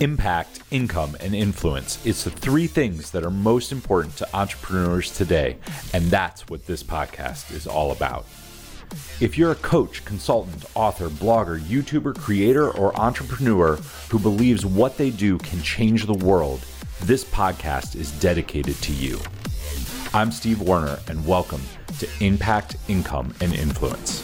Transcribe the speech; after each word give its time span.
Impact, 0.00 0.60
income, 0.70 1.16
and 1.20 1.34
influence. 1.34 2.04
It's 2.04 2.24
the 2.24 2.30
three 2.30 2.66
things 2.66 3.12
that 3.12 3.24
are 3.24 3.30
most 3.30 3.72
important 3.72 4.14
to 4.18 4.36
entrepreneurs 4.36 5.10
today, 5.10 5.56
and 5.94 6.04
that's 6.06 6.48
what 6.48 6.66
this 6.66 6.82
podcast 6.82 7.50
is 7.50 7.66
all 7.66 7.92
about. 7.92 8.26
If 9.20 9.38
you're 9.38 9.52
a 9.52 9.56
coach, 9.56 10.04
consultant, 10.04 10.66
author, 10.74 11.08
blogger, 11.08 11.58
YouTuber, 11.58 12.18
creator, 12.18 12.70
or 12.70 12.94
entrepreneur 13.00 13.76
who 14.10 14.18
believes 14.18 14.66
what 14.66 14.98
they 14.98 15.08
do 15.08 15.38
can 15.38 15.62
change 15.62 16.04
the 16.04 16.12
world, 16.12 16.62
this 17.04 17.24
podcast 17.24 17.96
is 17.96 18.12
dedicated 18.20 18.76
to 18.82 18.92
you. 18.92 19.18
I'm 20.12 20.30
Steve 20.30 20.60
Warner, 20.60 20.98
and 21.08 21.26
welcome 21.26 21.62
to 22.00 22.08
Impact, 22.20 22.76
Income, 22.88 23.32
and 23.40 23.54
Influence. 23.54 24.22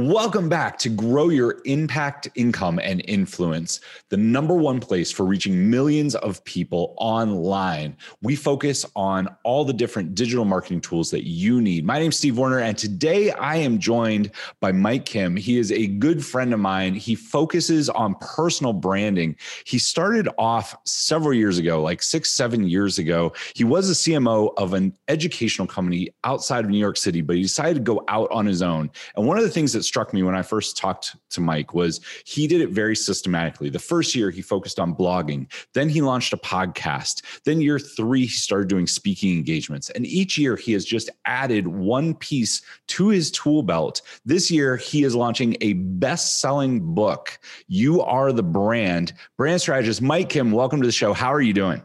Welcome 0.00 0.48
back 0.48 0.78
to 0.78 0.88
Grow 0.90 1.28
Your 1.28 1.60
Impact, 1.64 2.28
Income, 2.36 2.78
and 2.78 3.02
Influence, 3.08 3.80
the 4.10 4.16
number 4.16 4.54
one 4.54 4.78
place 4.78 5.10
for 5.10 5.26
reaching 5.26 5.68
millions 5.68 6.14
of 6.14 6.44
people 6.44 6.94
online. 6.98 7.96
We 8.22 8.36
focus 8.36 8.86
on 8.94 9.26
all 9.42 9.64
the 9.64 9.72
different 9.72 10.14
digital 10.14 10.44
marketing 10.44 10.82
tools 10.82 11.10
that 11.10 11.26
you 11.26 11.60
need. 11.60 11.84
My 11.84 11.98
name's 11.98 12.16
Steve 12.16 12.38
Warner, 12.38 12.60
and 12.60 12.78
today 12.78 13.32
I 13.32 13.56
am 13.56 13.80
joined 13.80 14.30
by 14.60 14.70
Mike 14.70 15.04
Kim. 15.04 15.34
He 15.36 15.58
is 15.58 15.72
a 15.72 15.88
good 15.88 16.24
friend 16.24 16.54
of 16.54 16.60
mine. 16.60 16.94
He 16.94 17.16
focuses 17.16 17.90
on 17.90 18.14
personal 18.20 18.74
branding. 18.74 19.34
He 19.64 19.80
started 19.80 20.28
off 20.38 20.76
several 20.84 21.34
years 21.34 21.58
ago, 21.58 21.82
like 21.82 22.04
six, 22.04 22.30
seven 22.30 22.68
years 22.68 23.00
ago. 23.00 23.32
He 23.56 23.64
was 23.64 23.90
a 23.90 23.94
CMO 23.94 24.52
of 24.58 24.74
an 24.74 24.96
educational 25.08 25.66
company 25.66 26.10
outside 26.22 26.64
of 26.64 26.70
New 26.70 26.78
York 26.78 26.98
City, 26.98 27.20
but 27.20 27.34
he 27.34 27.42
decided 27.42 27.74
to 27.74 27.80
go 27.80 28.04
out 28.06 28.30
on 28.30 28.46
his 28.46 28.62
own. 28.62 28.92
And 29.16 29.26
one 29.26 29.38
of 29.38 29.42
the 29.42 29.50
things 29.50 29.72
that 29.72 29.87
struck 29.88 30.12
me 30.12 30.22
when 30.22 30.34
I 30.34 30.42
first 30.42 30.76
talked 30.76 31.16
to 31.30 31.40
Mike 31.40 31.74
was 31.74 32.00
he 32.24 32.46
did 32.46 32.60
it 32.60 32.70
very 32.70 32.94
systematically. 32.94 33.70
The 33.70 33.78
first 33.78 34.14
year 34.14 34.30
he 34.30 34.42
focused 34.42 34.78
on 34.78 34.94
blogging, 34.94 35.50
then 35.74 35.88
he 35.88 36.02
launched 36.02 36.32
a 36.32 36.36
podcast. 36.36 37.22
Then 37.44 37.60
year 37.60 37.78
3 37.78 38.20
he 38.20 38.28
started 38.28 38.68
doing 38.68 38.86
speaking 38.86 39.36
engagements. 39.36 39.90
And 39.90 40.06
each 40.06 40.38
year 40.38 40.54
he 40.54 40.72
has 40.72 40.84
just 40.84 41.10
added 41.24 41.66
one 41.66 42.14
piece 42.14 42.62
to 42.88 43.08
his 43.08 43.30
tool 43.30 43.62
belt. 43.62 44.02
This 44.24 44.50
year 44.50 44.76
he 44.76 45.02
is 45.02 45.14
launching 45.14 45.56
a 45.60 45.72
best-selling 45.72 46.94
book, 46.94 47.38
You 47.66 48.02
Are 48.02 48.32
the 48.32 48.42
Brand. 48.42 49.14
Brand 49.36 49.60
strategist 49.60 50.02
Mike 50.02 50.28
Kim, 50.28 50.52
welcome 50.52 50.80
to 50.80 50.86
the 50.86 50.92
show. 50.92 51.12
How 51.12 51.32
are 51.32 51.40
you 51.40 51.52
doing? 51.54 51.82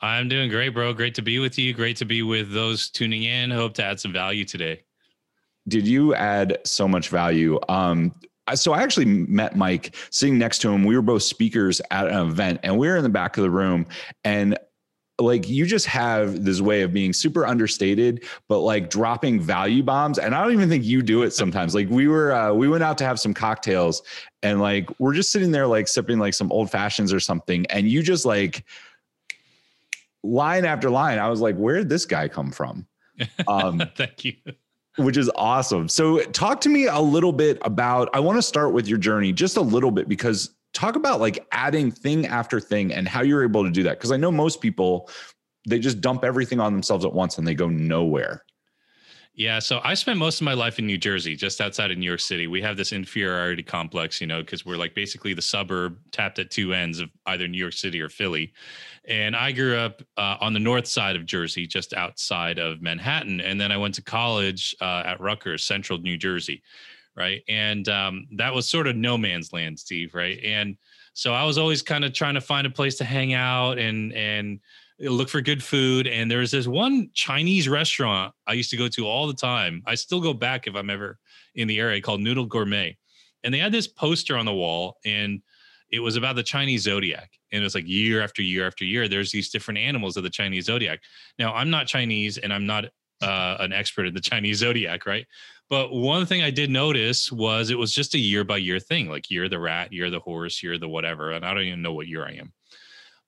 I'm 0.00 0.28
doing 0.28 0.50
great, 0.50 0.70
bro. 0.70 0.92
Great 0.92 1.14
to 1.14 1.22
be 1.22 1.38
with 1.38 1.58
you. 1.58 1.72
Great 1.72 1.96
to 1.96 2.04
be 2.04 2.22
with 2.22 2.52
those 2.52 2.90
tuning 2.90 3.24
in. 3.24 3.50
Hope 3.50 3.74
to 3.74 3.84
add 3.84 3.98
some 3.98 4.12
value 4.12 4.44
today 4.44 4.83
did 5.68 5.86
you 5.86 6.14
add 6.14 6.58
so 6.64 6.86
much 6.86 7.08
value? 7.08 7.58
Um, 7.68 8.14
so 8.54 8.72
I 8.72 8.82
actually 8.82 9.06
met 9.06 9.56
Mike 9.56 9.96
sitting 10.10 10.38
next 10.38 10.58
to 10.60 10.70
him. 10.70 10.84
We 10.84 10.96
were 10.96 11.02
both 11.02 11.22
speakers 11.22 11.80
at 11.90 12.08
an 12.08 12.28
event, 12.28 12.60
and 12.62 12.76
we 12.76 12.88
were 12.88 12.96
in 12.96 13.02
the 13.02 13.08
back 13.08 13.36
of 13.38 13.42
the 13.42 13.50
room, 13.50 13.86
and 14.24 14.58
like 15.20 15.48
you 15.48 15.64
just 15.64 15.86
have 15.86 16.44
this 16.44 16.60
way 16.60 16.82
of 16.82 16.92
being 16.92 17.12
super 17.12 17.46
understated 17.46 18.24
but 18.48 18.58
like 18.60 18.90
dropping 18.90 19.40
value 19.40 19.82
bombs. 19.82 20.18
And 20.18 20.34
i 20.34 20.42
don't 20.42 20.52
even 20.52 20.68
think 20.68 20.84
you 20.84 21.02
do 21.02 21.22
it 21.22 21.32
sometimes. 21.32 21.74
Like 21.74 21.88
we 21.88 22.08
were 22.08 22.32
uh, 22.32 22.52
we 22.52 22.68
went 22.68 22.82
out 22.82 22.98
to 22.98 23.04
have 23.04 23.20
some 23.20 23.32
cocktails 23.32 24.02
and 24.42 24.60
like 24.60 24.88
we're 24.98 25.14
just 25.14 25.30
sitting 25.30 25.52
there 25.52 25.66
like 25.66 25.88
sipping 25.88 26.18
like 26.18 26.34
some 26.34 26.50
old 26.50 26.70
fashions 26.70 27.12
or 27.12 27.20
something. 27.20 27.64
And 27.66 27.88
you 27.88 28.02
just 28.02 28.24
like 28.24 28.64
line 30.22 30.64
after 30.64 30.88
line 30.88 31.18
i 31.18 31.28
was 31.28 31.42
like 31.42 31.54
where 31.56 31.76
did 31.76 31.88
this 31.88 32.06
guy 32.06 32.28
come 32.28 32.50
from? 32.50 32.86
Um 33.46 33.80
thank 33.94 34.24
you 34.24 34.34
which 34.96 35.16
is 35.16 35.30
awesome. 35.36 35.88
So, 35.88 36.20
talk 36.20 36.60
to 36.62 36.68
me 36.68 36.86
a 36.86 37.00
little 37.00 37.32
bit 37.32 37.58
about. 37.62 38.08
I 38.14 38.20
want 38.20 38.38
to 38.38 38.42
start 38.42 38.72
with 38.72 38.86
your 38.88 38.98
journey 38.98 39.32
just 39.32 39.56
a 39.56 39.62
little 39.62 39.90
bit 39.90 40.08
because 40.08 40.54
talk 40.74 40.96
about 40.96 41.20
like 41.20 41.46
adding 41.52 41.90
thing 41.90 42.26
after 42.26 42.60
thing 42.60 42.92
and 42.92 43.08
how 43.08 43.22
you're 43.22 43.44
able 43.44 43.64
to 43.64 43.70
do 43.70 43.82
that. 43.84 43.98
Because 43.98 44.12
I 44.12 44.16
know 44.16 44.30
most 44.30 44.60
people, 44.60 45.08
they 45.66 45.78
just 45.78 46.00
dump 46.00 46.24
everything 46.24 46.60
on 46.60 46.72
themselves 46.72 47.04
at 47.04 47.12
once 47.12 47.38
and 47.38 47.46
they 47.46 47.54
go 47.54 47.68
nowhere. 47.68 48.44
Yeah, 49.36 49.58
so 49.58 49.80
I 49.82 49.94
spent 49.94 50.20
most 50.20 50.40
of 50.40 50.44
my 50.44 50.54
life 50.54 50.78
in 50.78 50.86
New 50.86 50.96
Jersey, 50.96 51.34
just 51.34 51.60
outside 51.60 51.90
of 51.90 51.98
New 51.98 52.06
York 52.06 52.20
City. 52.20 52.46
We 52.46 52.62
have 52.62 52.76
this 52.76 52.92
inferiority 52.92 53.64
complex, 53.64 54.20
you 54.20 54.28
know, 54.28 54.40
because 54.42 54.64
we're 54.64 54.76
like 54.76 54.94
basically 54.94 55.34
the 55.34 55.42
suburb 55.42 55.98
tapped 56.12 56.38
at 56.38 56.52
two 56.52 56.72
ends 56.72 57.00
of 57.00 57.10
either 57.26 57.48
New 57.48 57.58
York 57.58 57.72
City 57.72 58.00
or 58.00 58.08
Philly. 58.08 58.52
And 59.08 59.34
I 59.34 59.50
grew 59.50 59.76
up 59.76 60.02
uh, 60.16 60.36
on 60.40 60.52
the 60.52 60.60
north 60.60 60.86
side 60.86 61.16
of 61.16 61.26
Jersey, 61.26 61.66
just 61.66 61.94
outside 61.94 62.60
of 62.60 62.80
Manhattan. 62.80 63.40
And 63.40 63.60
then 63.60 63.72
I 63.72 63.76
went 63.76 63.96
to 63.96 64.02
college 64.02 64.72
uh, 64.80 65.02
at 65.04 65.20
Rutgers, 65.20 65.64
central 65.64 65.98
New 65.98 66.16
Jersey, 66.16 66.62
right? 67.16 67.42
And 67.48 67.88
um, 67.88 68.28
that 68.36 68.54
was 68.54 68.68
sort 68.68 68.86
of 68.86 68.94
no 68.94 69.18
man's 69.18 69.52
land, 69.52 69.80
Steve, 69.80 70.14
right? 70.14 70.38
And 70.44 70.76
so 71.12 71.34
I 71.34 71.42
was 71.44 71.58
always 71.58 71.82
kind 71.82 72.04
of 72.04 72.12
trying 72.12 72.34
to 72.34 72.40
find 72.40 72.68
a 72.68 72.70
place 72.70 72.98
to 72.98 73.04
hang 73.04 73.34
out 73.34 73.78
and, 73.80 74.12
and, 74.12 74.60
look 75.00 75.28
for 75.28 75.40
good 75.40 75.62
food. 75.62 76.06
And 76.06 76.30
there's 76.30 76.50
this 76.50 76.66
one 76.66 77.10
Chinese 77.14 77.68
restaurant 77.68 78.34
I 78.46 78.52
used 78.52 78.70
to 78.70 78.76
go 78.76 78.88
to 78.88 79.06
all 79.06 79.26
the 79.26 79.34
time. 79.34 79.82
I 79.86 79.94
still 79.94 80.20
go 80.20 80.32
back 80.32 80.66
if 80.66 80.74
I'm 80.74 80.90
ever 80.90 81.18
in 81.54 81.68
the 81.68 81.78
area 81.78 82.00
called 82.00 82.20
Noodle 82.20 82.46
Gourmet. 82.46 82.96
And 83.42 83.52
they 83.52 83.58
had 83.58 83.72
this 83.72 83.86
poster 83.86 84.36
on 84.36 84.46
the 84.46 84.54
wall 84.54 84.98
and 85.04 85.42
it 85.90 86.00
was 86.00 86.16
about 86.16 86.36
the 86.36 86.42
Chinese 86.42 86.82
zodiac. 86.82 87.30
And 87.52 87.60
it 87.60 87.64
was 87.64 87.74
like 87.74 87.86
year 87.86 88.22
after 88.22 88.42
year 88.42 88.66
after 88.66 88.84
year, 88.84 89.06
there's 89.06 89.30
these 89.30 89.50
different 89.50 89.78
animals 89.78 90.16
of 90.16 90.24
the 90.24 90.30
Chinese 90.30 90.64
zodiac. 90.64 91.00
Now, 91.38 91.54
I'm 91.54 91.70
not 91.70 91.86
Chinese 91.86 92.38
and 92.38 92.52
I'm 92.52 92.66
not 92.66 92.86
uh, 93.22 93.56
an 93.60 93.72
expert 93.72 94.06
in 94.06 94.14
the 94.14 94.20
Chinese 94.32 94.58
zodiac, 94.58 95.06
right? 95.06 95.26
But 95.70 95.92
one 95.92 96.26
thing 96.26 96.42
I 96.42 96.50
did 96.50 96.70
notice 96.70 97.30
was 97.30 97.70
it 97.70 97.78
was 97.78 97.94
just 97.94 98.14
a 98.14 98.18
year 98.18 98.44
by 98.44 98.58
year 98.58 98.80
thing, 98.80 99.08
like 99.08 99.30
you're 99.30 99.48
the 99.48 99.58
rat, 99.58 99.92
you're 99.92 100.10
the 100.10 100.20
horse, 100.20 100.62
you're 100.62 100.78
the 100.78 100.88
whatever. 100.88 101.32
And 101.32 101.44
I 101.44 101.54
don't 101.54 101.64
even 101.64 101.82
know 101.82 101.94
what 101.94 102.08
year 102.08 102.26
I 102.26 102.32
am. 102.32 102.52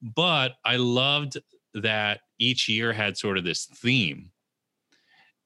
But 0.03 0.53
I 0.65 0.77
loved 0.77 1.39
that 1.83 2.21
each 2.39 2.69
year 2.69 2.93
had 2.93 3.17
sort 3.17 3.39
of 3.39 3.45
this 3.45 3.67
theme. 3.67 4.31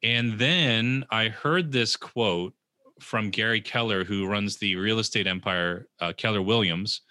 And 0.02 0.38
then 0.38 1.04
I 1.10 1.28
heard 1.28 1.72
this 1.72 1.96
quote 1.96 2.54
from 3.00 3.30
Gary 3.30 3.60
Keller, 3.60 4.04
who 4.04 4.26
runs 4.26 4.56
the 4.56 4.76
real 4.76 4.98
estate 4.98 5.26
empire, 5.26 5.86
uh, 6.00 6.12
Keller 6.16 6.42
Williams. 6.42 7.02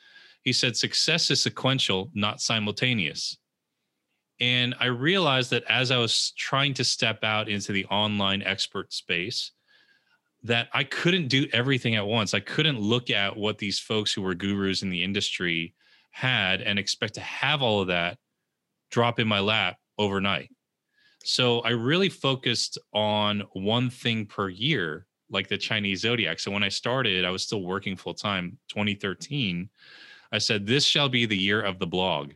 He 0.44 0.54
said, 0.54 0.76
Success 0.76 1.30
is 1.32 1.44
sequential, 1.44 2.10
not 2.14 2.42
simultaneous. 2.42 3.38
And 4.40 4.74
I 4.80 4.86
realized 4.86 5.52
that 5.52 5.66
as 5.68 5.92
I 5.92 5.98
was 5.98 6.32
trying 6.38 6.74
to 6.76 6.84
step 6.84 7.24
out 7.24 7.50
into 7.50 7.74
the 7.74 7.86
online 7.86 8.42
expert 8.42 8.94
space, 8.94 9.52
that 10.44 10.70
I 10.74 10.86
couldn't 10.86 11.28
do 11.28 11.48
everything 11.52 11.96
at 11.96 12.08
once. 12.08 12.34
I 12.34 12.40
couldn't 12.40 12.80
look 12.80 13.10
at 13.10 13.36
what 13.36 13.58
these 13.58 13.80
folks 13.80 14.14
who 14.14 14.22
were 14.22 14.36
gurus 14.36 14.82
in 14.82 14.90
the 14.90 15.04
industry 15.04 15.74
had 16.12 16.62
and 16.62 16.80
expect 16.80 17.16
to 17.16 17.22
have 17.22 17.62
all 17.62 17.82
of 17.82 17.88
that 17.88 18.18
drop 18.90 19.20
in 19.20 19.28
my 19.28 19.40
lap 19.40 19.78
overnight. 19.98 20.50
So 21.24 21.60
I 21.62 21.72
really 21.72 22.10
focused 22.10 22.78
on 22.94 23.44
one 23.54 23.90
thing 23.90 24.26
per 24.26 24.50
year, 24.50 25.06
like 25.30 25.48
the 25.48 25.58
Chinese 25.58 26.02
zodiac. 26.02 26.40
So 26.40 26.52
when 26.52 26.64
I 26.64 26.70
started, 26.70 27.26
I 27.26 27.30
was 27.30 27.44
still 27.44 27.64
working 27.64 27.96
full 27.96 28.14
time, 28.14 28.58
2013. 28.70 29.70
I 30.32 30.38
said, 30.38 30.66
This 30.66 30.86
shall 30.86 31.10
be 31.10 31.26
the 31.26 31.38
year 31.38 31.62
of 31.62 31.80
the 31.80 31.88
blog. 31.88 32.32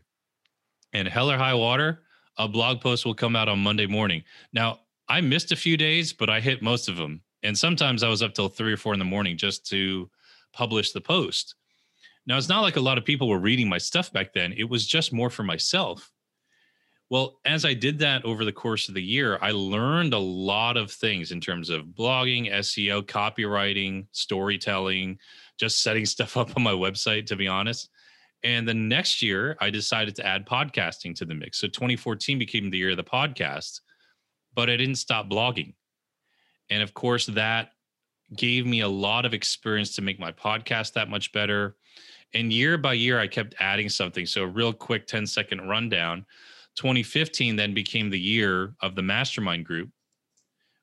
And 0.94 1.08
hell 1.08 1.32
or 1.32 1.38
high 1.38 1.54
water, 1.54 2.04
a 2.38 2.48
blog 2.48 2.82
post 2.82 3.06
will 3.06 3.16
come 3.16 3.36
out 3.36 3.50
on 3.50 3.60
Monday 3.60 3.88
morning. 3.88 4.24
Now, 4.52 4.80
I 5.08 5.22
missed 5.22 5.52
a 5.52 5.56
few 5.56 5.78
days, 5.78 6.14
but 6.14 6.30
I 6.30 6.40
hit 6.40 6.62
most 6.62 6.88
of 6.90 6.98
them. 6.98 7.22
And 7.44 7.58
sometimes 7.58 8.04
I 8.04 8.10
was 8.10 8.22
up 8.22 8.34
till 8.34 8.48
three 8.48 8.74
or 8.74 8.78
four 8.78 8.94
in 8.94 9.00
the 9.00 9.06
morning 9.06 9.38
just 9.38 9.66
to 9.70 10.10
publish 10.54 10.92
the 10.92 11.02
post. 11.02 11.56
Now, 12.26 12.38
it's 12.38 12.50
not 12.50 12.62
like 12.62 12.78
a 12.78 12.82
lot 12.82 12.98
of 12.98 13.06
people 13.06 13.28
were 13.28 13.40
reading 13.40 13.68
my 13.68 13.78
stuff 13.78 14.14
back 14.14 14.34
then. 14.34 14.54
It 14.54 14.70
was 14.70 14.88
just 14.88 15.12
more 15.12 15.30
for 15.30 15.44
myself. 15.44 16.10
Well, 17.14 17.38
as 17.46 17.64
I 17.64 17.76
did 17.76 18.00
that 18.00 18.26
over 18.26 18.44
the 18.44 18.52
course 18.52 18.90
of 18.90 18.96
the 18.96 19.04
year, 19.04 19.38
I 19.40 19.52
learned 19.52 20.16
a 20.16 20.18
lot 20.18 20.78
of 20.78 20.90
things 20.90 21.32
in 21.32 21.40
terms 21.40 21.70
of 21.70 21.86
blogging, 21.86 22.52
SEO, 22.52 23.04
copywriting, 23.04 24.08
storytelling, 24.14 25.20
just 25.60 25.84
setting 25.84 26.06
stuff 26.08 26.38
up 26.38 26.58
on 26.58 26.64
my 26.64 26.72
website, 26.72 27.28
to 27.28 27.36
be 27.36 27.48
honest. 27.48 27.90
And 28.44 28.68
the 28.68 28.74
next 28.74 29.22
year, 29.22 29.56
I 29.62 29.70
decided 29.70 30.16
to 30.16 30.26
add 30.26 30.48
podcasting 30.48 31.14
to 31.18 31.26
the 31.26 31.36
mix. 31.36 31.60
So 31.60 31.68
2014 31.68 32.40
became 32.40 32.72
the 32.72 32.80
year 32.80 32.90
of 32.90 32.98
the 32.98 33.04
podcast, 33.04 33.82
but 34.56 34.68
I 34.72 34.76
didn't 34.76 34.96
stop 34.96 35.30
blogging. 35.30 35.76
And 36.72 36.82
of 36.82 36.96
course, 36.96 37.28
that 37.28 37.74
gave 38.36 38.66
me 38.66 38.80
a 38.80 38.88
lot 38.88 39.26
of 39.26 39.36
experience 39.36 39.94
to 39.98 40.02
make 40.02 40.20
my 40.20 40.32
podcast 40.32 40.94
that 40.94 41.12
much 41.12 41.32
better. 41.32 41.76
And 42.34 42.52
year 42.52 42.80
by 42.80 42.94
year, 42.94 43.20
I 43.20 43.28
kept 43.28 43.54
adding 43.60 43.90
something. 43.90 44.26
So, 44.26 44.42
a 44.42 44.48
real 44.48 44.74
quick 44.74 45.06
10 45.06 45.28
second 45.28 45.70
rundown 45.70 46.26
2015 46.76 47.56
then 47.56 47.74
became 47.74 48.10
the 48.10 48.20
year 48.20 48.74
of 48.82 48.96
the 48.96 49.02
mastermind 49.02 49.66
group, 49.66 49.90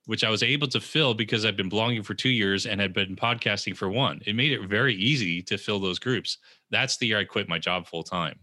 which 0.07 0.25
I 0.25 0.31
was 0.31 0.43
able 0.43 0.69
to 0.69 0.81
fill 0.81 1.15
because 1.15 1.45
I've 1.45 1.57
been 1.57 1.71
blogging 1.71 2.05
for 2.05 2.15
two 2.15 2.31
years 2.31 2.67
and 2.67 2.81
had 2.81 2.93
been 2.93 3.17
podcasting 3.17 3.77
for 3.77 3.89
one. 3.89 4.21
It 4.27 4.37
made 4.37 4.53
it 4.53 4.69
very 4.69 4.95
easy 4.95 5.43
to 5.43 5.59
fill 5.59 5.81
those 5.81 5.99
groups. 5.99 6.39
That's 6.71 6.97
the 6.97 7.09
year 7.09 7.19
I 7.19 7.25
quit 7.25 7.49
my 7.49 7.59
job 7.59 7.87
full 7.87 8.03
time 8.03 8.39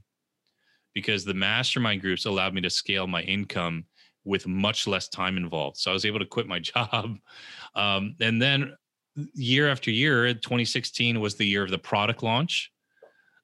because 0.93 1.23
the 1.23 1.33
mastermind 1.33 2.01
groups 2.01 2.25
allowed 2.25 2.53
me 2.53 2.61
to 2.61 2.69
scale 2.69 3.07
my 3.07 3.21
income 3.21 3.85
with 4.25 4.45
much 4.45 4.87
less 4.87 5.07
time 5.07 5.37
involved. 5.37 5.77
So 5.77 5.91
I 5.91 5.93
was 5.93 6.05
able 6.05 6.19
to 6.19 6.25
quit 6.25 6.47
my 6.47 6.59
job. 6.73 7.17
Um, 7.75 8.15
and 8.19 8.41
then 8.41 8.75
year 9.33 9.69
after 9.69 9.89
year, 9.89 10.33
2016 10.33 11.19
was 11.19 11.35
the 11.35 11.45
year 11.45 11.63
of 11.63 11.71
the 11.71 11.77
product 11.77 12.23
launch. 12.23 12.71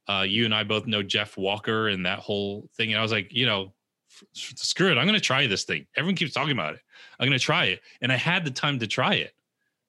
Uh, 0.10 0.26
you 0.28 0.46
and 0.46 0.54
I 0.54 0.64
both 0.64 0.86
know 0.86 1.02
Jeff 1.02 1.38
Walker 1.38 1.88
and 1.88 2.06
that 2.06 2.20
whole 2.20 2.70
thing. 2.76 2.92
And 2.92 3.00
I 3.00 3.02
was 3.02 3.12
like, 3.12 3.32
you 3.32 3.46
know, 3.46 3.74
screw 4.34 4.92
it. 4.92 4.98
I'm 4.98 5.06
going 5.06 5.20
to 5.20 5.22
try 5.22 5.48
this 5.48 5.64
thing. 5.64 5.86
Everyone 5.96 6.16
keeps 6.16 6.34
talking 6.34 6.52
about 6.52 6.76
it. 6.76 6.82
I'm 7.20 7.28
going 7.28 7.38
to 7.38 7.44
try 7.44 7.66
it. 7.66 7.82
And 8.02 8.12
I 8.12 8.16
had 8.16 8.46
the 8.46 8.52
time 8.52 8.80
to 8.80 8.88
try 8.88 9.16
it 9.16 9.34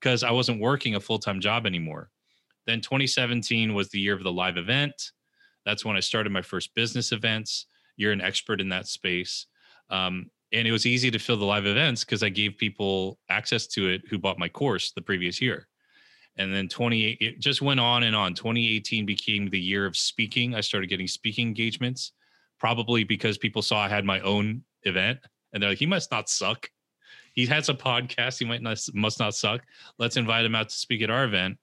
because 0.00 0.22
I 0.22 0.30
wasn't 0.30 0.60
working 0.60 0.94
a 0.94 1.00
full 1.00 1.18
time 1.18 1.40
job 1.40 1.66
anymore. 1.66 2.10
Then 2.66 2.80
2017 2.80 3.74
was 3.74 3.90
the 3.90 4.00
year 4.00 4.14
of 4.14 4.22
the 4.22 4.32
live 4.32 4.56
event. 4.56 5.12
That's 5.64 5.84
when 5.84 5.96
I 5.96 6.00
started 6.00 6.32
my 6.32 6.42
first 6.42 6.74
business 6.74 7.12
events. 7.12 7.66
You're 7.96 8.12
an 8.12 8.20
expert 8.20 8.60
in 8.60 8.68
that 8.70 8.86
space. 8.86 9.46
Um, 9.90 10.30
and 10.52 10.68
it 10.68 10.72
was 10.72 10.86
easy 10.86 11.10
to 11.10 11.18
fill 11.18 11.36
the 11.36 11.44
live 11.44 11.66
events 11.66 12.04
because 12.04 12.22
I 12.22 12.28
gave 12.28 12.56
people 12.56 13.18
access 13.28 13.66
to 13.68 13.88
it 13.88 14.02
who 14.08 14.18
bought 14.18 14.38
my 14.38 14.48
course 14.48 14.92
the 14.92 15.02
previous 15.02 15.40
year. 15.40 15.68
And 16.36 16.52
then 16.52 16.68
28, 16.68 17.18
it 17.20 17.40
just 17.40 17.62
went 17.62 17.80
on 17.80 18.02
and 18.02 18.16
on. 18.16 18.34
2018 18.34 19.06
became 19.06 19.48
the 19.48 19.60
year 19.60 19.86
of 19.86 19.96
speaking. 19.96 20.54
I 20.54 20.60
started 20.60 20.88
getting 20.88 21.06
speaking 21.06 21.48
engagements, 21.48 22.12
probably 22.64 23.04
because 23.04 23.36
people 23.36 23.60
saw 23.60 23.80
I 23.80 23.90
had 23.90 24.06
my 24.06 24.20
own 24.20 24.62
event 24.84 25.18
and 25.52 25.62
they're 25.62 25.68
like, 25.68 25.78
he 25.78 25.84
must 25.84 26.10
not 26.10 26.30
suck. 26.30 26.70
He 27.34 27.44
has 27.44 27.68
a 27.68 27.74
podcast. 27.74 28.38
He 28.38 28.46
might 28.46 28.62
not, 28.62 28.78
must 28.94 29.20
not 29.20 29.34
suck. 29.34 29.60
Let's 29.98 30.16
invite 30.16 30.46
him 30.46 30.54
out 30.54 30.70
to 30.70 30.74
speak 30.74 31.02
at 31.02 31.10
our 31.10 31.24
event. 31.24 31.58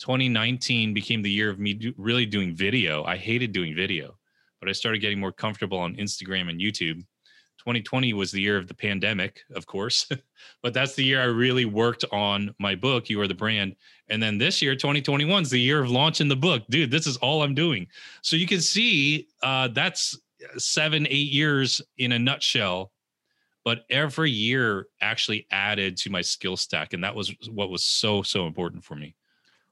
2019 0.00 0.92
became 0.92 1.22
the 1.22 1.30
year 1.30 1.48
of 1.48 1.58
me 1.58 1.72
do, 1.72 1.94
really 1.96 2.26
doing 2.26 2.54
video. 2.54 3.04
I 3.04 3.16
hated 3.16 3.52
doing 3.52 3.74
video, 3.74 4.18
but 4.60 4.68
I 4.68 4.72
started 4.72 4.98
getting 4.98 5.18
more 5.18 5.32
comfortable 5.32 5.78
on 5.78 5.96
Instagram 5.96 6.50
and 6.50 6.60
YouTube. 6.60 7.02
2020 7.56 8.12
was 8.12 8.30
the 8.30 8.42
year 8.42 8.58
of 8.58 8.68
the 8.68 8.74
pandemic, 8.74 9.40
of 9.54 9.64
course, 9.64 10.06
but 10.62 10.74
that's 10.74 10.94
the 10.94 11.04
year 11.04 11.22
I 11.22 11.24
really 11.24 11.64
worked 11.64 12.04
on 12.12 12.54
my 12.58 12.74
book, 12.74 13.08
You 13.08 13.18
Are 13.22 13.28
the 13.28 13.34
Brand. 13.34 13.76
And 14.10 14.22
then 14.22 14.36
this 14.36 14.60
year, 14.60 14.74
2021 14.74 15.44
is 15.44 15.48
the 15.48 15.58
year 15.58 15.82
of 15.82 15.90
launching 15.90 16.28
the 16.28 16.36
book. 16.36 16.64
Dude, 16.68 16.90
this 16.90 17.06
is 17.06 17.16
all 17.18 17.42
I'm 17.42 17.54
doing. 17.54 17.86
So 18.20 18.36
you 18.36 18.46
can 18.46 18.60
see 18.60 19.28
uh, 19.42 19.68
that's 19.68 20.18
seven, 20.58 21.06
eight 21.08 21.30
years 21.30 21.80
in 21.98 22.12
a 22.12 22.18
nutshell. 22.18 22.90
But 23.64 23.84
every 23.88 24.30
year 24.30 24.88
actually 25.00 25.46
added 25.50 25.96
to 25.98 26.10
my 26.10 26.20
skill 26.20 26.56
stack. 26.56 26.92
And 26.92 27.02
that 27.02 27.14
was 27.14 27.34
what 27.50 27.70
was 27.70 27.82
so, 27.82 28.22
so 28.22 28.46
important 28.46 28.84
for 28.84 28.94
me. 28.94 29.14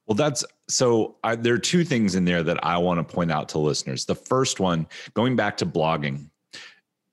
Well, 0.06 0.14
that's 0.14 0.44
so 0.69 1.16
I, 1.22 1.36
there 1.36 1.54
are 1.54 1.58
two 1.58 1.84
things 1.84 2.14
in 2.14 2.24
there 2.24 2.42
that 2.42 2.64
I 2.64 2.78
want 2.78 3.06
to 3.06 3.14
point 3.14 3.30
out 3.30 3.48
to 3.50 3.58
listeners. 3.58 4.04
The 4.04 4.14
first 4.14 4.60
one, 4.60 4.86
going 5.14 5.36
back 5.36 5.56
to 5.58 5.66
blogging, 5.66 6.30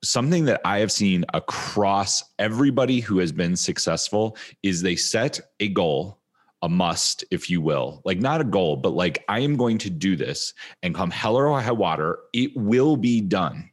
something 0.03 0.45
that 0.45 0.61
I 0.65 0.79
have 0.79 0.91
seen 0.91 1.25
across 1.33 2.23
everybody 2.39 2.99
who 2.99 3.19
has 3.19 3.31
been 3.31 3.55
successful 3.55 4.37
is 4.63 4.81
they 4.81 4.95
set 4.95 5.39
a 5.59 5.67
goal, 5.67 6.18
a 6.61 6.69
must, 6.69 7.23
if 7.31 7.49
you 7.49 7.61
will, 7.61 8.01
like 8.05 8.19
not 8.19 8.41
a 8.41 8.45
goal, 8.45 8.75
but 8.75 8.93
like 8.93 9.23
I 9.27 9.39
am 9.39 9.55
going 9.55 9.77
to 9.79 9.89
do 9.89 10.15
this 10.15 10.53
and 10.83 10.95
come 10.95 11.11
hell 11.11 11.35
or 11.35 11.59
high 11.61 11.71
water, 11.71 12.19
it 12.33 12.51
will 12.55 12.97
be 12.97 13.21
done. 13.21 13.69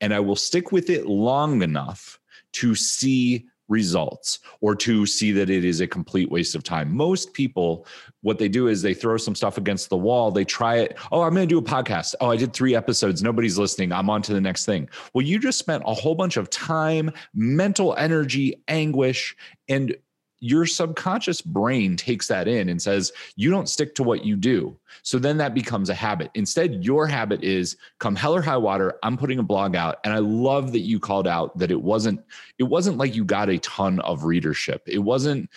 And 0.00 0.14
I 0.14 0.20
will 0.20 0.36
stick 0.36 0.70
with 0.70 0.90
it 0.90 1.06
long 1.06 1.62
enough 1.62 2.20
to 2.52 2.74
see 2.74 3.46
results 3.68 4.38
or 4.60 4.74
to 4.74 5.06
see 5.06 5.30
that 5.32 5.50
it 5.50 5.64
is 5.64 5.80
a 5.80 5.86
complete 5.86 6.30
waste 6.30 6.54
of 6.54 6.62
time. 6.62 6.94
Most 6.94 7.34
people, 7.34 7.86
what 8.22 8.38
they 8.38 8.48
do 8.48 8.68
is 8.68 8.80
they 8.82 8.94
throw 8.94 9.16
some 9.16 9.34
stuff 9.34 9.58
against 9.58 9.90
the 9.90 9.96
wall. 9.96 10.30
They 10.30 10.44
try 10.44 10.76
it. 10.76 10.96
Oh, 11.12 11.22
I'm 11.22 11.34
going 11.34 11.46
to 11.46 11.54
do 11.54 11.58
a 11.58 11.62
podcast. 11.62 12.14
Oh, 12.20 12.30
I 12.30 12.36
did 12.36 12.52
three 12.52 12.74
episodes. 12.74 13.22
Nobody's 13.22 13.58
listening. 13.58 13.92
I'm 13.92 14.08
on 14.10 14.22
to 14.22 14.32
the 14.32 14.40
next 14.40 14.64
thing. 14.64 14.88
Well, 15.12 15.24
you 15.24 15.38
just 15.38 15.58
spent 15.58 15.82
a 15.86 15.94
whole 15.94 16.14
bunch 16.14 16.36
of 16.36 16.48
time, 16.50 17.10
mental 17.34 17.94
energy, 17.96 18.62
anguish, 18.68 19.36
and 19.68 19.94
your 20.40 20.66
subconscious 20.66 21.40
brain 21.40 21.96
takes 21.96 22.28
that 22.28 22.46
in 22.48 22.68
and 22.68 22.80
says, 22.80 23.12
you 23.36 23.50
don't 23.50 23.68
stick 23.68 23.94
to 23.96 24.02
what 24.02 24.24
you 24.24 24.36
do. 24.36 24.76
So 25.02 25.18
then 25.18 25.36
that 25.38 25.54
becomes 25.54 25.90
a 25.90 25.94
habit. 25.94 26.30
Instead, 26.34 26.84
your 26.84 27.06
habit 27.06 27.42
is 27.42 27.76
come 27.98 28.14
hell 28.14 28.34
or 28.34 28.42
high 28.42 28.56
water, 28.56 28.98
I'm 29.02 29.16
putting 29.16 29.38
a 29.38 29.42
blog 29.42 29.74
out. 29.74 29.98
And 30.04 30.12
I 30.12 30.18
love 30.18 30.72
that 30.72 30.80
you 30.80 31.00
called 31.00 31.26
out 31.26 31.56
that 31.58 31.70
it 31.70 31.82
wasn't, 31.82 32.22
it 32.58 32.64
wasn't 32.64 32.98
like 32.98 33.14
you 33.14 33.24
got 33.24 33.50
a 33.50 33.58
ton 33.58 34.00
of 34.00 34.24
readership. 34.24 34.82
It 34.86 34.98
wasn't 34.98 35.50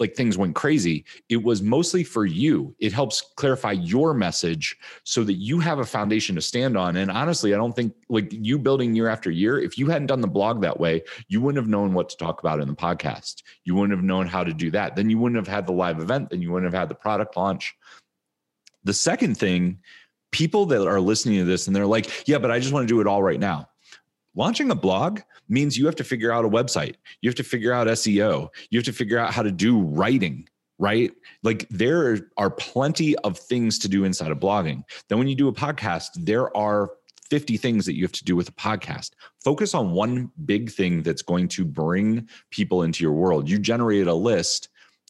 like 0.00 0.16
things 0.16 0.38
went 0.38 0.54
crazy. 0.54 1.04
It 1.28 1.42
was 1.42 1.62
mostly 1.62 2.02
for 2.02 2.24
you. 2.26 2.74
It 2.78 2.92
helps 2.92 3.20
clarify 3.36 3.72
your 3.72 4.14
message 4.14 4.76
so 5.04 5.22
that 5.24 5.34
you 5.34 5.60
have 5.60 5.78
a 5.78 5.84
foundation 5.84 6.34
to 6.34 6.40
stand 6.40 6.76
on. 6.76 6.96
And 6.96 7.10
honestly, 7.10 7.54
I 7.54 7.58
don't 7.58 7.76
think 7.76 7.94
like 8.08 8.32
you 8.32 8.58
building 8.58 8.94
year 8.94 9.08
after 9.08 9.30
year, 9.30 9.58
if 9.58 9.78
you 9.78 9.88
hadn't 9.88 10.06
done 10.06 10.22
the 10.22 10.26
blog 10.26 10.62
that 10.62 10.80
way, 10.80 11.02
you 11.28 11.40
wouldn't 11.40 11.62
have 11.62 11.70
known 11.70 11.92
what 11.92 12.08
to 12.08 12.16
talk 12.16 12.40
about 12.40 12.60
in 12.60 12.68
the 12.68 12.74
podcast. 12.74 13.42
You 13.64 13.74
wouldn't 13.74 13.96
have 13.96 14.04
known 14.04 14.26
how 14.26 14.42
to 14.42 14.52
do 14.52 14.70
that. 14.72 14.96
Then 14.96 15.10
you 15.10 15.18
wouldn't 15.18 15.38
have 15.38 15.54
had 15.54 15.66
the 15.66 15.72
live 15.72 16.00
event. 16.00 16.30
Then 16.30 16.42
you 16.42 16.50
wouldn't 16.50 16.72
have 16.72 16.80
had 16.80 16.88
the 16.88 16.94
product 16.94 17.36
launch. 17.36 17.76
The 18.84 18.94
second 18.94 19.36
thing, 19.36 19.78
people 20.32 20.64
that 20.66 20.86
are 20.86 21.00
listening 21.00 21.38
to 21.38 21.44
this 21.44 21.66
and 21.66 21.76
they're 21.76 21.86
like, 21.86 22.26
yeah, 22.26 22.38
but 22.38 22.50
I 22.50 22.58
just 22.58 22.72
want 22.72 22.88
to 22.88 22.94
do 22.94 23.00
it 23.00 23.06
all 23.06 23.22
right 23.22 23.40
now 23.40 23.68
launching 24.34 24.70
a 24.70 24.74
blog 24.74 25.20
means 25.48 25.76
you 25.76 25.86
have 25.86 25.96
to 25.96 26.04
figure 26.04 26.32
out 26.32 26.44
a 26.44 26.48
website. 26.48 26.96
You 27.20 27.28
have 27.28 27.36
to 27.36 27.44
figure 27.44 27.72
out 27.72 27.86
seo 27.88 28.48
you 28.70 28.78
have 28.78 28.84
to 28.84 28.92
figure 28.92 29.18
out 29.18 29.32
how 29.32 29.42
to 29.42 29.52
do 29.52 29.80
writing 29.80 30.48
right? 30.80 31.12
Like 31.42 31.68
there 31.68 32.30
are 32.38 32.50
plenty 32.50 33.14
of 33.16 33.38
things 33.38 33.78
to 33.80 33.88
do 33.88 34.04
inside 34.04 34.30
of 34.30 34.38
blogging. 34.40 34.82
Then 35.08 35.18
when 35.18 35.28
you 35.28 35.34
do 35.34 35.48
a 35.48 35.52
podcast 35.52 36.08
there 36.16 36.54
are 36.56 36.90
50 37.28 37.58
things 37.58 37.86
that 37.86 37.94
you 37.94 38.02
have 38.02 38.12
to 38.12 38.24
do 38.24 38.34
with 38.34 38.48
a 38.48 38.52
podcast. 38.52 39.10
Focus 39.44 39.74
on 39.74 39.92
one 39.92 40.32
big 40.46 40.72
thing 40.72 41.02
that's 41.02 41.22
going 41.22 41.46
to 41.48 41.64
bring 41.64 42.28
people 42.50 42.82
into 42.82 43.04
your 43.04 43.12
world. 43.12 43.48
You 43.48 43.58
generated 43.58 44.08
a 44.08 44.14
list 44.14 44.68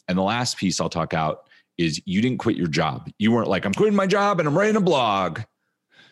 and 0.08 0.18
the 0.18 0.22
last 0.22 0.58
piece 0.58 0.80
i'll 0.80 0.88
talk 0.88 1.14
out 1.14 1.48
is 1.78 2.02
you 2.04 2.20
didn't 2.20 2.38
quit 2.38 2.56
your 2.56 2.66
job. 2.66 3.08
You 3.18 3.32
weren't 3.32 3.48
like 3.48 3.64
i'm 3.64 3.72
quitting 3.72 3.96
my 3.96 4.06
job 4.06 4.40
and 4.40 4.48
i'm 4.48 4.58
writing 4.58 4.76
a 4.76 4.80
blog. 4.80 5.40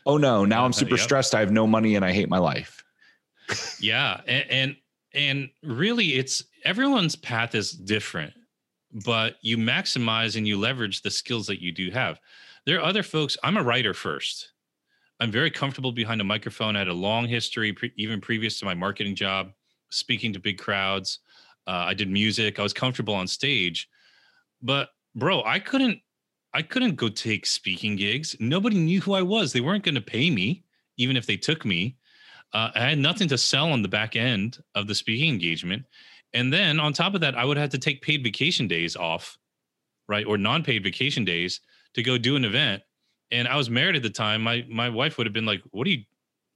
Oh 0.07 0.19
no 0.19 0.45
now 0.45 0.65
i'm 0.65 0.73
super 0.73 0.95
yep. 0.95 1.01
stressed. 1.01 1.35
I 1.35 1.41
have 1.41 1.51
no 1.51 1.67
money 1.67 1.97
and 1.97 2.05
i 2.05 2.13
hate 2.13 2.29
my 2.29 2.39
life 2.39 2.78
yeah, 3.81 4.21
and, 4.27 4.51
and 4.51 4.77
and 5.15 5.51
really, 5.63 6.15
it's 6.15 6.45
everyone's 6.65 7.17
path 7.17 7.55
is 7.55 7.73
different, 7.73 8.33
but 9.05 9.37
you 9.41 9.57
maximize 9.57 10.37
and 10.37 10.47
you 10.47 10.59
leverage 10.59 11.03
the 11.03 11.11
skills 11.11 11.47
that 11.47 11.63
you 11.63 11.73
do 11.73 11.91
have. 11.91 12.21
There 12.67 12.79
are 12.79 12.85
other 12.85 13.03
folks. 13.03 13.37
I'm 13.43 13.57
a 13.57 13.63
writer 13.63 13.95
first. 13.95 14.53
I'm 15.21 15.31
very 15.31 15.51
comfortable 15.51 15.93
behind 15.93 16.21
a 16.21 16.25
microphone. 16.25 16.77
I 16.77 16.81
had 16.81 16.89
a 16.89 16.95
long 16.95 17.27
history, 17.27 17.73
pre- 17.73 17.93
even 17.97 18.21
previous 18.21 18.59
to 18.61 18.67
my 18.67 18.75
marketing 18.75 19.17
job, 19.17 19.51
speaking 19.91 20.33
to 20.35 20.39
big 20.39 20.59
crowds. 20.59 21.21
Uh, 21.67 21.87
I 21.89 21.95
did 21.95 22.09
music. 22.11 22.59
I 22.59 22.63
was 22.63 22.73
comfortable 22.73 23.15
on 23.15 23.27
stage, 23.27 23.89
but 24.63 24.91
bro, 25.15 25.43
I 25.45 25.59
couldn't. 25.59 26.01
I 26.55 26.63
couldn't 26.63 26.97
go 26.97 27.11
take 27.11 27.45
speaking 27.45 27.95
gigs. 27.97 28.35
Nobody 28.41 28.77
knew 28.77 29.03
who 29.03 29.13
I 29.13 29.21
was. 29.21 29.53
They 29.53 29.61
weren't 29.61 29.85
going 29.85 29.95
to 29.97 30.01
pay 30.01 30.31
me, 30.31 30.65
even 30.97 31.17
if 31.17 31.27
they 31.27 31.37
took 31.37 31.65
me. 31.65 31.99
Uh, 32.53 32.71
I 32.75 32.81
had 32.81 32.99
nothing 32.99 33.29
to 33.29 33.39
sell 33.39 33.71
on 33.73 33.83
the 33.83 33.89
back 33.89 34.17
end 34.17 34.59
of 34.75 34.87
the 34.87 34.95
speaking 34.95 35.33
engagement. 35.33 35.85
And 36.33 36.53
then 36.53 36.81
on 36.81 36.93
top 36.93 37.15
of 37.15 37.21
that, 37.21 37.37
I 37.37 37.45
would 37.45 37.57
have 37.57 37.71
to 37.71 37.79
take 37.79 38.03
paid 38.03 38.23
vacation 38.23 38.69
days 38.69 38.97
off, 38.97 39.39
right? 40.09 40.27
Or 40.27 40.39
non 40.39 40.63
paid 40.63 40.83
vacation 40.83 41.25
days 41.25 41.61
to 41.95 42.03
go 42.03 42.19
do 42.19 42.37
an 42.37 42.45
event. 42.45 42.83
And 43.31 43.47
I 43.49 43.57
was 43.57 43.69
married 43.69 43.97
at 43.97 44.03
the 44.03 44.11
time. 44.11 44.43
My 44.43 44.65
my 44.69 44.89
wife 44.89 45.19
would 45.19 45.27
have 45.27 45.35
been 45.35 45.47
like, 45.47 45.63
What 45.71 45.87
are 45.87 45.91
you 45.91 46.05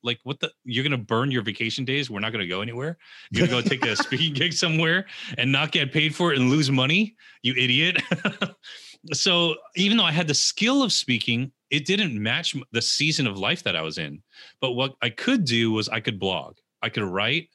like 0.02 0.18
what 0.24 0.40
the 0.40 0.50
you're 0.64 0.84
gonna 0.84 0.98
burn 0.98 1.30
your 1.30 1.42
vacation 1.42 1.84
days? 1.84 2.10
We're 2.10 2.20
not 2.20 2.32
gonna 2.32 2.46
go 2.46 2.60
anywhere. 2.60 2.98
You're 3.30 3.46
gonna 3.46 3.62
go 3.62 3.68
take 3.68 3.84
a 3.84 3.96
speaking 3.96 4.34
gig 4.34 4.52
somewhere 4.52 5.06
and 5.38 5.52
not 5.52 5.72
get 5.72 5.92
paid 5.92 6.14
for 6.14 6.32
it 6.32 6.38
and 6.38 6.50
lose 6.50 6.70
money, 6.70 7.16
you 7.42 7.54
idiot. 7.56 8.02
so 9.12 9.56
even 9.76 9.96
though 9.96 10.04
I 10.04 10.12
had 10.12 10.28
the 10.28 10.34
skill 10.34 10.82
of 10.82 10.92
speaking, 10.92 11.50
it 11.70 11.86
didn't 11.86 12.20
match 12.20 12.54
the 12.70 12.82
season 12.82 13.26
of 13.26 13.38
life 13.38 13.62
that 13.64 13.76
I 13.76 13.82
was 13.82 13.98
in. 13.98 14.22
But 14.60 14.72
what 14.72 14.94
I 15.02 15.10
could 15.10 15.44
do 15.44 15.72
was 15.72 15.88
I 15.88 16.00
could 16.00 16.20
blog. 16.20 16.56
I 16.82 16.88
could 16.88 17.04
write. 17.04 17.48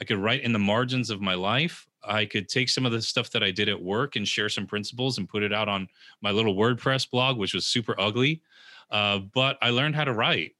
I 0.00 0.04
could 0.04 0.18
write 0.18 0.42
in 0.42 0.52
the 0.52 0.58
margins 0.58 1.10
of 1.10 1.20
my 1.20 1.34
life. 1.34 1.86
I 2.02 2.24
could 2.24 2.48
take 2.48 2.68
some 2.70 2.86
of 2.86 2.92
the 2.92 3.02
stuff 3.02 3.30
that 3.30 3.42
I 3.42 3.50
did 3.50 3.68
at 3.68 3.80
work 3.80 4.16
and 4.16 4.26
share 4.26 4.48
some 4.48 4.66
principles 4.66 5.18
and 5.18 5.28
put 5.28 5.42
it 5.42 5.52
out 5.52 5.68
on 5.68 5.86
my 6.22 6.30
little 6.30 6.54
WordPress 6.54 7.10
blog, 7.10 7.36
which 7.36 7.52
was 7.52 7.66
super 7.66 7.94
ugly. 8.00 8.40
Uh, 8.90 9.18
but 9.34 9.58
I 9.60 9.70
learned 9.70 9.94
how 9.94 10.04
to 10.04 10.14
write. 10.14 10.54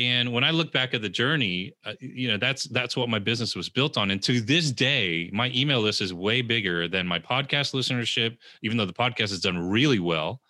And 0.00 0.32
when 0.32 0.44
I 0.44 0.50
look 0.50 0.72
back 0.72 0.94
at 0.94 1.02
the 1.02 1.10
journey, 1.10 1.74
uh, 1.84 1.92
you 2.00 2.28
know 2.28 2.38
that's 2.38 2.64
that's 2.64 2.96
what 2.96 3.10
my 3.10 3.18
business 3.18 3.54
was 3.54 3.68
built 3.68 3.98
on. 3.98 4.10
And 4.10 4.22
to 4.22 4.40
this 4.40 4.72
day, 4.72 5.28
my 5.30 5.50
email 5.54 5.80
list 5.80 6.00
is 6.00 6.14
way 6.14 6.40
bigger 6.40 6.88
than 6.88 7.06
my 7.06 7.18
podcast 7.18 7.74
listenership. 7.74 8.38
Even 8.62 8.78
though 8.78 8.86
the 8.86 8.94
podcast 8.94 9.28
has 9.28 9.40
done 9.40 9.58
really 9.58 9.98
well, 9.98 10.40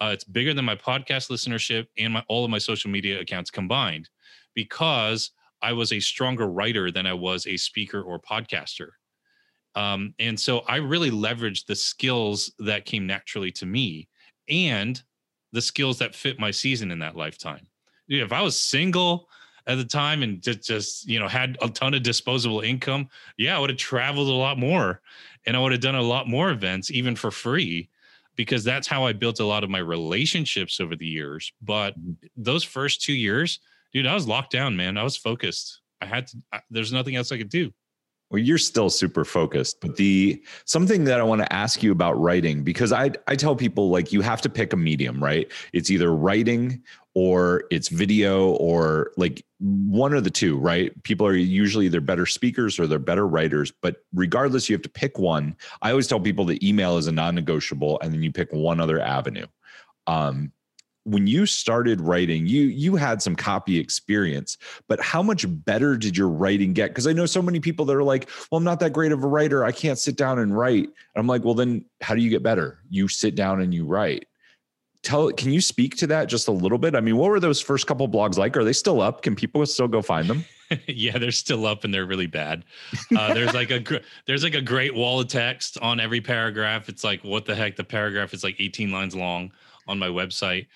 uh, 0.00 0.10
it's 0.12 0.24
bigger 0.24 0.52
than 0.54 0.64
my 0.64 0.74
podcast 0.74 1.30
listenership 1.30 1.86
and 1.96 2.14
my 2.14 2.24
all 2.26 2.44
of 2.44 2.50
my 2.50 2.58
social 2.58 2.90
media 2.90 3.20
accounts 3.20 3.48
combined, 3.48 4.10
because 4.56 5.30
I 5.62 5.72
was 5.72 5.92
a 5.92 6.00
stronger 6.00 6.48
writer 6.48 6.90
than 6.90 7.06
I 7.06 7.14
was 7.14 7.46
a 7.46 7.56
speaker 7.56 8.02
or 8.02 8.18
podcaster. 8.18 8.88
Um, 9.76 10.14
and 10.18 10.38
so 10.38 10.60
I 10.60 10.76
really 10.76 11.12
leveraged 11.12 11.66
the 11.66 11.76
skills 11.76 12.52
that 12.58 12.86
came 12.86 13.06
naturally 13.06 13.52
to 13.52 13.66
me 13.66 14.08
and 14.48 15.00
the 15.52 15.62
skills 15.62 15.98
that 15.98 16.14
fit 16.16 16.40
my 16.40 16.50
season 16.50 16.90
in 16.90 16.98
that 16.98 17.14
lifetime 17.14 17.68
if 18.08 18.32
I 18.32 18.42
was 18.42 18.58
single 18.58 19.28
at 19.66 19.78
the 19.78 19.84
time 19.84 20.22
and 20.22 20.40
just 20.42 20.62
just 20.62 21.08
you 21.08 21.18
know 21.18 21.28
had 21.28 21.58
a 21.60 21.68
ton 21.68 21.94
of 21.94 22.02
disposable 22.02 22.60
income, 22.60 23.08
yeah, 23.36 23.56
I 23.56 23.58
would 23.58 23.70
have 23.70 23.78
traveled 23.78 24.28
a 24.28 24.32
lot 24.32 24.58
more 24.58 25.00
and 25.46 25.56
I 25.56 25.60
would 25.60 25.72
have 25.72 25.80
done 25.80 25.94
a 25.94 26.02
lot 26.02 26.28
more 26.28 26.50
events 26.50 26.90
even 26.90 27.16
for 27.16 27.30
free 27.30 27.88
because 28.36 28.64
that's 28.64 28.86
how 28.86 29.04
I 29.06 29.12
built 29.12 29.40
a 29.40 29.46
lot 29.46 29.64
of 29.64 29.70
my 29.70 29.78
relationships 29.78 30.80
over 30.80 30.94
the 30.94 31.06
years. 31.06 31.52
But 31.62 31.98
mm-hmm. 31.98 32.12
those 32.36 32.64
first 32.64 33.02
2 33.02 33.12
years, 33.12 33.60
dude, 33.92 34.06
I 34.06 34.14
was 34.14 34.28
locked 34.28 34.52
down, 34.52 34.76
man. 34.76 34.98
I 34.98 35.02
was 35.02 35.16
focused. 35.16 35.80
I 36.00 36.06
had 36.06 36.26
to 36.28 36.36
I, 36.52 36.60
there's 36.70 36.92
nothing 36.92 37.16
else 37.16 37.32
I 37.32 37.38
could 37.38 37.48
do. 37.48 37.72
Well, 38.30 38.40
you're 38.40 38.58
still 38.58 38.90
super 38.90 39.24
focused, 39.24 39.80
but 39.80 39.96
the 39.96 40.42
something 40.64 41.04
that 41.04 41.20
I 41.20 41.22
want 41.22 41.42
to 41.42 41.52
ask 41.52 41.82
you 41.82 41.92
about 41.92 42.20
writing 42.20 42.64
because 42.64 42.92
I 42.92 43.12
I 43.28 43.36
tell 43.36 43.54
people 43.54 43.90
like 43.90 44.12
you 44.12 44.20
have 44.20 44.42
to 44.42 44.48
pick 44.48 44.72
a 44.72 44.76
medium, 44.76 45.22
right? 45.22 45.50
It's 45.72 45.90
either 45.90 46.12
writing 46.12 46.82
or 47.14 47.64
it's 47.70 47.88
video 47.88 48.50
or 48.56 49.12
like 49.16 49.44
one 49.58 50.12
of 50.12 50.24
the 50.24 50.30
two, 50.30 50.58
right? 50.58 51.00
People 51.04 51.26
are 51.26 51.34
usually 51.34 51.86
either 51.86 52.00
better 52.00 52.26
speakers 52.26 52.78
or 52.78 52.86
they're 52.88 52.98
better 52.98 53.26
writers, 53.26 53.72
but 53.80 54.04
regardless, 54.12 54.68
you 54.68 54.74
have 54.74 54.82
to 54.82 54.88
pick 54.90 55.18
one. 55.18 55.56
I 55.80 55.90
always 55.90 56.08
tell 56.08 56.20
people 56.20 56.44
that 56.46 56.62
email 56.64 56.98
is 56.98 57.06
a 57.06 57.12
non-negotiable, 57.12 57.98
and 58.02 58.12
then 58.12 58.22
you 58.22 58.32
pick 58.32 58.52
one 58.52 58.80
other 58.80 59.00
avenue. 59.00 59.46
Um, 60.08 60.52
when 61.06 61.26
you 61.28 61.46
started 61.46 62.00
writing 62.00 62.46
you 62.46 62.62
you 62.62 62.96
had 62.96 63.22
some 63.22 63.36
copy 63.36 63.78
experience 63.78 64.58
but 64.88 65.00
how 65.00 65.22
much 65.22 65.46
better 65.64 65.96
did 65.96 66.16
your 66.16 66.28
writing 66.28 66.72
get? 66.72 66.88
Because 66.88 67.06
i 67.06 67.12
know 67.12 67.26
so 67.26 67.40
many 67.40 67.60
people 67.60 67.84
that 67.86 67.96
are 67.96 68.02
like 68.02 68.28
well 68.50 68.58
i'm 68.58 68.64
not 68.64 68.80
that 68.80 68.92
great 68.92 69.12
of 69.12 69.22
a 69.22 69.28
writer. 69.28 69.64
I 69.64 69.72
can't 69.72 69.98
sit 69.98 70.16
down 70.16 70.38
and 70.38 70.56
write. 70.56 70.84
And 70.84 70.92
i'm 71.16 71.26
like 71.26 71.44
well 71.44 71.54
then 71.54 71.84
how 72.00 72.14
do 72.14 72.20
you 72.20 72.30
get 72.30 72.42
better? 72.42 72.80
You 72.90 73.08
sit 73.08 73.34
down 73.36 73.60
and 73.60 73.72
you 73.72 73.86
write. 73.86 74.26
Tell 75.02 75.30
can 75.30 75.52
you 75.52 75.60
speak 75.60 75.96
to 75.98 76.08
that 76.08 76.28
just 76.28 76.48
a 76.48 76.52
little 76.52 76.78
bit? 76.78 76.96
I 76.96 77.00
mean 77.00 77.16
what 77.16 77.30
were 77.30 77.40
those 77.40 77.60
first 77.60 77.86
couple 77.86 78.08
blogs 78.08 78.36
like? 78.36 78.56
Are 78.56 78.64
they 78.64 78.72
still 78.72 79.00
up? 79.00 79.22
Can 79.22 79.36
people 79.36 79.64
still 79.66 79.88
go 79.88 80.02
find 80.02 80.28
them? 80.28 80.44
Yeah 80.88 81.16
they're 81.16 81.30
still 81.30 81.64
up 81.64 81.84
and 81.84 81.94
they're 81.94 82.06
really 82.06 82.26
bad. 82.26 82.64
Uh, 83.16 83.32
there's 83.32 83.54
like 83.54 83.70
a 83.70 84.00
there's 84.26 84.42
like 84.42 84.56
a 84.56 84.60
great 84.60 84.92
wall 84.92 85.20
of 85.20 85.28
text 85.28 85.78
on 85.80 86.00
every 86.00 86.20
paragraph. 86.20 86.88
It's 86.88 87.04
like 87.04 87.22
what 87.22 87.44
the 87.44 87.54
heck? 87.54 87.76
The 87.76 87.84
paragraph 87.84 88.34
is 88.34 88.42
like 88.42 88.56
18 88.58 88.90
lines 88.90 89.14
long 89.14 89.52
on 89.86 89.98
my 89.98 90.08
website. 90.08 90.66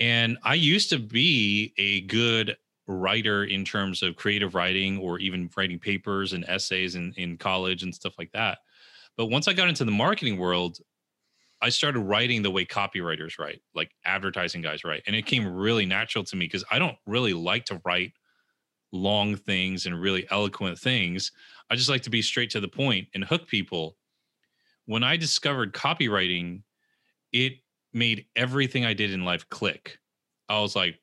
And 0.00 0.38
I 0.44 0.54
used 0.54 0.90
to 0.90 0.98
be 0.98 1.72
a 1.78 2.02
good 2.02 2.56
writer 2.86 3.44
in 3.44 3.64
terms 3.64 4.02
of 4.02 4.16
creative 4.16 4.54
writing 4.54 4.98
or 4.98 5.18
even 5.18 5.50
writing 5.56 5.78
papers 5.78 6.32
and 6.32 6.44
essays 6.48 6.94
in, 6.94 7.12
in 7.16 7.36
college 7.36 7.82
and 7.82 7.94
stuff 7.94 8.14
like 8.18 8.32
that. 8.32 8.58
But 9.16 9.26
once 9.26 9.48
I 9.48 9.52
got 9.52 9.68
into 9.68 9.84
the 9.84 9.90
marketing 9.90 10.38
world, 10.38 10.78
I 11.60 11.70
started 11.70 12.00
writing 12.00 12.42
the 12.42 12.50
way 12.50 12.64
copywriters 12.64 13.38
write, 13.38 13.60
like 13.74 13.90
advertising 14.04 14.62
guys 14.62 14.84
write. 14.84 15.02
And 15.06 15.16
it 15.16 15.26
came 15.26 15.46
really 15.46 15.84
natural 15.84 16.24
to 16.24 16.36
me 16.36 16.46
because 16.46 16.64
I 16.70 16.78
don't 16.78 16.96
really 17.06 17.32
like 17.34 17.64
to 17.66 17.80
write 17.84 18.12
long 18.92 19.36
things 19.36 19.86
and 19.86 20.00
really 20.00 20.26
eloquent 20.30 20.78
things. 20.78 21.32
I 21.68 21.74
just 21.74 21.88
like 21.88 22.02
to 22.02 22.10
be 22.10 22.22
straight 22.22 22.50
to 22.50 22.60
the 22.60 22.68
point 22.68 23.08
and 23.14 23.24
hook 23.24 23.48
people. 23.48 23.96
When 24.86 25.02
I 25.02 25.16
discovered 25.16 25.74
copywriting, 25.74 26.62
it 27.32 27.54
made 27.92 28.26
everything 28.36 28.84
I 28.84 28.94
did 28.94 29.12
in 29.12 29.24
life 29.24 29.48
click. 29.48 29.98
I 30.48 30.60
was 30.60 30.74
like, 30.74 30.98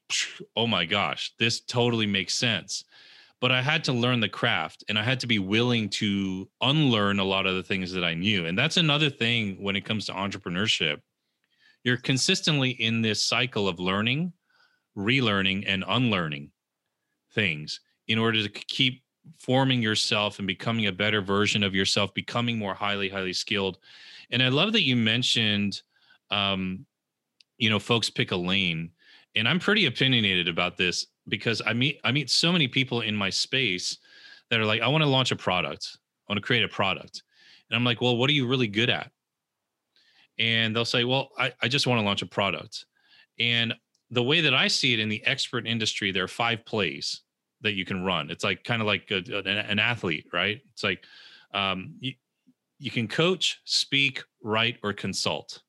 oh 0.55 0.67
my 0.67 0.85
gosh, 0.85 1.33
this 1.39 1.61
totally 1.61 2.07
makes 2.07 2.33
sense. 2.33 2.83
But 3.41 3.51
I 3.51 3.61
had 3.61 3.83
to 3.85 3.93
learn 3.93 4.21
the 4.21 4.29
craft 4.29 4.83
and 4.89 4.97
I 4.97 5.03
had 5.03 5.19
to 5.19 5.27
be 5.27 5.39
willing 5.39 5.89
to 5.89 6.49
unlearn 6.61 7.19
a 7.19 7.23
lot 7.23 7.45
of 7.45 7.55
the 7.55 7.63
things 7.63 7.91
that 7.91 8.03
I 8.03 8.13
knew. 8.13 8.45
And 8.45 8.57
that's 8.57 8.77
another 8.77 9.09
thing 9.09 9.61
when 9.61 9.75
it 9.75 9.85
comes 9.85 10.05
to 10.05 10.13
entrepreneurship. 10.13 11.01
You're 11.83 11.97
consistently 11.97 12.71
in 12.71 13.01
this 13.01 13.23
cycle 13.23 13.67
of 13.67 13.79
learning, 13.79 14.33
relearning, 14.97 15.65
and 15.67 15.83
unlearning 15.87 16.51
things 17.33 17.81
in 18.07 18.17
order 18.17 18.41
to 18.41 18.49
keep 18.49 19.03
forming 19.39 19.81
yourself 19.81 20.39
and 20.39 20.47
becoming 20.47 20.87
a 20.87 20.91
better 20.91 21.21
version 21.21 21.61
of 21.61 21.75
yourself, 21.75 22.13
becoming 22.13 22.57
more 22.57 22.73
highly, 22.73 23.09
highly 23.09 23.33
skilled. 23.33 23.77
And 24.31 24.41
I 24.41 24.47
love 24.47 24.73
that 24.73 24.83
you 24.83 24.95
mentioned 24.95 25.81
um, 26.31 26.85
you 27.57 27.69
know, 27.69 27.79
folks 27.79 28.09
pick 28.09 28.31
a 28.31 28.35
lane, 28.35 28.91
and 29.35 29.47
I'm 29.47 29.59
pretty 29.59 29.85
opinionated 29.85 30.47
about 30.47 30.77
this 30.77 31.07
because 31.27 31.61
I 31.65 31.73
meet 31.73 31.99
I 32.03 32.11
meet 32.11 32.29
so 32.29 32.51
many 32.51 32.67
people 32.67 33.01
in 33.01 33.15
my 33.15 33.29
space 33.29 33.97
that 34.49 34.59
are 34.59 34.65
like, 34.65 34.81
I 34.81 34.87
want 34.87 35.03
to 35.03 35.09
launch 35.09 35.31
a 35.31 35.35
product, 35.35 35.97
I 36.27 36.33
want 36.33 36.37
to 36.37 36.45
create 36.45 36.63
a 36.63 36.69
product, 36.69 37.23
and 37.69 37.75
I'm 37.75 37.83
like, 37.83 38.01
well, 38.01 38.17
what 38.17 38.29
are 38.29 38.33
you 38.33 38.47
really 38.47 38.67
good 38.67 38.89
at? 38.89 39.11
And 40.37 40.75
they'll 40.75 40.85
say, 40.85 41.05
well, 41.05 41.29
I, 41.37 41.53
I 41.61 41.67
just 41.67 41.87
want 41.87 41.99
to 41.99 42.05
launch 42.05 42.21
a 42.21 42.27
product, 42.27 42.85
and 43.39 43.73
the 44.11 44.23
way 44.23 44.41
that 44.41 44.53
I 44.53 44.67
see 44.67 44.93
it 44.93 44.99
in 44.99 45.09
the 45.09 45.25
expert 45.25 45.65
industry, 45.65 46.11
there 46.11 46.23
are 46.23 46.27
five 46.27 46.65
plays 46.65 47.21
that 47.61 47.73
you 47.73 47.85
can 47.85 48.03
run. 48.03 48.29
It's 48.29 48.43
like 48.43 48.63
kind 48.63 48.81
of 48.81 48.85
like 48.85 49.09
a, 49.09 49.17
an, 49.17 49.47
an, 49.47 49.79
athlete, 49.79 50.27
right? 50.31 50.61
It's 50.71 50.83
like 50.83 51.03
um, 51.53 51.95
you, 51.99 52.13
you 52.77 52.91
can 52.91 53.07
coach, 53.07 53.59
speak, 53.65 54.21
write, 54.43 54.77
or 54.83 54.93
consult 54.93 55.63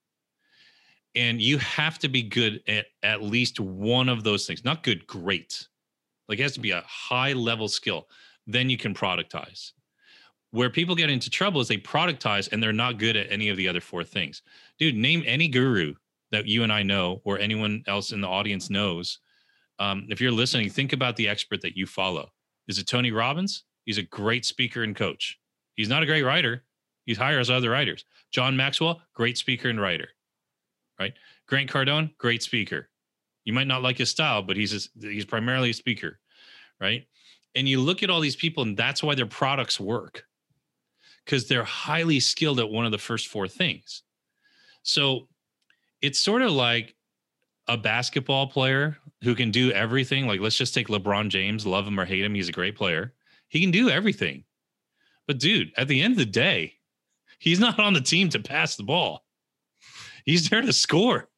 and 1.16 1.40
you 1.40 1.56
have 1.58 1.98
to 1.98 2.08
be 2.08 2.22
good 2.22 2.62
at 2.68 2.86
at 3.02 3.22
least 3.22 3.58
one 3.58 4.08
of 4.08 4.22
those 4.22 4.46
things 4.46 4.64
not 4.64 4.82
good 4.82 5.06
great. 5.06 5.66
Like 6.28 6.38
it 6.38 6.42
has 6.42 6.52
to 6.52 6.60
be 6.60 6.72
a 6.72 6.84
high 6.86 7.32
level 7.32 7.68
skill. 7.68 8.08
Then 8.46 8.70
you 8.70 8.76
can 8.76 8.94
productize. 8.94 9.72
Where 10.50 10.70
people 10.70 10.94
get 10.94 11.10
into 11.10 11.30
trouble 11.30 11.60
is 11.60 11.68
they 11.68 11.78
productize 11.78 12.52
and 12.52 12.62
they're 12.62 12.72
not 12.72 12.98
good 12.98 13.16
at 13.16 13.32
any 13.32 13.48
of 13.48 13.56
the 13.56 13.66
other 13.66 13.80
four 13.80 14.04
things. 14.04 14.42
Dude 14.78 14.94
name 14.94 15.24
any 15.26 15.48
guru 15.48 15.94
that 16.32 16.46
you 16.46 16.64
and 16.64 16.72
i 16.72 16.82
know 16.82 17.20
or 17.24 17.38
anyone 17.38 17.82
else 17.86 18.12
in 18.12 18.20
the 18.20 18.28
audience 18.28 18.68
knows. 18.68 19.18
Um, 19.78 20.06
if 20.10 20.20
you're 20.20 20.32
listening 20.32 20.70
think 20.70 20.92
about 20.92 21.16
the 21.16 21.28
expert 21.28 21.62
that 21.62 21.76
you 21.76 21.86
follow. 21.86 22.30
Is 22.68 22.78
it 22.78 22.86
tony 22.86 23.10
robbins? 23.10 23.64
He's 23.84 23.98
a 23.98 24.02
great 24.02 24.44
speaker 24.44 24.82
and 24.82 24.94
coach. 24.94 25.38
He's 25.74 25.88
not 25.88 26.02
a 26.02 26.06
great 26.06 26.24
writer. 26.24 26.64
He 27.04 27.14
hires 27.14 27.50
other 27.50 27.70
writers. 27.70 28.04
John 28.32 28.56
maxwell 28.56 29.00
great 29.14 29.38
speaker 29.38 29.68
and 29.68 29.80
writer 29.80 30.08
right? 30.98 31.14
Grant 31.46 31.70
Cardone, 31.70 32.16
great 32.18 32.42
speaker. 32.42 32.88
You 33.44 33.52
might 33.52 33.66
not 33.66 33.82
like 33.82 33.98
his 33.98 34.10
style, 34.10 34.42
but 34.42 34.56
he's 34.56 34.74
a, 34.74 35.06
he's 35.08 35.24
primarily 35.24 35.70
a 35.70 35.74
speaker, 35.74 36.18
right? 36.80 37.06
And 37.54 37.68
you 37.68 37.80
look 37.80 38.02
at 38.02 38.10
all 38.10 38.20
these 38.20 38.36
people, 38.36 38.62
and 38.62 38.76
that's 38.76 39.02
why 39.02 39.14
their 39.14 39.26
products 39.26 39.78
work 39.78 40.24
because 41.26 41.48
they're 41.48 41.64
highly 41.64 42.20
skilled 42.20 42.60
at 42.60 42.70
one 42.70 42.86
of 42.86 42.92
the 42.92 42.98
first 42.98 43.26
four 43.26 43.48
things. 43.48 44.02
So 44.84 45.28
it's 46.00 46.20
sort 46.20 46.42
of 46.42 46.52
like 46.52 46.94
a 47.66 47.76
basketball 47.76 48.46
player 48.46 48.96
who 49.22 49.34
can 49.34 49.50
do 49.50 49.72
everything. 49.72 50.28
Like, 50.28 50.40
let's 50.40 50.56
just 50.56 50.72
take 50.72 50.86
LeBron 50.86 51.28
James, 51.28 51.66
love 51.66 51.86
him 51.86 51.98
or 51.98 52.04
hate 52.04 52.24
him, 52.24 52.34
he's 52.34 52.48
a 52.48 52.52
great 52.52 52.76
player. 52.76 53.12
He 53.48 53.60
can 53.60 53.72
do 53.72 53.90
everything. 53.90 54.44
But, 55.26 55.40
dude, 55.40 55.72
at 55.76 55.88
the 55.88 56.00
end 56.00 56.12
of 56.12 56.18
the 56.18 56.26
day, 56.26 56.74
he's 57.40 57.58
not 57.58 57.80
on 57.80 57.92
the 57.92 58.00
team 58.00 58.28
to 58.30 58.38
pass 58.38 58.76
the 58.76 58.84
ball. 58.84 59.25
He's 60.26 60.48
there 60.48 60.60
to 60.60 60.72
score. 60.72 61.28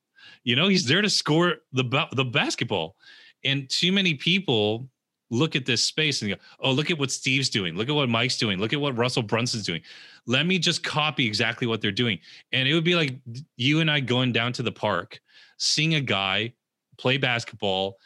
You 0.42 0.56
know, 0.56 0.68
he's 0.68 0.86
there 0.86 1.02
to 1.02 1.10
score 1.10 1.56
the 1.72 2.06
the 2.12 2.24
basketball. 2.24 2.96
And 3.44 3.68
too 3.70 3.92
many 3.92 4.14
people 4.14 4.88
look 5.30 5.54
at 5.54 5.66
this 5.66 5.84
space 5.84 6.22
and 6.22 6.32
go, 6.32 6.36
"Oh, 6.58 6.72
look 6.72 6.90
at 6.90 6.98
what 6.98 7.10
Steve's 7.10 7.50
doing. 7.50 7.76
Look 7.76 7.88
at 7.88 7.94
what 7.94 8.08
Mike's 8.08 8.38
doing. 8.38 8.58
Look 8.58 8.72
at 8.72 8.80
what 8.80 8.96
Russell 8.96 9.22
Brunson's 9.22 9.64
doing. 9.66 9.82
Let 10.26 10.46
me 10.46 10.58
just 10.58 10.82
copy 10.82 11.26
exactly 11.26 11.66
what 11.66 11.80
they're 11.80 11.92
doing." 11.92 12.18
And 12.52 12.66
it 12.66 12.74
would 12.74 12.84
be 12.84 12.96
like 12.96 13.16
you 13.56 13.80
and 13.80 13.90
I 13.90 14.00
going 14.00 14.32
down 14.32 14.52
to 14.54 14.62
the 14.62 14.72
park, 14.72 15.20
seeing 15.58 15.94
a 15.94 16.00
guy 16.00 16.54
play 16.98 17.16
basketball 17.16 17.98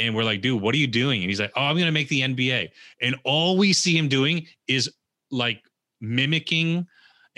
and 0.00 0.14
we're 0.14 0.24
like, 0.24 0.40
dude, 0.40 0.60
what 0.60 0.74
are 0.74 0.78
you 0.78 0.86
doing? 0.86 1.20
And 1.20 1.30
he's 1.30 1.40
like, 1.40 1.52
oh, 1.56 1.62
I'm 1.62 1.76
going 1.76 1.86
to 1.86 1.92
make 1.92 2.08
the 2.08 2.22
NBA. 2.22 2.70
And 3.02 3.14
all 3.24 3.56
we 3.56 3.72
see 3.72 3.96
him 3.96 4.08
doing 4.08 4.46
is 4.66 4.90
like 5.30 5.62
mimicking 6.00 6.86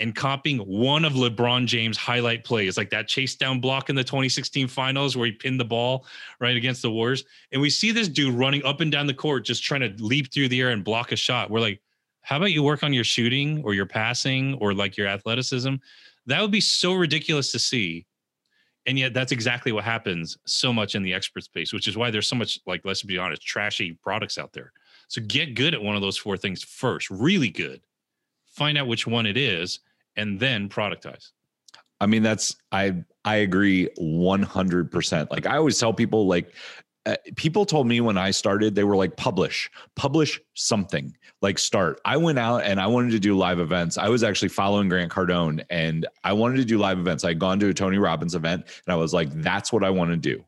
and 0.03 0.13
copying 0.13 0.57
one 0.59 1.05
of 1.05 1.13
LeBron 1.13 1.65
James' 1.65 1.95
highlight 1.95 2.43
plays, 2.43 2.75
like 2.75 2.89
that 2.89 3.07
chase 3.07 3.35
down 3.35 3.61
block 3.61 3.89
in 3.89 3.95
the 3.95 4.03
2016 4.03 4.67
finals 4.67 5.15
where 5.15 5.27
he 5.27 5.31
pinned 5.31 5.57
the 5.57 5.65
ball 5.65 6.05
right 6.41 6.57
against 6.57 6.81
the 6.81 6.91
Warriors. 6.91 7.23
And 7.53 7.61
we 7.61 7.69
see 7.69 7.93
this 7.93 8.09
dude 8.09 8.35
running 8.35 8.65
up 8.65 8.81
and 8.81 8.91
down 8.91 9.07
the 9.07 9.13
court, 9.13 9.45
just 9.45 9.63
trying 9.63 9.79
to 9.79 10.03
leap 10.03 10.33
through 10.33 10.49
the 10.49 10.59
air 10.59 10.71
and 10.71 10.83
block 10.83 11.13
a 11.13 11.15
shot. 11.15 11.49
We're 11.49 11.61
like, 11.61 11.81
how 12.19 12.35
about 12.35 12.51
you 12.51 12.63
work 12.63 12.83
on 12.83 12.91
your 12.91 13.05
shooting 13.05 13.63
or 13.63 13.73
your 13.73 13.85
passing 13.85 14.55
or 14.55 14.73
like 14.73 14.97
your 14.97 15.07
athleticism? 15.07 15.75
That 16.25 16.41
would 16.41 16.51
be 16.51 16.61
so 16.61 16.93
ridiculous 16.95 17.53
to 17.53 17.59
see. 17.59 18.05
And 18.85 18.99
yet 18.99 19.13
that's 19.13 19.31
exactly 19.31 19.71
what 19.71 19.85
happens 19.85 20.37
so 20.45 20.73
much 20.73 20.95
in 20.95 21.03
the 21.03 21.13
expert 21.13 21.45
space, 21.45 21.71
which 21.71 21.87
is 21.87 21.95
why 21.95 22.11
there's 22.11 22.27
so 22.27 22.35
much, 22.35 22.59
like, 22.67 22.81
let's 22.83 23.03
be 23.03 23.17
honest, 23.17 23.41
trashy 23.41 23.93
products 24.03 24.37
out 24.37 24.51
there. 24.51 24.73
So 25.07 25.21
get 25.25 25.55
good 25.55 25.73
at 25.73 25.81
one 25.81 25.95
of 25.95 26.01
those 26.01 26.17
four 26.17 26.35
things 26.35 26.61
first, 26.61 27.09
really 27.09 27.49
good 27.49 27.79
find 28.53 28.77
out 28.77 28.87
which 28.87 29.07
one 29.07 29.25
it 29.25 29.35
is, 29.35 29.79
and 30.15 30.39
then 30.39 30.69
productize. 30.69 31.31
I 32.01 32.05
mean, 32.05 32.23
that's 32.23 32.55
I 32.71 33.03
I 33.23 33.37
agree 33.37 33.89
100%. 33.99 35.31
Like 35.31 35.45
I 35.45 35.57
always 35.57 35.79
tell 35.79 35.93
people 35.93 36.27
like 36.27 36.53
uh, 37.05 37.15
people 37.35 37.65
told 37.65 37.85
me 37.87 37.99
when 37.99 38.17
I 38.17 38.31
started, 38.31 38.75
they 38.75 38.85
were 38.85 38.95
like, 38.95 39.17
publish, 39.17 39.69
publish 39.95 40.39
something, 40.53 41.15
like 41.41 41.59
start. 41.59 41.99
I 42.05 42.15
went 42.15 42.39
out 42.39 42.63
and 42.63 42.79
I 42.79 42.87
wanted 42.87 43.11
to 43.11 43.19
do 43.19 43.37
live 43.37 43.59
events. 43.59 43.97
I 43.97 44.07
was 44.07 44.23
actually 44.23 44.49
following 44.49 44.87
Grant 44.87 45.11
Cardone 45.11 45.65
and 45.69 46.07
I 46.23 46.31
wanted 46.31 46.57
to 46.57 46.65
do 46.65 46.77
live 46.77 46.99
events. 46.99 47.25
I 47.25 47.29
had 47.29 47.39
gone 47.39 47.59
to 47.59 47.69
a 47.69 47.73
Tony 47.73 47.97
Robbins 47.97 48.35
event 48.35 48.63
and 48.85 48.93
I 48.93 48.95
was 48.95 49.13
like, 49.13 49.29
that's 49.41 49.73
what 49.73 49.83
I 49.83 49.89
want 49.89 50.11
to 50.11 50.17
do. 50.17 50.43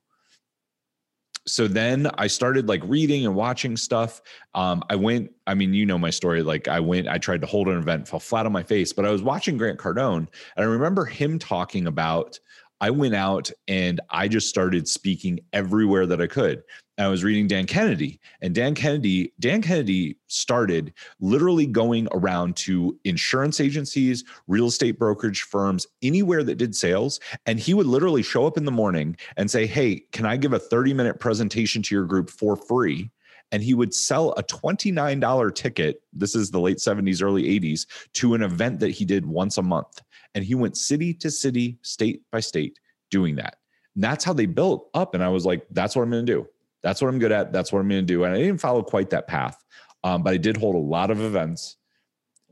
So 1.48 1.68
then 1.68 2.10
I 2.18 2.28
started 2.28 2.68
like 2.68 2.82
reading 2.86 3.26
and 3.26 3.36
watching 3.36 3.78
stuff. 3.78 4.22
Um, 4.56 4.84
I 4.90 4.96
went, 4.96 5.32
I 5.46 5.54
mean, 5.54 5.74
you 5.74 5.86
know 5.86 5.98
my 5.98 6.10
story. 6.10 6.42
Like 6.42 6.68
I 6.68 6.80
went, 6.80 7.08
I 7.08 7.18
tried 7.18 7.42
to 7.42 7.48
hold 7.48 7.68
an 7.68 7.78
event, 7.78 8.08
fell 8.08 8.20
flat 8.20 8.46
on 8.46 8.52
my 8.52 8.64
face, 8.64 8.92
but 8.92 9.06
I 9.06 9.12
was 9.12 9.22
watching 9.22 9.58
Grant 9.58 9.78
Cardone 9.78 10.18
and 10.18 10.28
I 10.58 10.64
remember 10.64 11.06
him 11.06 11.38
talking 11.38 11.86
about 11.88 12.40
I 12.82 12.90
went 12.90 13.16
out 13.16 13.52
and 13.68 14.02
I 14.10 14.28
just 14.28 14.50
started 14.50 14.88
speaking 14.88 15.40
everywhere 15.54 16.06
that 16.08 16.22
I 16.22 16.28
could. 16.28 16.64
I 16.98 17.08
was 17.08 17.26
reading 17.26 17.48
Dan 17.48 17.66
Kennedy, 17.66 18.22
and 18.42 18.56
Dan 18.56 18.74
Kennedy, 18.74 19.34
Dan 19.42 19.62
Kennedy 19.62 20.18
started 20.28 20.94
literally 21.20 21.66
going 21.66 22.08
around 22.14 22.56
to 22.58 22.98
insurance 23.04 23.60
agencies, 23.60 24.24
real 24.48 24.68
estate 24.68 24.98
brokerage 24.98 25.42
firms, 25.42 25.86
anywhere 26.02 26.44
that 26.44 26.56
did 26.56 26.74
sales. 26.74 27.20
And 27.46 27.60
he 27.60 27.74
would 27.74 27.86
literally 27.86 28.24
show 28.24 28.48
up 28.48 28.58
in 28.58 28.64
the 28.64 28.72
morning 28.72 29.18
and 29.36 29.52
say, 29.52 29.66
Hey, 29.66 30.04
can 30.14 30.26
I 30.26 30.38
give 30.38 30.54
a 30.54 30.60
30 30.60 30.94
minute 30.94 31.20
presentation 31.20 31.82
to 31.84 31.96
your 31.96 32.06
group 32.06 32.30
for 32.30 32.56
free? 32.56 33.12
And 33.52 33.62
he 33.62 33.74
would 33.74 33.94
sell 33.94 34.32
a 34.38 34.44
$29 34.44 35.54
ticket. 35.54 36.02
This 36.14 36.34
is 36.34 36.50
the 36.50 36.60
late 36.60 36.78
70s, 36.78 37.22
early 37.22 37.44
80s 37.44 37.86
to 38.14 38.34
an 38.34 38.42
event 38.42 38.80
that 38.80 38.92
he 38.92 39.06
did 39.06 39.26
once 39.26 39.58
a 39.58 39.62
month. 39.62 40.02
And 40.36 40.44
he 40.44 40.54
went 40.54 40.78
city 40.78 41.14
to 41.16 41.32
city, 41.32 41.80
state 41.82 42.22
by 42.32 42.42
state 42.42 42.78
doing 43.10 43.36
that. 43.38 43.56
And 43.96 44.04
that's 44.04 44.24
how 44.24 44.34
they 44.34 44.46
built 44.46 44.90
up. 44.94 45.16
And 45.16 45.24
I 45.24 45.30
was 45.30 45.46
like, 45.46 45.66
that's 45.72 45.96
what 45.96 46.04
I'm 46.04 46.12
going 46.12 46.26
to 46.26 46.32
do. 46.32 46.48
That's 46.84 47.02
what 47.02 47.08
I'm 47.08 47.18
good 47.18 47.32
at. 47.32 47.52
That's 47.52 47.72
what 47.72 47.80
I'm 47.80 47.90
going 47.90 48.02
to 48.02 48.06
do. 48.06 48.26
And 48.26 48.36
I 48.36 48.38
didn't 48.38 48.60
follow 48.60 48.84
quite 48.84 49.10
that 49.10 49.28
path, 49.28 49.64
um, 50.04 50.22
but 50.22 50.34
I 50.34 50.38
did 50.38 50.58
hold 50.58 50.76
a 50.76 50.80
lot 50.80 51.10
of 51.10 51.20
events. 51.22 51.78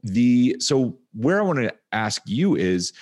The 0.02 0.56
so 0.60 0.98
where 1.14 1.40
I 1.40 1.44
want 1.44 1.60
to 1.60 1.74
ask 1.92 2.22
you 2.26 2.56
is 2.56 2.94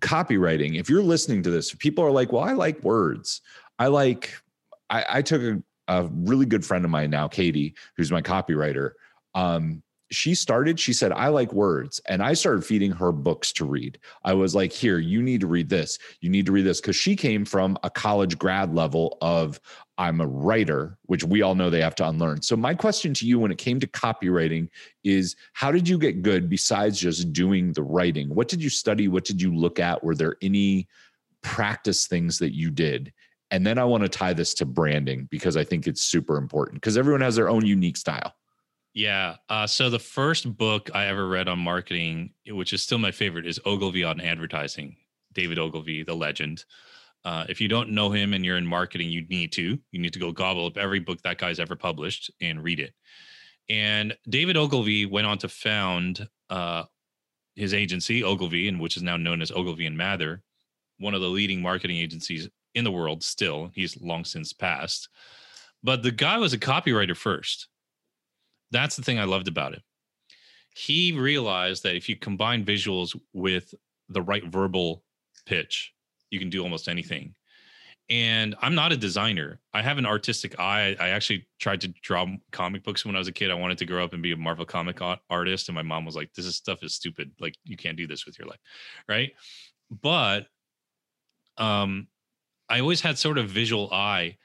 copywriting. 0.00 0.78
If 0.78 0.90
you're 0.90 1.02
listening 1.02 1.42
to 1.44 1.50
this, 1.50 1.74
people 1.74 2.04
are 2.04 2.10
like, 2.10 2.32
well, 2.32 2.42
I 2.42 2.52
like 2.52 2.82
words. 2.82 3.40
I 3.78 3.86
like. 3.86 4.32
I, 4.90 5.04
I 5.08 5.22
took 5.22 5.40
a, 5.40 5.62
a 5.88 6.08
really 6.12 6.44
good 6.44 6.66
friend 6.66 6.84
of 6.84 6.90
mine 6.90 7.10
now, 7.10 7.28
Katie, 7.28 7.74
who's 7.96 8.12
my 8.12 8.20
copywriter. 8.20 8.90
Um, 9.34 9.82
she 10.12 10.34
started, 10.34 10.78
she 10.78 10.92
said, 10.92 11.12
I 11.12 11.28
like 11.28 11.52
words. 11.52 12.00
And 12.06 12.22
I 12.22 12.34
started 12.34 12.64
feeding 12.64 12.92
her 12.92 13.12
books 13.12 13.52
to 13.54 13.64
read. 13.64 13.98
I 14.24 14.34
was 14.34 14.54
like, 14.54 14.72
here, 14.72 14.98
you 14.98 15.22
need 15.22 15.40
to 15.40 15.46
read 15.46 15.68
this. 15.68 15.98
You 16.20 16.30
need 16.30 16.46
to 16.46 16.52
read 16.52 16.66
this. 16.66 16.80
Cause 16.80 16.96
she 16.96 17.16
came 17.16 17.44
from 17.44 17.78
a 17.82 17.90
college 17.90 18.38
grad 18.38 18.74
level 18.74 19.18
of 19.20 19.60
I'm 19.98 20.20
a 20.20 20.26
writer, 20.26 20.98
which 21.06 21.22
we 21.22 21.42
all 21.42 21.54
know 21.54 21.70
they 21.70 21.80
have 21.80 21.94
to 21.96 22.08
unlearn. 22.08 22.42
So, 22.42 22.56
my 22.56 22.74
question 22.74 23.14
to 23.14 23.26
you 23.26 23.38
when 23.38 23.52
it 23.52 23.58
came 23.58 23.78
to 23.78 23.86
copywriting 23.86 24.68
is 25.04 25.36
how 25.52 25.70
did 25.70 25.86
you 25.86 25.98
get 25.98 26.22
good 26.22 26.48
besides 26.48 26.98
just 26.98 27.32
doing 27.32 27.72
the 27.72 27.82
writing? 27.82 28.28
What 28.34 28.48
did 28.48 28.62
you 28.62 28.70
study? 28.70 29.08
What 29.08 29.24
did 29.24 29.40
you 29.40 29.54
look 29.54 29.78
at? 29.78 30.02
Were 30.02 30.14
there 30.14 30.36
any 30.42 30.88
practice 31.42 32.06
things 32.06 32.38
that 32.38 32.54
you 32.54 32.70
did? 32.70 33.12
And 33.50 33.66
then 33.66 33.78
I 33.78 33.84
want 33.84 34.02
to 34.02 34.08
tie 34.08 34.32
this 34.32 34.54
to 34.54 34.64
branding 34.64 35.28
because 35.30 35.58
I 35.58 35.62
think 35.62 35.86
it's 35.86 36.00
super 36.00 36.38
important 36.38 36.80
because 36.80 36.96
everyone 36.96 37.20
has 37.20 37.36
their 37.36 37.50
own 37.50 37.66
unique 37.66 37.98
style. 37.98 38.34
Yeah. 38.94 39.36
Uh, 39.48 39.66
so 39.66 39.88
the 39.88 39.98
first 39.98 40.56
book 40.56 40.90
I 40.94 41.06
ever 41.06 41.26
read 41.26 41.48
on 41.48 41.58
marketing, 41.58 42.34
which 42.46 42.72
is 42.72 42.82
still 42.82 42.98
my 42.98 43.10
favorite, 43.10 43.46
is 43.46 43.60
Ogilvy 43.64 44.04
on 44.04 44.20
advertising. 44.20 44.96
David 45.32 45.58
Ogilvy, 45.58 46.02
the 46.02 46.14
legend. 46.14 46.64
Uh, 47.24 47.46
if 47.48 47.60
you 47.60 47.68
don't 47.68 47.90
know 47.90 48.10
him 48.10 48.34
and 48.34 48.44
you're 48.44 48.58
in 48.58 48.66
marketing, 48.66 49.08
you 49.08 49.26
need 49.28 49.52
to. 49.52 49.78
You 49.92 50.00
need 50.00 50.12
to 50.12 50.18
go 50.18 50.32
gobble 50.32 50.66
up 50.66 50.76
every 50.76 50.98
book 50.98 51.22
that 51.22 51.38
guy's 51.38 51.60
ever 51.60 51.76
published 51.76 52.30
and 52.40 52.62
read 52.62 52.80
it. 52.80 52.92
And 53.70 54.14
David 54.28 54.56
Ogilvy 54.56 55.06
went 55.06 55.26
on 55.26 55.38
to 55.38 55.48
found 55.48 56.28
uh, 56.50 56.84
his 57.54 57.72
agency, 57.72 58.24
Ogilvy, 58.24 58.68
and 58.68 58.80
which 58.80 58.96
is 58.96 59.02
now 59.02 59.16
known 59.16 59.40
as 59.40 59.52
Ogilvy 59.52 59.86
and 59.86 59.96
Mather, 59.96 60.42
one 60.98 61.14
of 61.14 61.20
the 61.20 61.28
leading 61.28 61.62
marketing 61.62 61.96
agencies 61.96 62.48
in 62.74 62.84
the 62.84 62.92
world. 62.92 63.22
Still, 63.22 63.70
he's 63.74 63.98
long 64.02 64.24
since 64.24 64.52
passed. 64.52 65.08
But 65.82 66.02
the 66.02 66.10
guy 66.10 66.38
was 66.38 66.52
a 66.52 66.58
copywriter 66.58 67.16
first 67.16 67.68
that's 68.72 68.96
the 68.96 69.02
thing 69.02 69.18
I 69.18 69.24
loved 69.24 69.46
about 69.46 69.74
it. 69.74 69.82
He 70.74 71.12
realized 71.12 71.82
that 71.84 71.94
if 71.94 72.08
you 72.08 72.16
combine 72.16 72.64
visuals 72.64 73.18
with 73.32 73.74
the 74.08 74.22
right 74.22 74.44
verbal 74.44 75.04
pitch, 75.46 75.92
you 76.30 76.38
can 76.38 76.50
do 76.50 76.62
almost 76.62 76.88
anything. 76.88 77.34
And 78.10 78.54
I'm 78.60 78.74
not 78.74 78.92
a 78.92 78.96
designer. 78.96 79.60
I 79.72 79.80
have 79.80 79.98
an 79.98 80.06
artistic 80.06 80.58
eye. 80.58 80.96
I 80.98 81.10
actually 81.10 81.46
tried 81.60 81.80
to 81.82 81.88
draw 82.02 82.26
comic 82.50 82.82
books 82.82 83.06
when 83.06 83.14
I 83.14 83.18
was 83.18 83.28
a 83.28 83.32
kid. 83.32 83.50
I 83.50 83.54
wanted 83.54 83.78
to 83.78 83.86
grow 83.86 84.04
up 84.04 84.12
and 84.12 84.22
be 84.22 84.32
a 84.32 84.36
Marvel 84.36 84.64
comic 84.64 85.00
artist. 85.30 85.68
And 85.68 85.74
my 85.74 85.82
mom 85.82 86.04
was 86.04 86.16
like, 86.16 86.32
this 86.34 86.44
is 86.44 86.56
stuff 86.56 86.82
is 86.82 86.94
stupid. 86.94 87.30
Like, 87.40 87.54
you 87.64 87.76
can't 87.76 87.96
do 87.96 88.06
this 88.06 88.26
with 88.26 88.38
your 88.38 88.48
life. 88.48 88.58
Right. 89.08 89.32
But 89.90 90.46
um, 91.58 92.08
I 92.68 92.80
always 92.80 93.00
had 93.00 93.18
sort 93.18 93.38
of 93.38 93.48
visual 93.48 93.88
eye 93.92 94.36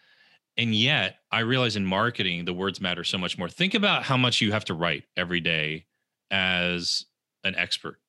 and 0.57 0.73
yet 0.73 1.17
i 1.31 1.39
realize 1.39 1.75
in 1.75 1.85
marketing 1.85 2.45
the 2.45 2.53
words 2.53 2.81
matter 2.81 3.03
so 3.03 3.17
much 3.17 3.37
more. 3.37 3.49
Think 3.49 3.73
about 3.73 4.03
how 4.03 4.17
much 4.17 4.41
you 4.41 4.51
have 4.51 4.65
to 4.65 4.73
write 4.73 5.03
every 5.15 5.39
day 5.39 5.85
as 6.31 7.05
an 7.43 7.55
expert. 7.55 7.99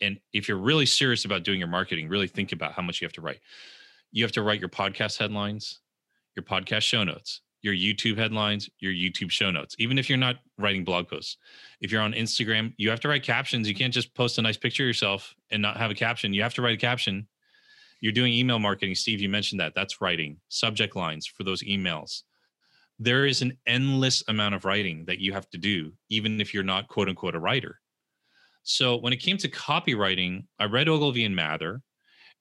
And 0.00 0.18
if 0.32 0.48
you're 0.48 0.58
really 0.58 0.86
serious 0.86 1.24
about 1.24 1.42
doing 1.42 1.58
your 1.58 1.68
marketing 1.68 2.08
really 2.08 2.28
think 2.28 2.52
about 2.52 2.72
how 2.72 2.82
much 2.82 3.00
you 3.00 3.06
have 3.06 3.12
to 3.14 3.20
write. 3.20 3.40
You 4.12 4.24
have 4.24 4.32
to 4.32 4.42
write 4.42 4.60
your 4.60 4.68
podcast 4.68 5.18
headlines 5.18 5.80
your 6.36 6.44
podcast 6.44 6.82
show 6.82 7.02
notes 7.02 7.40
your 7.62 7.74
youtube 7.74 8.18
headlines 8.18 8.68
your 8.78 8.92
youtube 8.92 9.30
show 9.30 9.50
notes. 9.50 9.74
Even 9.78 9.98
if 9.98 10.08
you're 10.08 10.18
not 10.18 10.36
writing 10.58 10.84
blog 10.84 11.08
posts 11.08 11.36
if 11.80 11.90
you're 11.90 12.02
on 12.02 12.12
instagram 12.12 12.72
you 12.76 12.90
have 12.90 13.00
to 13.00 13.08
write 13.08 13.22
captions. 13.22 13.68
You 13.68 13.74
can't 13.74 13.92
just 13.92 14.14
post 14.14 14.38
a 14.38 14.42
nice 14.42 14.56
picture 14.56 14.84
of 14.84 14.88
yourself 14.88 15.34
and 15.50 15.62
not 15.62 15.76
have 15.76 15.90
a 15.90 15.94
caption. 15.94 16.34
You 16.34 16.42
have 16.42 16.54
to 16.54 16.62
write 16.62 16.74
a 16.74 16.80
caption 16.80 17.26
you're 18.00 18.12
doing 18.12 18.32
email 18.32 18.58
marketing, 18.58 18.94
Steve. 18.94 19.20
You 19.20 19.28
mentioned 19.28 19.60
that. 19.60 19.74
That's 19.74 20.00
writing 20.00 20.38
subject 20.48 20.96
lines 20.96 21.26
for 21.26 21.44
those 21.44 21.62
emails. 21.62 22.22
There 22.98 23.26
is 23.26 23.42
an 23.42 23.56
endless 23.66 24.22
amount 24.28 24.54
of 24.54 24.64
writing 24.64 25.04
that 25.06 25.18
you 25.18 25.32
have 25.32 25.48
to 25.50 25.58
do, 25.58 25.92
even 26.08 26.40
if 26.40 26.54
you're 26.54 26.62
not 26.62 26.88
quote 26.88 27.08
unquote 27.08 27.34
a 27.34 27.40
writer. 27.40 27.80
So 28.62 28.96
when 28.96 29.12
it 29.12 29.18
came 29.18 29.36
to 29.38 29.48
copywriting, 29.48 30.44
I 30.58 30.64
read 30.64 30.88
Ogilvy 30.88 31.24
and 31.24 31.36
Mather, 31.36 31.82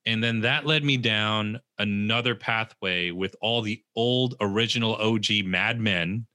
and 0.06 0.24
then 0.24 0.42
that 0.42 0.66
led 0.66 0.84
me 0.84 0.98
down 0.98 1.60
another 1.78 2.36
pathway 2.36 3.12
with 3.12 3.36
all 3.42 3.62
the 3.62 3.82
old 3.96 4.36
original 4.40 4.96
OG 4.96 5.46
Mad 5.46 5.80
Men, 5.80 6.26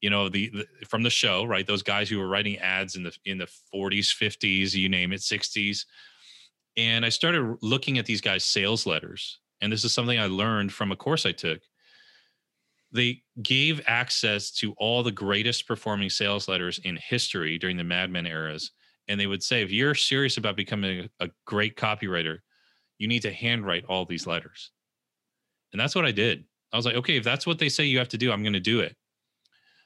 you 0.00 0.10
know, 0.10 0.28
the, 0.28 0.50
the 0.50 0.86
from 0.86 1.02
the 1.02 1.10
show, 1.10 1.44
right? 1.44 1.66
Those 1.66 1.82
guys 1.82 2.08
who 2.08 2.18
were 2.18 2.28
writing 2.28 2.58
ads 2.58 2.96
in 2.96 3.02
the 3.02 3.16
in 3.24 3.38
the 3.38 3.48
40s, 3.74 4.14
50s, 4.14 4.74
you 4.74 4.88
name 4.88 5.12
it, 5.12 5.20
60s 5.20 5.84
and 6.78 7.04
I 7.04 7.08
started 7.08 7.56
looking 7.60 7.98
at 7.98 8.06
these 8.06 8.20
guys' 8.20 8.44
sales 8.44 8.86
letters. 8.86 9.40
And 9.60 9.72
this 9.72 9.84
is 9.84 9.92
something 9.92 10.18
I 10.18 10.26
learned 10.26 10.72
from 10.72 10.92
a 10.92 10.96
course 10.96 11.26
I 11.26 11.32
took. 11.32 11.60
They 12.92 13.22
gave 13.42 13.82
access 13.86 14.52
to 14.52 14.72
all 14.78 15.02
the 15.02 15.10
greatest 15.10 15.66
performing 15.66 16.08
sales 16.08 16.46
letters 16.46 16.78
in 16.84 16.96
history 16.96 17.58
during 17.58 17.76
the 17.76 17.84
Mad 17.84 18.10
Men 18.10 18.26
eras. 18.26 18.70
And 19.08 19.18
they 19.18 19.26
would 19.26 19.42
say, 19.42 19.62
if 19.62 19.72
you're 19.72 19.96
serious 19.96 20.36
about 20.36 20.56
becoming 20.56 21.08
a, 21.20 21.24
a 21.24 21.30
great 21.44 21.76
copywriter, 21.76 22.38
you 22.98 23.08
need 23.08 23.22
to 23.22 23.32
handwrite 23.32 23.84
all 23.86 24.04
these 24.04 24.26
letters. 24.26 24.70
And 25.72 25.80
that's 25.80 25.96
what 25.96 26.06
I 26.06 26.12
did. 26.12 26.44
I 26.72 26.76
was 26.76 26.86
like, 26.86 26.96
okay, 26.96 27.16
if 27.16 27.24
that's 27.24 27.46
what 27.46 27.58
they 27.58 27.68
say 27.68 27.84
you 27.84 27.98
have 27.98 28.08
to 28.10 28.18
do, 28.18 28.30
I'm 28.30 28.42
going 28.42 28.52
to 28.52 28.60
do 28.60 28.80
it. 28.80 28.94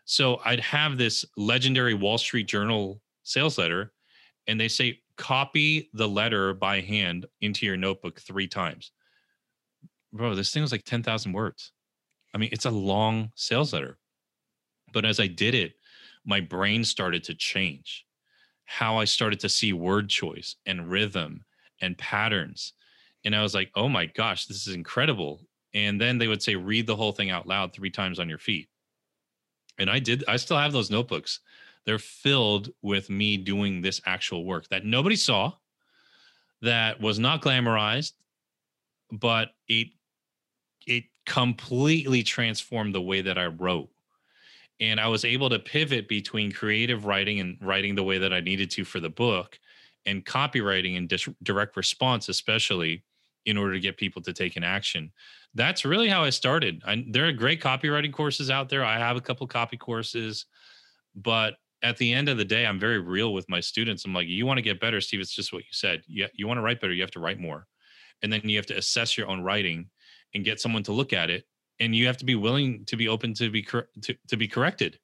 So 0.04 0.40
I'd 0.44 0.60
have 0.60 0.98
this 0.98 1.24
legendary 1.38 1.94
Wall 1.94 2.18
Street 2.18 2.46
Journal 2.48 3.00
sales 3.22 3.56
letter, 3.56 3.92
and 4.46 4.60
they 4.60 4.68
say, 4.68 5.01
copy 5.16 5.90
the 5.92 6.08
letter 6.08 6.54
by 6.54 6.80
hand 6.80 7.26
into 7.40 7.66
your 7.66 7.76
notebook 7.76 8.20
three 8.20 8.48
times. 8.48 8.92
Bro, 10.12 10.34
this 10.34 10.52
thing 10.52 10.62
was 10.62 10.72
like 10.72 10.84
10,000 10.84 11.32
words. 11.32 11.72
I 12.34 12.38
mean, 12.38 12.50
it's 12.52 12.64
a 12.64 12.70
long 12.70 13.30
sales 13.34 13.72
letter. 13.72 13.98
But 14.92 15.04
as 15.04 15.20
I 15.20 15.26
did 15.26 15.54
it, 15.54 15.72
my 16.24 16.40
brain 16.40 16.84
started 16.84 17.24
to 17.24 17.34
change. 17.34 18.04
How 18.64 18.98
I 18.98 19.04
started 19.04 19.40
to 19.40 19.48
see 19.48 19.72
word 19.72 20.08
choice 20.08 20.56
and 20.66 20.90
rhythm 20.90 21.44
and 21.80 21.98
patterns. 21.98 22.74
And 23.24 23.34
I 23.34 23.42
was 23.42 23.54
like, 23.54 23.70
oh 23.74 23.88
my 23.88 24.06
gosh, 24.06 24.46
this 24.46 24.66
is 24.66 24.74
incredible. 24.74 25.40
And 25.74 26.00
then 26.00 26.18
they 26.18 26.28
would 26.28 26.42
say, 26.42 26.54
read 26.54 26.86
the 26.86 26.96
whole 26.96 27.12
thing 27.12 27.30
out 27.30 27.46
loud 27.46 27.72
three 27.72 27.90
times 27.90 28.18
on 28.18 28.28
your 28.28 28.38
feet. 28.38 28.68
And 29.78 29.90
I 29.90 29.98
did, 29.98 30.24
I 30.28 30.36
still 30.36 30.58
have 30.58 30.72
those 30.72 30.90
notebooks 30.90 31.40
they're 31.84 31.98
filled 31.98 32.70
with 32.82 33.10
me 33.10 33.36
doing 33.36 33.80
this 33.80 34.00
actual 34.06 34.44
work 34.44 34.68
that 34.68 34.84
nobody 34.84 35.16
saw, 35.16 35.52
that 36.62 37.00
was 37.00 37.18
not 37.18 37.42
glamorized, 37.42 38.12
but 39.10 39.50
it 39.68 39.88
it 40.86 41.04
completely 41.26 42.22
transformed 42.22 42.94
the 42.94 43.00
way 43.00 43.20
that 43.22 43.38
I 43.38 43.46
wrote. 43.46 43.88
And 44.80 44.98
I 44.98 45.06
was 45.06 45.24
able 45.24 45.48
to 45.50 45.58
pivot 45.58 46.08
between 46.08 46.50
creative 46.50 47.04
writing 47.04 47.38
and 47.38 47.56
writing 47.60 47.94
the 47.94 48.02
way 48.02 48.18
that 48.18 48.32
I 48.32 48.40
needed 48.40 48.70
to 48.72 48.84
for 48.84 48.98
the 48.98 49.08
book 49.08 49.58
and 50.06 50.24
copywriting 50.24 50.96
and 50.96 51.08
dis- 51.08 51.28
direct 51.44 51.76
response, 51.76 52.28
especially 52.28 53.04
in 53.44 53.56
order 53.56 53.74
to 53.74 53.80
get 53.80 53.96
people 53.96 54.22
to 54.22 54.32
take 54.32 54.56
an 54.56 54.64
action. 54.64 55.12
That's 55.54 55.84
really 55.84 56.08
how 56.08 56.24
I 56.24 56.30
started. 56.30 56.82
I, 56.84 57.04
there 57.10 57.26
are 57.26 57.32
great 57.32 57.60
copywriting 57.60 58.12
courses 58.12 58.50
out 58.50 58.68
there. 58.68 58.84
I 58.84 58.98
have 58.98 59.16
a 59.16 59.20
couple 59.20 59.46
copy 59.46 59.76
courses, 59.76 60.46
but 61.14 61.54
at 61.82 61.96
the 61.96 62.12
end 62.12 62.28
of 62.28 62.38
the 62.38 62.44
day, 62.44 62.64
I'm 62.64 62.78
very 62.78 63.00
real 63.00 63.32
with 63.32 63.48
my 63.48 63.60
students. 63.60 64.04
I'm 64.04 64.14
like, 64.14 64.28
you 64.28 64.46
want 64.46 64.58
to 64.58 64.62
get 64.62 64.80
better, 64.80 65.00
Steve. 65.00 65.20
It's 65.20 65.34
just 65.34 65.52
what 65.52 65.62
you 65.62 65.72
said. 65.72 66.02
You, 66.06 66.28
you 66.34 66.46
want 66.46 66.58
to 66.58 66.62
write 66.62 66.80
better, 66.80 66.92
you 66.92 67.02
have 67.02 67.10
to 67.12 67.20
write 67.20 67.40
more. 67.40 67.66
And 68.22 68.32
then 68.32 68.48
you 68.48 68.56
have 68.56 68.66
to 68.66 68.76
assess 68.76 69.18
your 69.18 69.28
own 69.28 69.42
writing 69.42 69.90
and 70.34 70.44
get 70.44 70.60
someone 70.60 70.84
to 70.84 70.92
look 70.92 71.12
at 71.12 71.28
it 71.28 71.44
and 71.80 71.96
you 71.96 72.06
have 72.06 72.16
to 72.18 72.24
be 72.24 72.34
willing 72.34 72.84
to 72.86 72.96
be 72.96 73.08
open 73.08 73.34
to 73.34 73.50
be 73.50 73.62
cor- 73.62 73.88
to, 74.02 74.14
to 74.28 74.36
be 74.36 74.48
corrected 74.48 74.98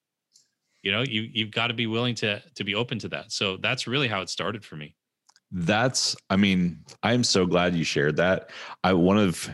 you 0.82 0.92
know 0.92 1.02
you 1.02 1.22
you've 1.32 1.50
got 1.50 1.68
to 1.68 1.74
be 1.74 1.86
willing 1.86 2.14
to 2.14 2.40
to 2.54 2.64
be 2.64 2.74
open 2.74 2.98
to 2.98 3.08
that 3.08 3.30
so 3.32 3.56
that's 3.58 3.86
really 3.86 4.08
how 4.08 4.20
it 4.20 4.28
started 4.28 4.64
for 4.64 4.76
me 4.76 4.94
that's 5.50 6.16
i 6.30 6.36
mean 6.36 6.78
i'm 7.02 7.24
so 7.24 7.46
glad 7.46 7.74
you 7.74 7.84
shared 7.84 8.16
that 8.16 8.50
i 8.84 8.92
one 8.92 9.18
of 9.18 9.50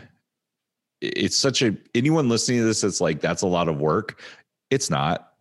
it's 1.01 1.37
such 1.37 1.63
a 1.63 1.77
anyone 1.95 2.29
listening 2.29 2.59
to 2.59 2.65
this 2.65 2.81
that's 2.81 3.01
like 3.01 3.21
that's 3.21 3.43
a 3.43 3.47
lot 3.47 3.69
of 3.69 3.79
work 3.79 4.21
it's 4.71 4.91
not 4.91 5.34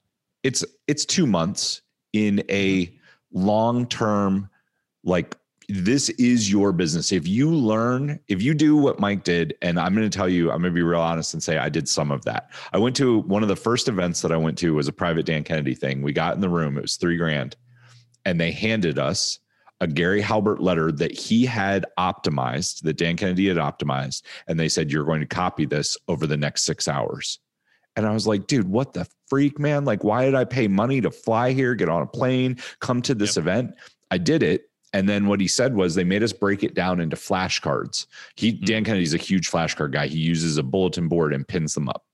it's 0.43 0.63
it's 0.87 1.05
two 1.05 1.25
months 1.25 1.81
in 2.13 2.43
a 2.49 2.85
mm-hmm. 2.87 3.45
long 3.45 3.87
term 3.87 4.49
like 5.03 5.37
this 5.69 6.09
is 6.09 6.51
your 6.51 6.71
business. 6.71 7.11
If 7.11 7.27
you 7.27 7.49
learn, 7.49 8.19
if 8.27 8.41
you 8.41 8.53
do 8.53 8.75
what 8.75 8.99
Mike 8.99 9.23
did, 9.23 9.55
and 9.61 9.79
I'm 9.79 9.95
going 9.95 10.09
to 10.09 10.15
tell 10.15 10.27
you, 10.27 10.51
I'm 10.51 10.61
going 10.61 10.73
to 10.73 10.75
be 10.75 10.83
real 10.83 10.99
honest 10.99 11.33
and 11.33 11.41
say 11.41 11.57
I 11.57 11.69
did 11.69 11.87
some 11.87 12.11
of 12.11 12.23
that. 12.25 12.51
I 12.73 12.77
went 12.77 12.95
to 12.97 13.19
one 13.21 13.43
of 13.43 13.49
the 13.49 13.55
first 13.55 13.87
events 13.87 14.21
that 14.21 14.31
I 14.31 14.37
went 14.37 14.57
to 14.59 14.73
was 14.73 14.87
a 14.87 14.93
private 14.93 15.25
Dan 15.25 15.43
Kennedy 15.43 15.73
thing. 15.73 16.01
We 16.01 16.11
got 16.11 16.35
in 16.35 16.41
the 16.41 16.49
room, 16.49 16.77
it 16.77 16.81
was 16.81 16.97
three 16.97 17.17
grand, 17.17 17.55
and 18.25 18.39
they 18.39 18.51
handed 18.51 18.99
us 18.99 19.39
a 19.81 19.87
Gary 19.87 20.21
Halbert 20.21 20.61
letter 20.61 20.91
that 20.91 21.11
he 21.11 21.45
had 21.45 21.85
optimized, 21.97 22.81
that 22.83 22.97
Dan 22.97 23.17
Kennedy 23.17 23.47
had 23.47 23.57
optimized. 23.57 24.23
And 24.47 24.59
they 24.59 24.69
said, 24.69 24.91
You're 24.91 25.05
going 25.05 25.21
to 25.21 25.27
copy 25.27 25.65
this 25.65 25.97
over 26.07 26.27
the 26.27 26.37
next 26.37 26.63
six 26.63 26.87
hours. 26.87 27.39
And 27.95 28.05
I 28.05 28.11
was 28.11 28.25
like, 28.25 28.47
dude, 28.47 28.67
what 28.67 28.93
the 28.93 29.07
freak, 29.27 29.59
man? 29.59 29.85
Like, 29.85 30.03
why 30.03 30.25
did 30.25 30.35
I 30.35 30.45
pay 30.45 30.67
money 30.67 31.01
to 31.01 31.11
fly 31.11 31.51
here, 31.51 31.75
get 31.75 31.89
on 31.89 32.01
a 32.01 32.07
plane, 32.07 32.57
come 32.79 33.01
to 33.03 33.13
this 33.13 33.35
yep. 33.35 33.43
event? 33.43 33.75
I 34.09 34.17
did 34.17 34.43
it 34.43 34.69
and 34.93 35.09
then 35.09 35.25
what 35.25 35.41
he 35.41 35.47
said 35.47 35.75
was 35.75 35.95
they 35.95 36.03
made 36.03 36.23
us 36.23 36.31
break 36.31 36.63
it 36.63 36.75
down 36.75 37.01
into 37.01 37.15
flashcards. 37.15 38.05
He 38.35 38.53
mm-hmm. 38.53 38.65
Dan 38.65 38.83
Kennedy's 38.83 39.15
a 39.15 39.17
huge 39.17 39.49
flashcard 39.49 39.91
guy. 39.91 40.07
He 40.07 40.19
uses 40.19 40.57
a 40.57 40.63
bulletin 40.63 41.07
board 41.07 41.33
and 41.33 41.47
pins 41.47 41.73
them 41.73 41.89
up. 41.89 42.05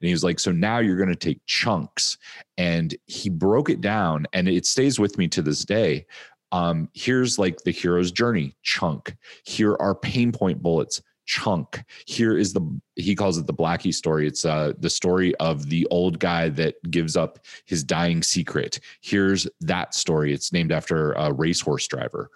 And 0.00 0.06
he 0.06 0.12
was 0.12 0.24
like, 0.24 0.38
so 0.38 0.52
now 0.52 0.78
you're 0.78 0.96
going 0.96 1.08
to 1.10 1.16
take 1.16 1.44
chunks. 1.46 2.16
And 2.56 2.96
he 3.06 3.28
broke 3.28 3.68
it 3.68 3.80
down 3.80 4.26
and 4.32 4.48
it 4.48 4.64
stays 4.64 4.98
with 4.98 5.18
me 5.18 5.28
to 5.28 5.42
this 5.42 5.64
day. 5.64 6.06
Um, 6.50 6.88
here's 6.94 7.38
like 7.38 7.58
the 7.58 7.72
hero's 7.72 8.10
journey 8.10 8.56
chunk. 8.62 9.14
Here 9.44 9.76
are 9.80 9.94
pain 9.94 10.32
point 10.32 10.62
bullets 10.62 11.02
chunk. 11.28 11.84
Here 12.06 12.36
is 12.36 12.52
the 12.54 12.80
he 12.96 13.14
calls 13.14 13.38
it 13.38 13.46
the 13.46 13.54
Blackie 13.54 13.94
story. 13.94 14.26
It's 14.26 14.44
uh, 14.44 14.72
the 14.80 14.90
story 14.90 15.36
of 15.36 15.68
the 15.68 15.86
old 15.90 16.18
guy 16.18 16.48
that 16.48 16.74
gives 16.90 17.16
up 17.16 17.38
his 17.66 17.84
dying 17.84 18.22
secret. 18.22 18.80
Here's 19.02 19.46
that 19.60 19.94
story. 19.94 20.32
It's 20.32 20.52
named 20.52 20.72
after 20.72 21.12
a 21.12 21.32
racehorse 21.32 21.86
driver. 21.86 22.30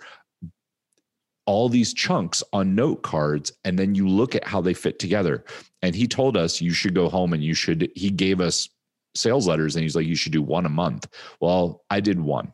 All 1.46 1.68
these 1.68 1.92
chunks 1.92 2.44
on 2.52 2.76
note 2.76 3.02
cards, 3.02 3.50
and 3.64 3.76
then 3.76 3.96
you 3.96 4.06
look 4.06 4.36
at 4.36 4.46
how 4.46 4.60
they 4.60 4.74
fit 4.74 5.00
together. 5.00 5.44
And 5.80 5.94
he 5.96 6.06
told 6.06 6.36
us 6.36 6.60
you 6.60 6.72
should 6.72 6.94
go 6.94 7.08
home 7.08 7.32
and 7.32 7.42
you 7.42 7.54
should. 7.54 7.90
He 7.96 8.10
gave 8.10 8.40
us 8.40 8.68
sales 9.16 9.48
letters, 9.48 9.74
and 9.74 9.82
he's 9.82 9.96
like, 9.96 10.06
you 10.06 10.14
should 10.14 10.32
do 10.32 10.42
one 10.42 10.66
a 10.66 10.70
month. 10.70 11.08
Well, 11.40 11.82
I 11.90 11.98
did 12.00 12.20
one. 12.20 12.52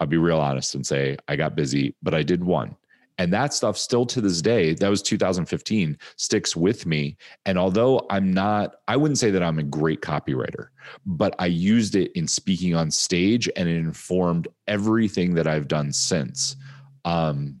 I'll 0.00 0.06
be 0.06 0.16
real 0.16 0.40
honest 0.40 0.74
and 0.74 0.86
say 0.86 1.16
I 1.28 1.36
got 1.36 1.54
busy, 1.54 1.94
but 2.02 2.14
I 2.14 2.22
did 2.22 2.42
one 2.42 2.76
and 3.20 3.30
that 3.34 3.52
stuff 3.52 3.76
still 3.76 4.06
to 4.06 4.22
this 4.22 4.40
day 4.40 4.72
that 4.72 4.88
was 4.88 5.02
2015 5.02 5.98
sticks 6.16 6.56
with 6.56 6.86
me. 6.86 7.18
And 7.44 7.58
although 7.58 8.06
i'm 8.08 8.32
not 8.32 8.76
i 8.88 8.96
wouldn't 8.96 9.18
say 9.18 9.30
that 9.30 9.42
i'm 9.42 9.58
a 9.58 9.62
great 9.62 10.00
copywriter 10.00 10.68
but 11.04 11.34
i 11.38 11.44
used 11.44 11.94
it 11.96 12.10
in 12.14 12.26
speaking 12.26 12.74
on 12.74 12.90
stage 12.90 13.48
and 13.56 13.68
it 13.68 13.76
informed 13.76 14.48
everything 14.66 15.34
that 15.34 15.46
i've 15.46 15.68
done 15.68 15.92
since. 15.92 16.56
Um, 17.04 17.60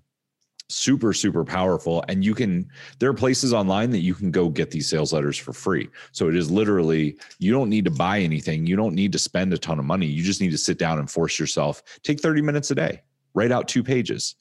super 0.68 1.12
super 1.12 1.44
powerful. 1.44 2.02
And 2.08 2.24
you 2.24 2.34
can 2.34 2.70
there 2.98 3.10
are 3.10 3.14
places 3.14 3.52
online 3.52 3.90
that 3.90 3.98
you 3.98 4.14
can 4.14 4.30
go 4.30 4.48
get 4.48 4.70
these 4.70 4.88
sales 4.88 5.12
letters 5.12 5.36
for 5.36 5.52
free. 5.52 5.90
So 6.12 6.28
it 6.28 6.36
is 6.36 6.50
literally 6.50 7.18
you 7.38 7.52
don't 7.52 7.68
need 7.68 7.84
to 7.84 7.90
buy 7.90 8.20
anything. 8.20 8.66
You 8.66 8.76
don't 8.76 8.94
need 8.94 9.12
to 9.12 9.18
spend 9.18 9.52
a 9.52 9.58
ton 9.58 9.78
of 9.78 9.84
money. 9.84 10.06
You 10.06 10.22
just 10.22 10.40
need 10.40 10.52
to 10.52 10.58
sit 10.58 10.78
down 10.78 10.98
and 10.98 11.10
force 11.10 11.38
yourself. 11.38 11.82
Take 12.02 12.20
30 12.20 12.40
minutes 12.40 12.70
a 12.70 12.74
day. 12.74 13.02
Write 13.34 13.52
out 13.52 13.68
two 13.68 13.82
pages. 13.82 14.36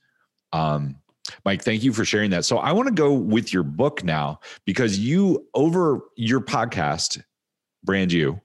Um, 0.54 0.96
Mike, 1.46 1.64
thank 1.64 1.84
you 1.84 1.94
for 1.94 2.06
sharing 2.06 2.32
that. 2.32 2.46
So 2.46 2.58
I 2.58 2.72
want 2.72 2.88
to 2.88 2.94
go 2.94 3.14
with 3.14 3.54
your 3.54 3.64
book 3.64 4.04
now 4.04 4.40
because 4.66 5.00
you 5.00 5.48
over 5.54 6.02
your 6.16 6.42
podcast, 6.42 7.22
brand 7.84 8.12
you, 8.12 8.40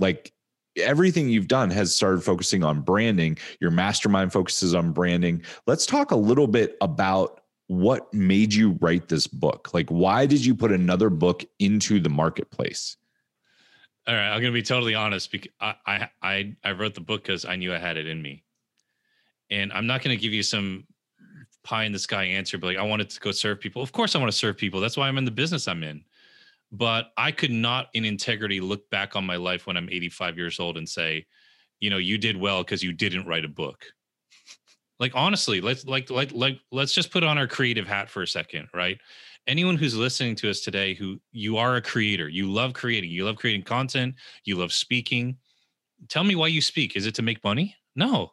like 0.00 0.32
everything 0.76 1.28
you've 1.28 1.48
done 1.48 1.70
has 1.70 1.94
started 1.94 2.22
focusing 2.22 2.64
on 2.64 2.80
branding. 2.80 3.38
Your 3.60 3.70
mastermind 3.70 4.32
focuses 4.32 4.74
on 4.74 4.92
branding. 4.92 5.42
Let's 5.66 5.86
talk 5.86 6.10
a 6.10 6.16
little 6.16 6.46
bit 6.46 6.76
about 6.80 7.40
what 7.68 8.12
made 8.12 8.52
you 8.52 8.72
write 8.80 9.08
this 9.08 9.26
book. 9.26 9.72
Like, 9.72 9.88
why 9.88 10.26
did 10.26 10.44
you 10.44 10.54
put 10.54 10.72
another 10.72 11.10
book 11.10 11.44
into 11.58 12.00
the 12.00 12.10
marketplace? 12.10 12.96
All 14.06 14.14
right, 14.14 14.28
I'm 14.28 14.40
going 14.40 14.52
to 14.52 14.58
be 14.58 14.62
totally 14.62 14.94
honest. 14.94 15.32
Because 15.32 15.50
I 15.60 16.08
I 16.22 16.54
I 16.62 16.72
wrote 16.72 16.94
the 16.94 17.00
book 17.00 17.22
because 17.22 17.44
I 17.44 17.56
knew 17.56 17.72
I 17.72 17.78
had 17.78 17.96
it 17.96 18.06
in 18.06 18.20
me, 18.20 18.42
and 19.50 19.72
I'm 19.72 19.86
not 19.86 20.02
going 20.02 20.14
to 20.14 20.20
give 20.20 20.34
you 20.34 20.42
some 20.42 20.86
pie 21.64 21.84
in 21.84 21.92
the 21.92 21.98
sky 21.98 22.24
answer, 22.24 22.58
but 22.58 22.68
like 22.68 22.76
I 22.76 22.82
wanted 22.82 23.10
to 23.10 23.20
go 23.20 23.32
serve 23.32 23.58
people. 23.58 23.82
Of 23.82 23.90
course, 23.90 24.14
I 24.14 24.18
want 24.18 24.30
to 24.30 24.38
serve 24.38 24.56
people. 24.56 24.80
That's 24.80 24.96
why 24.96 25.08
I'm 25.08 25.18
in 25.18 25.24
the 25.24 25.30
business 25.30 25.66
I'm 25.66 25.82
in. 25.82 26.04
But 26.70 27.12
I 27.16 27.30
could 27.32 27.50
not, 27.50 27.88
in 27.94 28.04
integrity, 28.04 28.60
look 28.60 28.88
back 28.90 29.16
on 29.16 29.24
my 29.24 29.36
life 29.36 29.66
when 29.66 29.76
I'm 29.76 29.88
85 29.88 30.36
years 30.36 30.60
old 30.60 30.76
and 30.76 30.88
say, 30.88 31.26
you 31.80 31.90
know, 31.90 31.98
you 31.98 32.18
did 32.18 32.36
well 32.36 32.62
because 32.62 32.82
you 32.82 32.92
didn't 32.92 33.26
write 33.26 33.44
a 33.44 33.48
book. 33.48 33.84
like 35.00 35.12
honestly, 35.14 35.60
let's 35.60 35.86
like 35.86 36.10
like 36.10 36.32
like 36.32 36.58
let's 36.70 36.92
just 36.92 37.10
put 37.10 37.24
on 37.24 37.38
our 37.38 37.46
creative 37.46 37.86
hat 37.86 38.10
for 38.10 38.22
a 38.22 38.26
second, 38.26 38.68
right? 38.74 38.98
Anyone 39.46 39.76
who's 39.76 39.94
listening 39.94 40.36
to 40.36 40.50
us 40.50 40.60
today, 40.60 40.94
who 40.94 41.20
you 41.32 41.56
are 41.58 41.76
a 41.76 41.82
creator, 41.82 42.28
you 42.28 42.50
love 42.50 42.72
creating, 42.72 43.10
you 43.10 43.24
love 43.24 43.36
creating 43.36 43.62
content, 43.62 44.14
you 44.44 44.56
love 44.56 44.72
speaking. 44.72 45.36
Tell 46.08 46.24
me 46.24 46.34
why 46.34 46.48
you 46.48 46.60
speak. 46.60 46.96
Is 46.96 47.06
it 47.06 47.14
to 47.16 47.22
make 47.22 47.42
money? 47.44 47.76
No, 47.94 48.32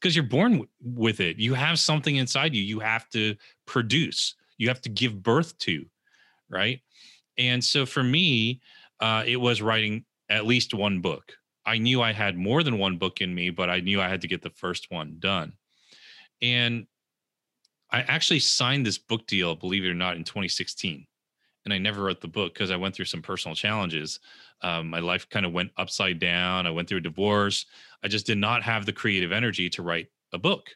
because 0.00 0.14
you're 0.14 0.24
born 0.24 0.52
w- 0.52 0.68
with 0.82 1.20
it. 1.20 1.38
You 1.38 1.54
have 1.54 1.78
something 1.78 2.16
inside 2.16 2.54
you. 2.54 2.62
You 2.62 2.80
have 2.80 3.08
to 3.10 3.34
produce. 3.66 4.34
You 4.56 4.68
have 4.68 4.80
to 4.82 4.88
give 4.88 5.22
birth 5.22 5.56
to, 5.58 5.84
right? 6.48 6.80
And 7.36 7.64
so 7.64 7.86
for 7.86 8.02
me, 8.02 8.60
uh, 9.00 9.24
it 9.26 9.36
was 9.36 9.62
writing 9.62 10.04
at 10.28 10.46
least 10.46 10.74
one 10.74 11.00
book. 11.00 11.32
I 11.64 11.78
knew 11.78 12.02
I 12.02 12.12
had 12.12 12.36
more 12.36 12.62
than 12.62 12.78
one 12.78 12.96
book 12.96 13.20
in 13.20 13.34
me, 13.34 13.50
but 13.50 13.70
I 13.70 13.80
knew 13.80 14.00
I 14.00 14.08
had 14.08 14.22
to 14.22 14.28
get 14.28 14.42
the 14.42 14.50
first 14.50 14.90
one 14.90 15.16
done. 15.18 15.52
And 16.40 16.86
I 17.90 18.02
actually 18.02 18.40
signed 18.40 18.86
this 18.86 18.98
book 18.98 19.26
deal, 19.26 19.54
believe 19.54 19.84
it 19.84 19.90
or 19.90 19.94
not, 19.94 20.16
in 20.16 20.24
2016. 20.24 21.06
And 21.64 21.74
I 21.74 21.78
never 21.78 22.02
wrote 22.02 22.20
the 22.20 22.28
book 22.28 22.54
because 22.54 22.70
I 22.70 22.76
went 22.76 22.94
through 22.94 23.06
some 23.06 23.22
personal 23.22 23.54
challenges. 23.54 24.20
Um, 24.62 24.88
my 24.88 25.00
life 25.00 25.28
kind 25.28 25.44
of 25.44 25.52
went 25.52 25.70
upside 25.76 26.18
down. 26.18 26.66
I 26.66 26.70
went 26.70 26.88
through 26.88 26.98
a 26.98 27.02
divorce. 27.02 27.66
I 28.02 28.08
just 28.08 28.26
did 28.26 28.38
not 28.38 28.62
have 28.62 28.86
the 28.86 28.92
creative 28.92 29.32
energy 29.32 29.68
to 29.70 29.82
write 29.82 30.08
a 30.32 30.38
book. 30.38 30.70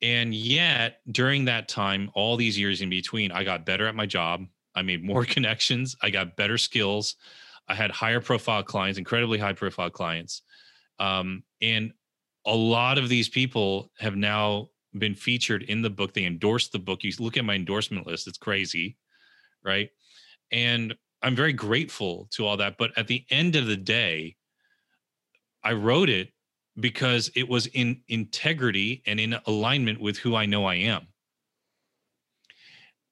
And 0.00 0.34
yet, 0.34 0.98
during 1.10 1.44
that 1.44 1.68
time, 1.68 2.10
all 2.14 2.36
these 2.36 2.58
years 2.58 2.80
in 2.80 2.90
between, 2.90 3.30
I 3.30 3.44
got 3.44 3.64
better 3.64 3.86
at 3.86 3.94
my 3.94 4.06
job. 4.06 4.44
I 4.74 4.82
made 4.82 5.04
more 5.12 5.24
connections. 5.24 5.96
I 6.02 6.10
got 6.10 6.36
better 6.36 6.58
skills. 6.58 7.16
I 7.68 7.74
had 7.74 7.90
higher 7.90 8.20
profile 8.20 8.62
clients, 8.62 8.98
incredibly 8.98 9.38
high 9.38 9.52
profile 9.52 9.90
clients. 9.90 10.42
Um, 10.98 11.44
and 11.60 11.92
a 12.44 12.54
lot 12.54 12.98
of 12.98 13.08
these 13.08 13.28
people 13.28 13.90
have 13.98 14.16
now 14.16 14.70
been 14.98 15.14
featured 15.14 15.62
in 15.64 15.80
the 15.80 15.90
book. 15.90 16.12
They 16.12 16.24
endorsed 16.24 16.72
the 16.72 16.78
book. 16.78 17.04
You 17.04 17.12
look 17.18 17.36
at 17.36 17.44
my 17.44 17.54
endorsement 17.54 18.06
list, 18.06 18.26
it's 18.26 18.38
crazy, 18.38 18.96
right? 19.64 19.90
And 20.50 20.94
I'm 21.22 21.36
very 21.36 21.52
grateful 21.52 22.28
to 22.32 22.44
all 22.44 22.56
that. 22.56 22.76
But 22.78 22.90
at 22.96 23.06
the 23.06 23.24
end 23.30 23.56
of 23.56 23.66
the 23.66 23.76
day, 23.76 24.36
I 25.64 25.72
wrote 25.72 26.08
it 26.08 26.32
because 26.80 27.30
it 27.34 27.48
was 27.48 27.66
in 27.66 28.00
integrity 28.08 29.02
and 29.06 29.20
in 29.20 29.36
alignment 29.46 30.00
with 30.00 30.18
who 30.18 30.34
I 30.34 30.46
know 30.46 30.64
I 30.64 30.76
am. 30.76 31.06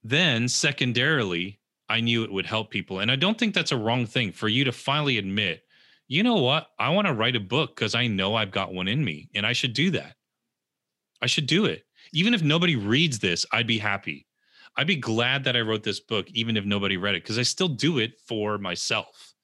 Then, 0.02 0.48
secondarily, 0.48 1.60
I 1.88 2.00
knew 2.00 2.24
it 2.24 2.32
would 2.32 2.46
help 2.46 2.70
people. 2.70 3.00
And 3.00 3.10
I 3.10 3.16
don't 3.16 3.38
think 3.38 3.54
that's 3.54 3.72
a 3.72 3.76
wrong 3.76 4.06
thing 4.06 4.32
for 4.32 4.48
you 4.48 4.64
to 4.64 4.72
finally 4.72 5.18
admit, 5.18 5.62
you 6.08 6.22
know 6.22 6.36
what? 6.36 6.68
I 6.78 6.88
want 6.90 7.06
to 7.06 7.14
write 7.14 7.36
a 7.36 7.40
book 7.40 7.76
because 7.76 7.94
I 7.94 8.06
know 8.06 8.34
I've 8.34 8.50
got 8.50 8.72
one 8.72 8.88
in 8.88 9.04
me 9.04 9.28
and 9.34 9.46
I 9.46 9.52
should 9.52 9.74
do 9.74 9.90
that. 9.90 10.14
I 11.20 11.26
should 11.26 11.46
do 11.46 11.66
it. 11.66 11.84
Even 12.12 12.32
if 12.32 12.42
nobody 12.42 12.76
reads 12.76 13.18
this, 13.18 13.44
I'd 13.52 13.66
be 13.66 13.78
happy. 13.78 14.26
I'd 14.76 14.86
be 14.86 14.96
glad 14.96 15.44
that 15.44 15.56
I 15.56 15.60
wrote 15.60 15.82
this 15.82 16.00
book, 16.00 16.28
even 16.30 16.56
if 16.56 16.64
nobody 16.64 16.96
read 16.96 17.14
it, 17.14 17.22
because 17.22 17.38
I 17.38 17.42
still 17.42 17.68
do 17.68 17.98
it 17.98 18.12
for 18.26 18.56
myself 18.56 19.34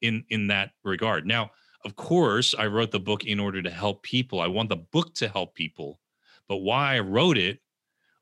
in 0.00 0.24
in 0.30 0.46
that 0.48 0.70
regard. 0.84 1.26
Now, 1.26 1.50
of 1.84 1.96
course, 1.96 2.54
I 2.58 2.66
wrote 2.66 2.90
the 2.90 3.00
book 3.00 3.24
in 3.24 3.38
order 3.38 3.62
to 3.62 3.70
help 3.70 4.02
people. 4.02 4.40
I 4.40 4.46
want 4.46 4.68
the 4.68 4.76
book 4.76 5.14
to 5.14 5.28
help 5.28 5.54
people. 5.54 6.00
But 6.48 6.58
why 6.58 6.96
I 6.96 7.00
wrote 7.00 7.38
it 7.38 7.60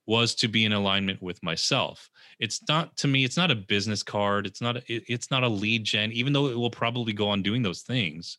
was 0.06 0.34
to 0.36 0.48
be 0.48 0.64
in 0.64 0.72
alignment 0.72 1.20
with 1.20 1.42
myself. 1.42 2.10
It's 2.38 2.60
not 2.68 2.96
to 2.98 3.08
me, 3.08 3.24
it's 3.24 3.36
not 3.36 3.50
a 3.50 3.56
business 3.56 4.02
card. 4.02 4.46
It's 4.46 4.60
not 4.60 4.76
a, 4.76 4.82
it's 4.86 5.30
not 5.30 5.42
a 5.42 5.48
lead 5.48 5.84
gen, 5.84 6.12
even 6.12 6.32
though 6.32 6.46
it 6.46 6.56
will 6.56 6.70
probably 6.70 7.12
go 7.12 7.28
on 7.28 7.42
doing 7.42 7.62
those 7.62 7.82
things. 7.82 8.38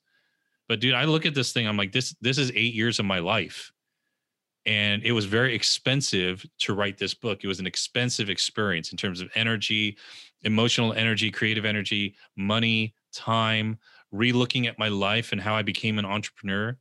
But 0.69 0.79
dude, 0.79 0.93
I 0.93 1.05
look 1.05 1.25
at 1.25 1.33
this 1.33 1.51
thing, 1.51 1.67
I'm 1.67 1.77
like, 1.77 1.91
this 1.91 2.15
this 2.21 2.37
is 2.37 2.51
eight 2.55 2.73
years 2.73 2.99
of 2.99 3.05
my 3.05 3.19
life. 3.19 3.71
And 4.65 5.01
it 5.03 5.13
was 5.13 5.25
very 5.25 5.55
expensive 5.55 6.45
to 6.59 6.73
write 6.73 6.97
this 6.97 7.13
book. 7.13 7.43
It 7.43 7.47
was 7.47 7.61
an 7.61 7.67
expensive 7.67 8.29
experience 8.29 8.91
in 8.91 8.97
terms 8.97 9.21
of 9.21 9.29
energy, 9.33 9.97
emotional 10.43 10.91
energy, 10.91 11.31
creative 11.31 11.63
energy, 11.63 12.15
money, 12.35 12.93
time, 13.13 13.77
relooking 14.13 14.67
at 14.67 14.79
my 14.79 14.87
life 14.87 15.31
and 15.31 15.41
how 15.41 15.55
I 15.55 15.61
became 15.61 15.99
an 15.99 16.05
entrepreneur. 16.05 16.77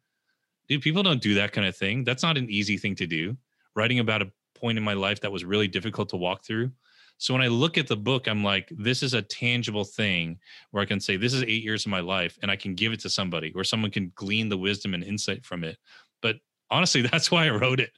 Dude, 0.69 0.83
people 0.83 1.03
don't 1.03 1.23
do 1.23 1.35
that 1.35 1.53
kind 1.53 1.67
of 1.67 1.77
thing. 1.77 2.05
That's 2.05 2.23
not 2.23 2.37
an 2.37 2.51
easy 2.51 2.77
thing 2.77 2.95
to 2.97 3.07
do. 3.07 3.37
Writing 3.75 3.99
about 3.99 4.23
a 4.23 4.33
point 4.55 4.79
in 4.79 4.85
my 4.85 4.95
life 4.95 5.21
that 5.21 5.33
was 5.33 5.45
really 5.45 5.69
difficult 5.69 6.09
to 6.11 6.17
walk 6.17 6.45
through. 6.45 6.71
So 7.19 7.33
when 7.33 7.43
I 7.43 7.49
look 7.49 7.79
at 7.79 7.87
the 7.87 7.97
book, 7.97 8.27
I'm 8.29 8.45
like, 8.45 8.71
this 8.77 9.03
is 9.03 9.15
a 9.15 9.23
tangible 9.23 9.85
thing 9.85 10.39
where 10.71 10.83
I 10.83 10.87
can 10.87 11.01
say, 11.01 11.17
this 11.17 11.33
is 11.33 11.43
eight 11.43 11.63
years 11.63 11.87
of 11.87 11.91
my 11.91 12.01
life, 12.01 12.39
and 12.43 12.51
I 12.51 12.57
can 12.57 12.75
give 12.75 12.93
it 12.93 13.01
to 13.01 13.11
somebody, 13.11 13.53
or 13.55 13.65
someone 13.65 13.91
can 13.91 14.13
glean 14.15 14.49
the 14.49 14.59
wisdom 14.59 14.93
and 14.93 15.03
insight 15.03 15.45
from 15.45 15.65
it. 15.65 15.79
But 16.21 16.37
honestly, 16.71 17.03
that's 17.11 17.31
why 17.31 17.47
I 17.47 17.51
wrote 17.51 17.81
it. 17.81 17.93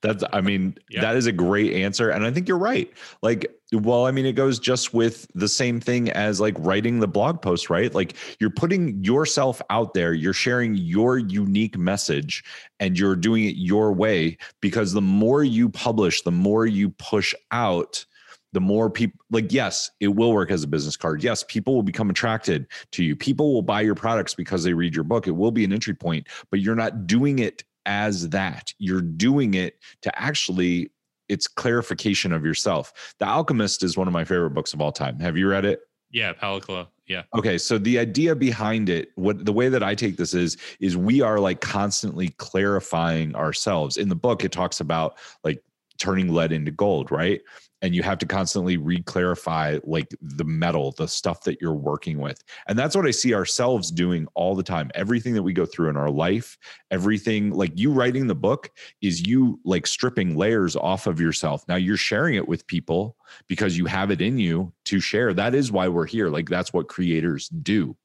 That's, 0.00 0.24
I 0.32 0.40
mean, 0.40 0.76
yeah. 0.90 1.00
that 1.00 1.16
is 1.16 1.26
a 1.26 1.32
great 1.32 1.72
answer. 1.72 2.10
And 2.10 2.24
I 2.24 2.30
think 2.30 2.48
you're 2.48 2.58
right. 2.58 2.92
Like, 3.22 3.46
well, 3.72 4.06
I 4.06 4.10
mean, 4.10 4.26
it 4.26 4.32
goes 4.32 4.58
just 4.58 4.94
with 4.94 5.26
the 5.34 5.48
same 5.48 5.80
thing 5.80 6.10
as 6.10 6.40
like 6.40 6.54
writing 6.58 7.00
the 7.00 7.08
blog 7.08 7.42
post, 7.42 7.70
right? 7.70 7.94
Like, 7.94 8.14
you're 8.40 8.50
putting 8.50 9.02
yourself 9.04 9.60
out 9.70 9.94
there, 9.94 10.12
you're 10.12 10.32
sharing 10.32 10.74
your 10.74 11.18
unique 11.18 11.76
message, 11.76 12.44
and 12.80 12.98
you're 12.98 13.16
doing 13.16 13.44
it 13.44 13.56
your 13.56 13.92
way 13.92 14.38
because 14.60 14.92
the 14.92 15.00
more 15.00 15.44
you 15.44 15.68
publish, 15.68 16.22
the 16.22 16.32
more 16.32 16.66
you 16.66 16.90
push 16.90 17.34
out, 17.50 18.04
the 18.52 18.60
more 18.60 18.90
people 18.90 19.18
like 19.30 19.52
yes 19.52 19.90
it 20.00 20.08
will 20.08 20.32
work 20.32 20.50
as 20.50 20.62
a 20.62 20.66
business 20.66 20.96
card 20.96 21.22
yes 21.22 21.44
people 21.48 21.74
will 21.74 21.82
become 21.82 22.10
attracted 22.10 22.66
to 22.92 23.04
you 23.04 23.14
people 23.14 23.52
will 23.52 23.62
buy 23.62 23.80
your 23.80 23.94
products 23.94 24.34
because 24.34 24.64
they 24.64 24.72
read 24.72 24.94
your 24.94 25.04
book 25.04 25.26
it 25.26 25.32
will 25.32 25.50
be 25.50 25.64
an 25.64 25.72
entry 25.72 25.94
point 25.94 26.26
but 26.50 26.60
you're 26.60 26.74
not 26.74 27.06
doing 27.06 27.38
it 27.38 27.64
as 27.86 28.28
that. 28.30 28.72
You're 28.78 29.00
doing 29.00 29.54
it 29.54 29.78
to 30.02 30.20
actually, 30.20 30.90
it's 31.28 31.46
clarification 31.46 32.32
of 32.32 32.44
yourself. 32.44 33.14
The 33.18 33.26
Alchemist 33.26 33.82
is 33.82 33.96
one 33.96 34.06
of 34.06 34.12
my 34.12 34.24
favorite 34.24 34.50
books 34.50 34.72
of 34.72 34.80
all 34.80 34.92
time. 34.92 35.18
Have 35.20 35.36
you 35.36 35.48
read 35.48 35.64
it? 35.64 35.80
Yeah, 36.10 36.32
Paulo 36.32 36.88
Yeah. 37.06 37.22
Okay, 37.36 37.58
so 37.58 37.78
the 37.78 37.98
idea 37.98 38.34
behind 38.34 38.88
it, 38.88 39.10
what 39.14 39.44
the 39.44 39.52
way 39.52 39.68
that 39.68 39.82
I 39.82 39.94
take 39.94 40.16
this 40.16 40.34
is, 40.34 40.56
is 40.80 40.96
we 40.96 41.20
are 41.20 41.38
like 41.38 41.60
constantly 41.60 42.28
clarifying 42.38 43.34
ourselves. 43.34 43.96
In 43.96 44.08
the 44.08 44.16
book, 44.16 44.44
it 44.44 44.52
talks 44.52 44.80
about 44.80 45.18
like 45.44 45.62
turning 45.98 46.32
lead 46.32 46.52
into 46.52 46.70
gold, 46.70 47.10
right? 47.10 47.40
And 47.82 47.94
you 47.94 48.02
have 48.02 48.18
to 48.18 48.26
constantly 48.26 48.76
re-clarify 48.76 49.78
like 49.84 50.08
the 50.20 50.44
metal 50.44 50.92
the 50.92 51.08
stuff 51.08 51.42
that 51.44 51.60
you're 51.60 51.74
working 51.74 52.18
with. 52.18 52.42
And 52.66 52.78
that's 52.78 52.96
what 52.96 53.06
i 53.06 53.10
see 53.10 53.34
ourselves 53.34 53.90
doing 53.90 54.26
all 54.34 54.54
the 54.54 54.62
time. 54.62 54.90
Everything 54.94 55.34
that 55.34 55.42
we 55.42 55.52
go 55.52 55.66
through 55.66 55.90
in 55.90 55.96
our 55.96 56.10
life 56.10 56.58
everything 56.90 57.52
like 57.52 57.72
you 57.78 57.92
writing 57.92 58.26
the 58.26 58.34
book 58.34 58.70
is 59.02 59.26
you 59.26 59.60
like 59.64 59.86
stripping 59.86 60.36
layers 60.36 60.76
off 60.76 61.06
of 61.06 61.20
yourself. 61.20 61.64
Now 61.68 61.76
you're 61.76 61.96
sharing 61.96 62.34
it 62.34 62.48
with 62.48 62.66
people 62.66 63.16
because 63.46 63.76
you 63.76 63.86
have 63.86 64.10
it 64.10 64.20
in 64.20 64.38
you 64.38 64.72
to 64.86 65.00
share. 65.00 65.34
That 65.34 65.54
is 65.54 65.70
why 65.72 65.88
we're 65.88 66.06
here. 66.06 66.28
Like 66.28 66.48
that's 66.48 66.72
what 66.72 66.88
creators 66.88 67.48
do. 67.48 67.96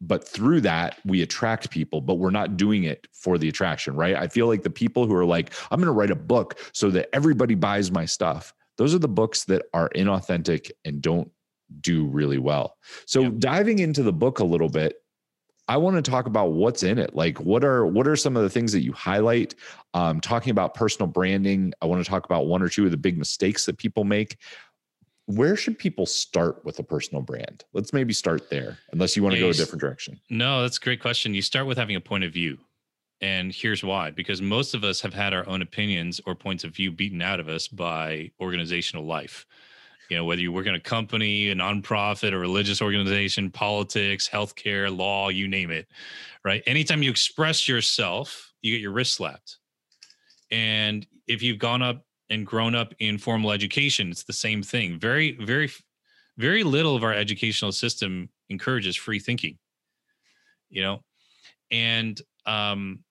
But 0.00 0.26
through 0.26 0.62
that 0.62 0.98
we 1.04 1.20
attract 1.20 1.70
people 1.70 2.00
but 2.00 2.14
we're 2.14 2.30
not 2.30 2.56
doing 2.56 2.84
it 2.84 3.06
for 3.12 3.36
the 3.36 3.48
attraction 3.48 3.94
right? 3.94 4.16
I 4.16 4.28
feel 4.28 4.46
like 4.46 4.62
the 4.62 4.70
people 4.70 5.06
who 5.06 5.14
are 5.14 5.26
like 5.26 5.52
i'm 5.70 5.78
going 5.78 5.86
to 5.86 5.92
write 5.92 6.10
a 6.10 6.16
book 6.16 6.58
so 6.72 6.90
that 6.90 7.08
everybody 7.14 7.54
buys 7.54 7.90
my 7.90 8.06
stuff 8.06 8.54
those 8.80 8.94
are 8.94 8.98
the 8.98 9.06
books 9.06 9.44
that 9.44 9.66
are 9.74 9.90
inauthentic 9.90 10.70
and 10.86 11.02
don't 11.02 11.30
do 11.82 12.06
really 12.06 12.38
well. 12.38 12.78
So 13.04 13.20
yep. 13.20 13.36
diving 13.36 13.78
into 13.78 14.02
the 14.02 14.12
book 14.12 14.38
a 14.38 14.44
little 14.44 14.70
bit, 14.70 14.94
I 15.68 15.76
want 15.76 16.02
to 16.02 16.10
talk 16.10 16.24
about 16.24 16.52
what's 16.52 16.82
in 16.82 16.98
it. 16.98 17.14
Like 17.14 17.38
what 17.40 17.62
are 17.62 17.84
what 17.86 18.08
are 18.08 18.16
some 18.16 18.38
of 18.38 18.42
the 18.42 18.48
things 18.48 18.72
that 18.72 18.80
you 18.80 18.94
highlight? 18.94 19.54
Um, 19.92 20.18
talking 20.18 20.50
about 20.50 20.72
personal 20.72 21.08
branding, 21.08 21.74
I 21.82 21.86
want 21.86 22.02
to 22.02 22.10
talk 22.10 22.24
about 22.24 22.46
one 22.46 22.62
or 22.62 22.70
two 22.70 22.86
of 22.86 22.90
the 22.90 22.96
big 22.96 23.18
mistakes 23.18 23.66
that 23.66 23.76
people 23.76 24.04
make. 24.04 24.38
Where 25.26 25.56
should 25.56 25.78
people 25.78 26.06
start 26.06 26.64
with 26.64 26.78
a 26.78 26.82
personal 26.82 27.20
brand? 27.20 27.64
Let's 27.74 27.92
maybe 27.92 28.14
start 28.14 28.48
there, 28.48 28.78
unless 28.92 29.14
you 29.14 29.22
want 29.22 29.34
to 29.34 29.40
go 29.40 29.50
a 29.50 29.52
different 29.52 29.82
direction. 29.82 30.18
No, 30.30 30.62
that's 30.62 30.78
a 30.78 30.80
great 30.80 31.02
question. 31.02 31.34
You 31.34 31.42
start 31.42 31.66
with 31.66 31.76
having 31.76 31.96
a 31.96 32.00
point 32.00 32.24
of 32.24 32.32
view. 32.32 32.56
And 33.20 33.52
here's 33.52 33.84
why 33.84 34.10
because 34.10 34.40
most 34.40 34.74
of 34.74 34.82
us 34.84 35.00
have 35.00 35.12
had 35.12 35.34
our 35.34 35.46
own 35.48 35.62
opinions 35.62 36.20
or 36.26 36.34
points 36.34 36.64
of 36.64 36.74
view 36.74 36.90
beaten 36.90 37.20
out 37.20 37.40
of 37.40 37.48
us 37.48 37.68
by 37.68 38.30
organizational 38.40 39.04
life. 39.04 39.46
You 40.08 40.16
know, 40.16 40.24
whether 40.24 40.40
you 40.40 40.50
work 40.50 40.66
in 40.66 40.74
a 40.74 40.80
company, 40.80 41.50
a 41.50 41.54
nonprofit, 41.54 42.32
a 42.32 42.38
religious 42.38 42.82
organization, 42.82 43.48
politics, 43.48 44.28
healthcare, 44.28 44.94
law, 44.94 45.28
you 45.28 45.46
name 45.46 45.70
it, 45.70 45.86
right? 46.44 46.62
Anytime 46.66 47.02
you 47.02 47.10
express 47.10 47.68
yourself, 47.68 48.52
you 48.60 48.74
get 48.74 48.80
your 48.80 48.90
wrist 48.90 49.14
slapped. 49.14 49.58
And 50.50 51.06
if 51.28 51.42
you've 51.42 51.60
gone 51.60 51.82
up 51.82 52.04
and 52.28 52.44
grown 52.44 52.74
up 52.74 52.92
in 52.98 53.18
formal 53.18 53.52
education, 53.52 54.10
it's 54.10 54.24
the 54.24 54.32
same 54.32 54.64
thing. 54.64 54.98
Very, 54.98 55.36
very, 55.36 55.70
very 56.38 56.64
little 56.64 56.96
of 56.96 57.04
our 57.04 57.14
educational 57.14 57.70
system 57.70 58.30
encourages 58.48 58.96
free 58.96 59.20
thinking, 59.20 59.58
you 60.70 60.82
know, 60.82 61.04
and 61.70 62.20
um, 62.46 63.04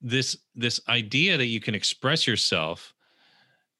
this 0.00 0.36
this 0.54 0.80
idea 0.88 1.36
that 1.36 1.46
you 1.46 1.60
can 1.60 1.74
express 1.74 2.26
yourself 2.26 2.94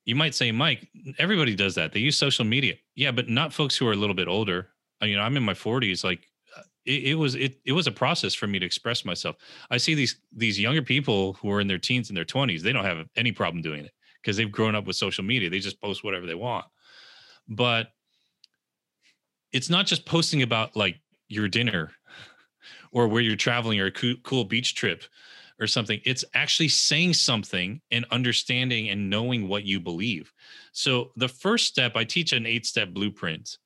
you 0.04 0.14
might 0.14 0.34
say 0.34 0.50
mike 0.52 0.88
everybody 1.18 1.54
does 1.54 1.74
that. 1.74 1.92
They 1.92 2.00
use 2.00 2.16
social 2.16 2.44
media. 2.44 2.74
Yeah 2.94 3.10
but 3.10 3.28
not 3.28 3.52
folks 3.52 3.76
who 3.76 3.86
are 3.86 3.92
a 3.92 3.96
little 3.96 4.14
bit 4.14 4.28
older. 4.28 4.68
I, 5.00 5.06
you 5.06 5.16
know 5.16 5.22
i'm 5.22 5.36
in 5.36 5.42
my 5.42 5.52
40s 5.52 6.04
like 6.04 6.26
uh, 6.56 6.62
it, 6.86 7.04
it, 7.04 7.14
was 7.14 7.34
it, 7.34 7.58
it 7.66 7.72
was 7.72 7.86
a 7.86 7.92
process 7.92 8.32
for 8.32 8.46
me 8.46 8.58
to 8.58 8.64
express 8.64 9.04
myself. 9.04 9.36
I 9.70 9.76
see 9.76 9.94
these 9.94 10.20
these 10.34 10.58
younger 10.58 10.82
people 10.82 11.34
who 11.34 11.50
are 11.50 11.60
in 11.60 11.66
their 11.66 11.78
teens 11.78 12.08
and 12.08 12.16
their 12.16 12.24
20s 12.24 12.62
they 12.62 12.72
don't 12.72 12.84
have 12.84 13.06
any 13.16 13.32
problem 13.32 13.62
doing 13.62 13.84
it 13.84 13.92
because 14.22 14.36
they've 14.36 14.50
grown 14.50 14.74
up 14.74 14.86
with 14.86 14.96
social 14.96 15.22
media. 15.22 15.48
They 15.48 15.60
just 15.60 15.80
post 15.80 16.02
whatever 16.02 16.26
they 16.26 16.34
want. 16.34 16.64
But 17.48 17.92
it's 19.52 19.70
not 19.70 19.86
just 19.86 20.04
posting 20.04 20.42
about 20.42 20.74
like 20.74 21.00
your 21.28 21.46
dinner 21.46 21.92
or 22.90 23.06
where 23.06 23.22
you're 23.22 23.36
traveling 23.36 23.78
or 23.80 23.86
a 23.86 24.16
cool 24.24 24.44
beach 24.44 24.74
trip 24.74 25.04
or 25.60 25.66
something. 25.66 26.00
It's 26.04 26.24
actually 26.34 26.68
saying 26.68 27.14
something 27.14 27.80
and 27.90 28.04
understanding 28.10 28.90
and 28.90 29.08
knowing 29.08 29.48
what 29.48 29.64
you 29.64 29.80
believe. 29.80 30.32
So 30.72 31.12
the 31.16 31.28
first 31.28 31.66
step, 31.66 31.96
I 31.96 32.04
teach 32.04 32.32
an 32.32 32.46
eight 32.46 32.66
step 32.66 32.90
blueprint 32.90 33.58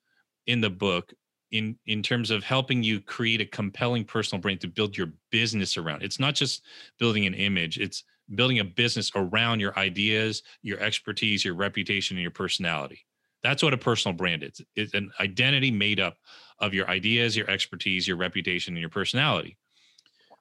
in 0.47 0.61
the 0.61 0.71
book 0.71 1.13
in 1.51 1.77
in 1.87 2.03
terms 2.03 2.31
of 2.31 2.45
helping 2.45 2.83
you 2.83 3.01
create 3.01 3.41
a 3.41 3.47
compelling 3.47 4.05
personal 4.05 4.41
brand 4.41 4.61
to 4.61 4.69
build 4.69 4.97
your 4.97 5.13
business 5.31 5.77
around. 5.77 6.03
It's 6.03 6.21
not 6.21 6.35
just 6.35 6.63
building 6.99 7.27
an 7.27 7.35
image, 7.35 7.79
it's 7.79 8.05
building 8.35 8.61
a 8.61 8.65
business 8.65 9.11
around 9.15 9.61
your 9.61 9.77
ideas, 9.79 10.43
your 10.63 10.79
expertise, 10.79 11.45
your 11.45 11.55
reputation 11.55 12.17
and 12.17 12.23
your 12.23 12.31
personality. 12.31 13.05
That's 13.43 13.63
what 13.63 13.75
a 13.75 13.79
personal 13.79 14.17
brand 14.17 14.43
is. 14.43 14.61
It's 14.77 14.95
an 14.95 15.11
identity 15.19 15.71
made 15.71 15.99
up 15.99 16.17
of 16.59 16.75
your 16.75 16.89
ideas, 16.89 17.37
your 17.37 17.51
expertise, 17.51 18.07
your 18.07 18.19
reputation 18.19 18.75
and 18.75 18.81
your 18.81 18.91
personality. 18.91 19.57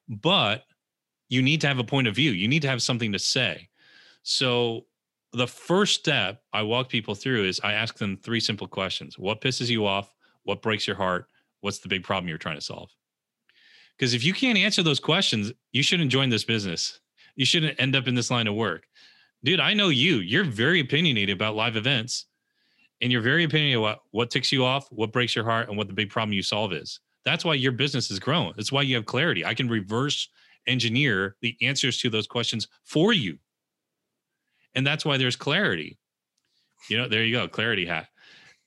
But 0.07 0.63
you 1.29 1.41
need 1.41 1.61
to 1.61 1.67
have 1.67 1.79
a 1.79 1.83
point 1.83 2.07
of 2.07 2.15
view. 2.15 2.31
You 2.31 2.47
need 2.47 2.61
to 2.63 2.67
have 2.67 2.81
something 2.81 3.11
to 3.13 3.19
say. 3.19 3.69
So 4.23 4.85
the 5.33 5.47
first 5.47 5.99
step 5.99 6.41
I 6.51 6.63
walk 6.63 6.89
people 6.89 7.15
through 7.15 7.45
is 7.45 7.61
I 7.63 7.73
ask 7.73 7.97
them 7.97 8.17
three 8.17 8.39
simple 8.39 8.67
questions. 8.67 9.17
What 9.17 9.41
pisses 9.41 9.69
you 9.69 9.85
off? 9.85 10.13
What 10.43 10.61
breaks 10.61 10.87
your 10.87 10.95
heart? 10.95 11.27
What's 11.61 11.79
the 11.79 11.87
big 11.87 12.03
problem 12.03 12.27
you're 12.27 12.37
trying 12.37 12.57
to 12.57 12.61
solve? 12.61 12.89
Because 13.97 14.13
if 14.13 14.23
you 14.23 14.33
can't 14.33 14.57
answer 14.57 14.81
those 14.81 14.99
questions, 14.99 15.51
you 15.71 15.83
shouldn't 15.83 16.11
join 16.11 16.29
this 16.29 16.43
business. 16.43 16.99
You 17.35 17.45
shouldn't 17.45 17.79
end 17.79 17.95
up 17.95 18.07
in 18.07 18.15
this 18.15 18.31
line 18.31 18.47
of 18.47 18.55
work. 18.55 18.85
Dude, 19.43 19.59
I 19.59 19.73
know 19.73 19.89
you. 19.89 20.17
You're 20.17 20.43
very 20.43 20.79
opinionated 20.79 21.35
about 21.35 21.55
live 21.55 21.75
events 21.75 22.25
and 23.01 23.11
you're 23.11 23.21
very 23.21 23.43
opinionated 23.43 23.81
what 23.81 23.99
what 24.11 24.29
ticks 24.29 24.51
you 24.51 24.65
off, 24.65 24.87
what 24.91 25.11
breaks 25.11 25.35
your 25.35 25.45
heart, 25.45 25.69
and 25.69 25.77
what 25.77 25.87
the 25.87 25.93
big 25.93 26.09
problem 26.09 26.33
you 26.33 26.43
solve 26.43 26.73
is. 26.73 26.99
That's 27.25 27.45
why 27.45 27.53
your 27.53 27.71
business 27.71 28.09
is 28.11 28.19
growing. 28.19 28.53
That's 28.55 28.71
why 28.71 28.81
you 28.81 28.95
have 28.95 29.05
clarity. 29.05 29.45
I 29.45 29.53
can 29.53 29.69
reverse 29.69 30.27
engineer 30.67 31.35
the 31.41 31.55
answers 31.61 31.99
to 31.99 32.09
those 32.09 32.27
questions 32.27 32.67
for 32.83 33.13
you. 33.13 33.37
And 34.75 34.85
that's 34.85 35.05
why 35.05 35.17
there's 35.17 35.35
clarity. 35.35 35.97
You 36.89 36.97
know, 36.97 37.07
there 37.07 37.23
you 37.23 37.35
go, 37.35 37.47
clarity 37.47 37.85
hat. 37.85 38.07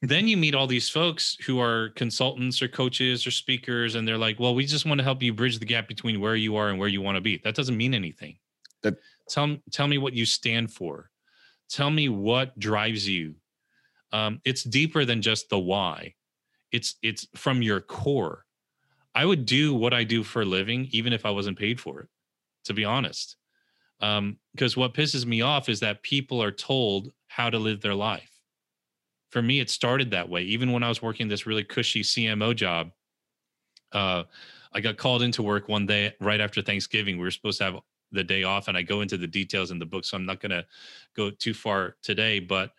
then 0.03 0.27
you 0.27 0.37
meet 0.37 0.55
all 0.55 0.67
these 0.67 0.89
folks 0.89 1.37
who 1.47 1.61
are 1.61 1.91
consultants 1.91 2.61
or 2.61 2.69
coaches 2.69 3.27
or 3.27 3.31
speakers, 3.31 3.95
and 3.95 4.07
they're 4.07 4.19
like, 4.19 4.41
well, 4.41 4.55
we 4.55 4.67
just 4.67 4.85
want 4.85 4.99
to 4.99 5.05
help 5.05 5.23
you 5.23 5.33
bridge 5.33 5.59
the 5.59 5.65
gap 5.65 5.87
between 5.87 6.21
where 6.21 6.35
you 6.35 6.57
are 6.57 6.71
and 6.71 6.79
where 6.79 6.89
you 6.89 7.01
want 7.01 7.17
to 7.17 7.21
be. 7.21 7.41
That 7.45 7.55
doesn't 7.55 7.77
mean 7.77 7.95
anything. 7.95 8.37
That 8.83 8.97
tell, 9.29 9.57
tell 9.71 9.87
me 9.87 9.99
what 9.99 10.13
you 10.13 10.27
stand 10.27 10.73
for. 10.73 11.11
Tell 11.71 11.91
me 11.91 12.09
what 12.09 12.59
drives 12.59 13.09
you. 13.09 13.37
Um, 14.13 14.41
it's 14.45 14.65
deeper 14.65 15.05
than 15.05 15.23
just 15.23 15.49
the 15.49 15.59
why. 15.59 16.15
It's 16.71 16.97
it's 17.03 17.27
from 17.35 17.63
your 17.63 17.81
core. 17.81 18.45
I 19.15 19.27
would 19.27 19.47
do 19.47 19.75
what 19.75 19.93
I 19.93 20.05
do 20.05 20.23
for 20.23 20.43
a 20.43 20.47
living, 20.47 20.89
even 20.91 21.13
if 21.13 21.27
I 21.27 21.31
wasn't 21.31 21.59
paid 21.59 21.81
for 21.81 22.01
it, 22.01 22.09
to 22.65 22.75
be 22.75 22.85
honest. 22.85 23.37
Because 24.01 24.19
um, 24.77 24.81
what 24.81 24.95
pisses 24.95 25.27
me 25.27 25.43
off 25.43 25.69
is 25.69 25.81
that 25.81 26.03
people 26.03 26.43
are 26.43 26.51
told 26.51 27.13
how 27.29 27.51
to 27.51 27.59
live 27.59 27.81
their 27.81 27.95
life. 27.95 28.31
For 29.31 29.43
me, 29.43 29.61
it 29.61 29.71
started 29.71 30.11
that 30.11 30.29
way. 30.29 30.43
Even 30.43 30.73
when 30.73 30.83
I 30.83 30.89
was 30.89 31.01
working 31.01 31.29
this 31.29 31.47
really 31.47 31.65
cushy 31.65 32.03
CMO 32.03 32.55
job, 32.55 32.91
uh, 33.93 34.25
I 34.73 34.81
got 34.81 34.97
called 34.97 35.23
into 35.23 35.43
work 35.43 35.69
one 35.69 35.87
day 35.87 36.15
right 36.21 36.41
after 36.41 36.63
Thanksgiving. 36.63 37.17
We 37.17 37.25
were 37.25 37.31
supposed 37.31 37.59
to 37.59 37.65
have 37.65 37.77
the 38.11 38.25
day 38.25 38.43
off, 38.45 38.69
and 38.69 38.77
I 38.77 38.83
go 38.83 39.01
into 39.01 39.17
the 39.17 39.27
details 39.27 39.71
in 39.71 39.79
the 39.79 39.87
book, 39.87 40.05
so 40.05 40.17
I'm 40.17 40.27
not 40.27 40.41
going 40.41 40.51
to 40.51 40.67
go 41.15 41.31
too 41.31 41.55
far 41.55 41.97
today. 42.03 42.41
But 42.41 42.73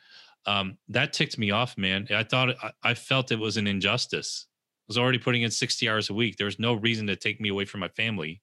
um, 0.46 0.78
that 0.90 1.14
ticked 1.14 1.38
me 1.38 1.52
off, 1.52 1.78
man. 1.78 2.08
I 2.12 2.24
thought 2.24 2.50
I, 2.62 2.72
I 2.84 2.94
felt 2.94 3.32
it 3.32 3.40
was 3.40 3.58
an 3.58 3.68
injustice. 3.68 4.48
Was 4.88 4.98
already 4.98 5.18
putting 5.18 5.44
in 5.44 5.52
60 5.52 5.88
hours 5.90 6.10
a 6.10 6.14
week. 6.14 6.38
There 6.38 6.46
was 6.46 6.60
no 6.60 6.74
reason 6.74 7.08
to 7.08 7.16
take 7.16 7.40
me 7.40 7.50
away 7.50 7.66
from 7.66 7.80
my 7.80 7.88
family 7.88 8.42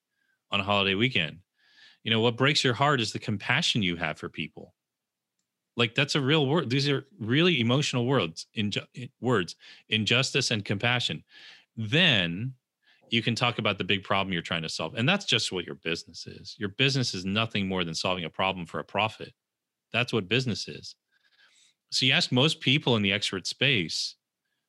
on 0.49 0.59
a 0.59 0.63
holiday 0.63 0.95
weekend. 0.95 1.39
You 2.03 2.11
know, 2.11 2.19
what 2.19 2.37
breaks 2.37 2.63
your 2.63 2.73
heart 2.73 2.99
is 2.99 3.13
the 3.13 3.19
compassion 3.19 3.83
you 3.83 3.95
have 3.95 4.17
for 4.17 4.27
people. 4.27 4.73
Like 5.77 5.95
that's 5.95 6.15
a 6.15 6.21
real 6.21 6.47
word. 6.47 6.69
These 6.69 6.89
are 6.89 7.05
really 7.19 7.61
emotional 7.61 8.05
words, 8.05 8.47
inju- 8.57 9.09
words, 9.21 9.55
injustice 9.89 10.51
and 10.51 10.65
compassion. 10.65 11.23
Then 11.77 12.53
you 13.09 13.21
can 13.21 13.35
talk 13.35 13.59
about 13.59 13.77
the 13.77 13.83
big 13.83 14.03
problem 14.03 14.33
you're 14.33 14.41
trying 14.41 14.61
to 14.63 14.69
solve. 14.69 14.95
And 14.95 15.07
that's 15.07 15.25
just 15.25 15.51
what 15.51 15.65
your 15.65 15.75
business 15.75 16.27
is. 16.27 16.55
Your 16.57 16.69
business 16.69 17.13
is 17.13 17.25
nothing 17.25 17.67
more 17.67 17.83
than 17.83 17.93
solving 17.93 18.25
a 18.25 18.29
problem 18.29 18.65
for 18.65 18.79
a 18.79 18.85
profit. 18.85 19.33
That's 19.93 20.13
what 20.13 20.29
business 20.29 20.67
is. 20.67 20.95
So 21.89 22.05
you 22.05 22.13
ask 22.13 22.31
most 22.31 22.61
people 22.61 22.95
in 22.95 23.01
the 23.01 23.11
expert 23.11 23.45
space, 23.45 24.15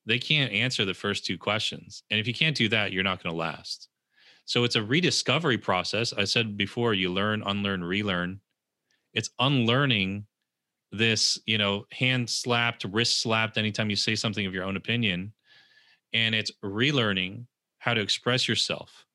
they 0.07 0.19
can't 0.19 0.53
answer 0.53 0.85
the 0.85 0.95
first 0.95 1.25
two 1.25 1.39
questions. 1.39 2.03
And 2.11 2.19
if 2.19 2.27
you 2.27 2.35
can't 2.35 2.57
do 2.57 2.69
that, 2.71 2.93
you're 2.93 3.05
not 3.05 3.23
going 3.23 3.33
to 3.33 3.39
last. 3.39 3.89
So 4.45 4.65
it's 4.65 4.77
a 4.77 4.83
rediscovery 4.83 5.59
process. 5.59 6.13
I 6.13 6.25
said 6.25 6.57
before, 6.57 6.95
you 6.95 7.13
learn, 7.13 7.43
unlearn, 7.45 7.85
relearn. 7.85 8.41
It's 9.15 9.31
unlearning 9.39 10.27
this, 10.91 11.39
you 11.47 11.59
know, 11.59 11.87
hand 11.93 12.29
slapped, 12.29 12.85
wrist 12.85 13.21
slapped 13.21 13.57
anytime 13.57 13.91
you 13.91 13.97
say 13.97 14.15
something 14.15 14.47
of 14.47 14.55
your 14.55 14.65
own 14.65 14.77
opinion. 14.77 15.33
And 16.13 16.35
it's 16.35 16.51
relearning 16.65 17.47
how 17.79 17.95
to 17.95 18.01
express 18.01 18.49
yourself. 18.49 19.07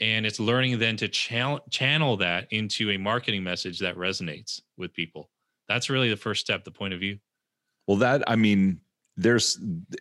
And 0.00 0.26
it's 0.26 0.40
learning 0.40 0.78
then 0.80 0.96
to 0.96 1.08
channel, 1.08 1.60
channel 1.70 2.16
that 2.16 2.48
into 2.50 2.90
a 2.90 2.96
marketing 2.96 3.44
message 3.44 3.78
that 3.78 3.96
resonates 3.96 4.60
with 4.76 4.92
people. 4.92 5.30
That's 5.68 5.88
really 5.88 6.10
the 6.10 6.16
first 6.16 6.40
step, 6.40 6.64
the 6.64 6.70
point 6.72 6.92
of 6.92 7.00
view. 7.00 7.18
Well, 7.86 7.98
that, 7.98 8.24
I 8.26 8.36
mean, 8.36 8.80
there's 9.16 9.58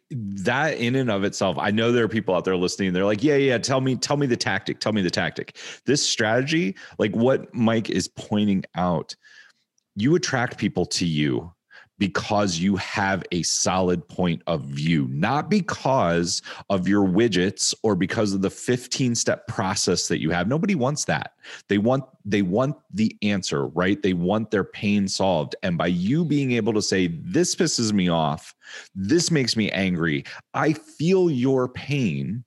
that 0.10 0.78
in 0.78 0.96
and 0.96 1.12
of 1.12 1.24
itself. 1.24 1.58
I 1.60 1.72
know 1.72 1.92
there 1.92 2.06
are 2.06 2.10
people 2.10 2.34
out 2.36 2.46
there 2.46 2.56
listening. 2.56 2.94
They're 2.94 3.06
like, 3.06 3.24
yeah, 3.24 3.36
yeah, 3.36 3.58
tell 3.58 3.82
me, 3.82 3.96
tell 3.96 4.18
me 4.18 4.26
the 4.26 4.38
tactic, 4.38 4.80
tell 4.80 4.94
me 4.94 5.02
the 5.02 5.10
tactic. 5.10 5.58
This 5.86 6.08
strategy, 6.08 6.76
like 6.98 7.16
what 7.16 7.54
Mike 7.54 7.90
is 7.90 8.08
pointing 8.08 8.64
out, 8.76 9.16
you 9.96 10.16
attract 10.16 10.58
people 10.58 10.86
to 10.86 11.06
you 11.06 11.52
because 12.02 12.58
you 12.58 12.78
have 12.78 13.24
a 13.32 13.44
solid 13.44 14.08
point 14.08 14.42
of 14.48 14.64
view, 14.64 15.08
not 15.12 15.52
because 15.52 16.42
of 16.72 16.88
your 16.88 17.08
widgets 17.08 17.76
or 17.84 17.96
because 17.96 18.34
of 18.34 18.42
the 18.42 18.50
15 18.50 19.14
step 19.14 19.46
process 19.46 20.08
that 20.08 20.20
you 20.20 20.32
have. 20.32 20.48
Nobody 20.48 20.74
wants 20.74 21.06
that. 21.06 21.36
They 21.68 21.78
want 21.78 22.04
they 22.26 22.42
want 22.42 22.76
the 22.92 23.16
answer, 23.22 23.68
right? 23.68 24.02
They 24.02 24.14
want 24.14 24.50
their 24.50 24.64
pain 24.64 25.08
solved. 25.08 25.56
And 25.62 25.78
by 25.78 25.88
you 25.88 26.26
being 26.26 26.54
able 26.54 26.74
to 26.74 26.82
say 26.82 27.06
this 27.06 27.54
pisses 27.54 27.94
me 27.94 28.10
off, 28.10 28.56
this 28.96 29.30
makes 29.30 29.56
me 29.56 29.70
angry, 29.70 30.24
I 30.56 30.74
feel 30.74 31.30
your 31.30 31.70
pain 31.70 32.44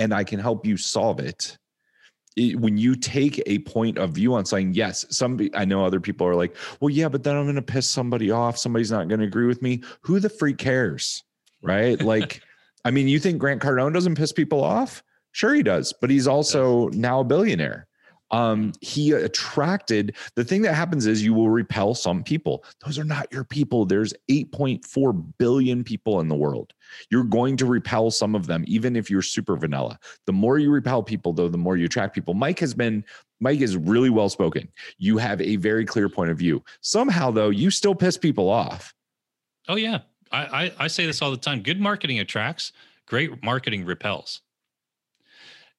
and 0.00 0.12
I 0.12 0.24
can 0.24 0.40
help 0.40 0.66
you 0.66 0.76
solve 0.76 1.20
it 1.20 1.56
it, 2.36 2.60
when 2.60 2.76
you 2.76 2.94
take 2.94 3.42
a 3.46 3.58
point 3.60 3.98
of 3.98 4.10
view 4.10 4.34
on 4.34 4.44
saying 4.44 4.74
yes 4.74 5.04
some 5.10 5.40
i 5.54 5.64
know 5.64 5.84
other 5.84 6.00
people 6.00 6.26
are 6.26 6.34
like 6.34 6.54
well 6.80 6.90
yeah 6.90 7.08
but 7.08 7.22
then 7.22 7.34
i'm 7.34 7.44
going 7.44 7.56
to 7.56 7.62
piss 7.62 7.88
somebody 7.88 8.30
off. 8.30 8.58
Somebody's 8.58 8.90
not 8.90 9.08
going 9.08 9.20
to 9.20 9.26
agree 9.26 9.46
with 9.46 9.62
me. 9.62 9.82
Who 10.02 10.20
the 10.20 10.28
freak 10.28 10.58
cares 10.58 11.24
right? 11.62 12.00
Like 12.00 12.42
i 12.84 12.90
mean 12.90 13.08
you 13.08 13.18
think 13.18 13.38
grant 13.38 13.62
cardone 13.62 13.92
doesn't 13.92 14.16
piss 14.16 14.32
people 14.32 14.62
off? 14.62 15.02
Sure 15.32 15.54
he 15.54 15.62
does 15.62 15.92
but 16.00 16.10
he's 16.10 16.26
also 16.26 16.88
now 16.88 17.20
a 17.20 17.24
billionaire 17.24 17.85
um, 18.30 18.72
he 18.80 19.12
attracted 19.12 20.16
the 20.34 20.44
thing 20.44 20.62
that 20.62 20.74
happens 20.74 21.06
is 21.06 21.22
you 21.22 21.34
will 21.34 21.50
repel 21.50 21.94
some 21.94 22.22
people. 22.22 22.64
Those 22.84 22.98
are 22.98 23.04
not 23.04 23.32
your 23.32 23.44
people. 23.44 23.84
There's 23.84 24.12
8.4 24.30 25.24
billion 25.38 25.84
people 25.84 26.20
in 26.20 26.28
the 26.28 26.34
world. 26.34 26.72
You're 27.10 27.24
going 27.24 27.56
to 27.58 27.66
repel 27.66 28.10
some 28.10 28.34
of 28.34 28.46
them, 28.46 28.64
even 28.66 28.96
if 28.96 29.10
you're 29.10 29.22
super 29.22 29.56
vanilla. 29.56 29.98
The 30.26 30.32
more 30.32 30.58
you 30.58 30.70
repel 30.70 31.02
people, 31.02 31.32
though, 31.32 31.48
the 31.48 31.58
more 31.58 31.76
you 31.76 31.86
attract 31.86 32.14
people. 32.14 32.34
Mike 32.34 32.58
has 32.60 32.74
been, 32.74 33.04
Mike 33.40 33.60
is 33.60 33.76
really 33.76 34.10
well 34.10 34.28
spoken. 34.28 34.68
You 34.98 35.18
have 35.18 35.40
a 35.40 35.56
very 35.56 35.84
clear 35.84 36.08
point 36.08 36.30
of 36.30 36.38
view. 36.38 36.64
Somehow, 36.80 37.30
though, 37.30 37.50
you 37.50 37.70
still 37.70 37.94
piss 37.94 38.16
people 38.16 38.48
off. 38.50 38.94
Oh, 39.68 39.76
yeah. 39.76 40.00
I, 40.32 40.38
I, 40.38 40.72
I 40.80 40.86
say 40.88 41.06
this 41.06 41.22
all 41.22 41.30
the 41.30 41.36
time. 41.36 41.62
Good 41.62 41.80
marketing 41.80 42.18
attracts, 42.18 42.72
great 43.06 43.42
marketing 43.42 43.84
repels. 43.84 44.42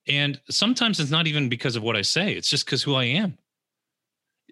And 0.07 0.39
sometimes 0.49 0.99
it's 0.99 1.11
not 1.11 1.27
even 1.27 1.49
because 1.49 1.75
of 1.75 1.83
what 1.83 1.95
I 1.95 2.01
say, 2.01 2.33
it's 2.33 2.49
just 2.49 2.65
because 2.65 2.83
who 2.83 2.95
I 2.95 3.05
am. 3.05 3.37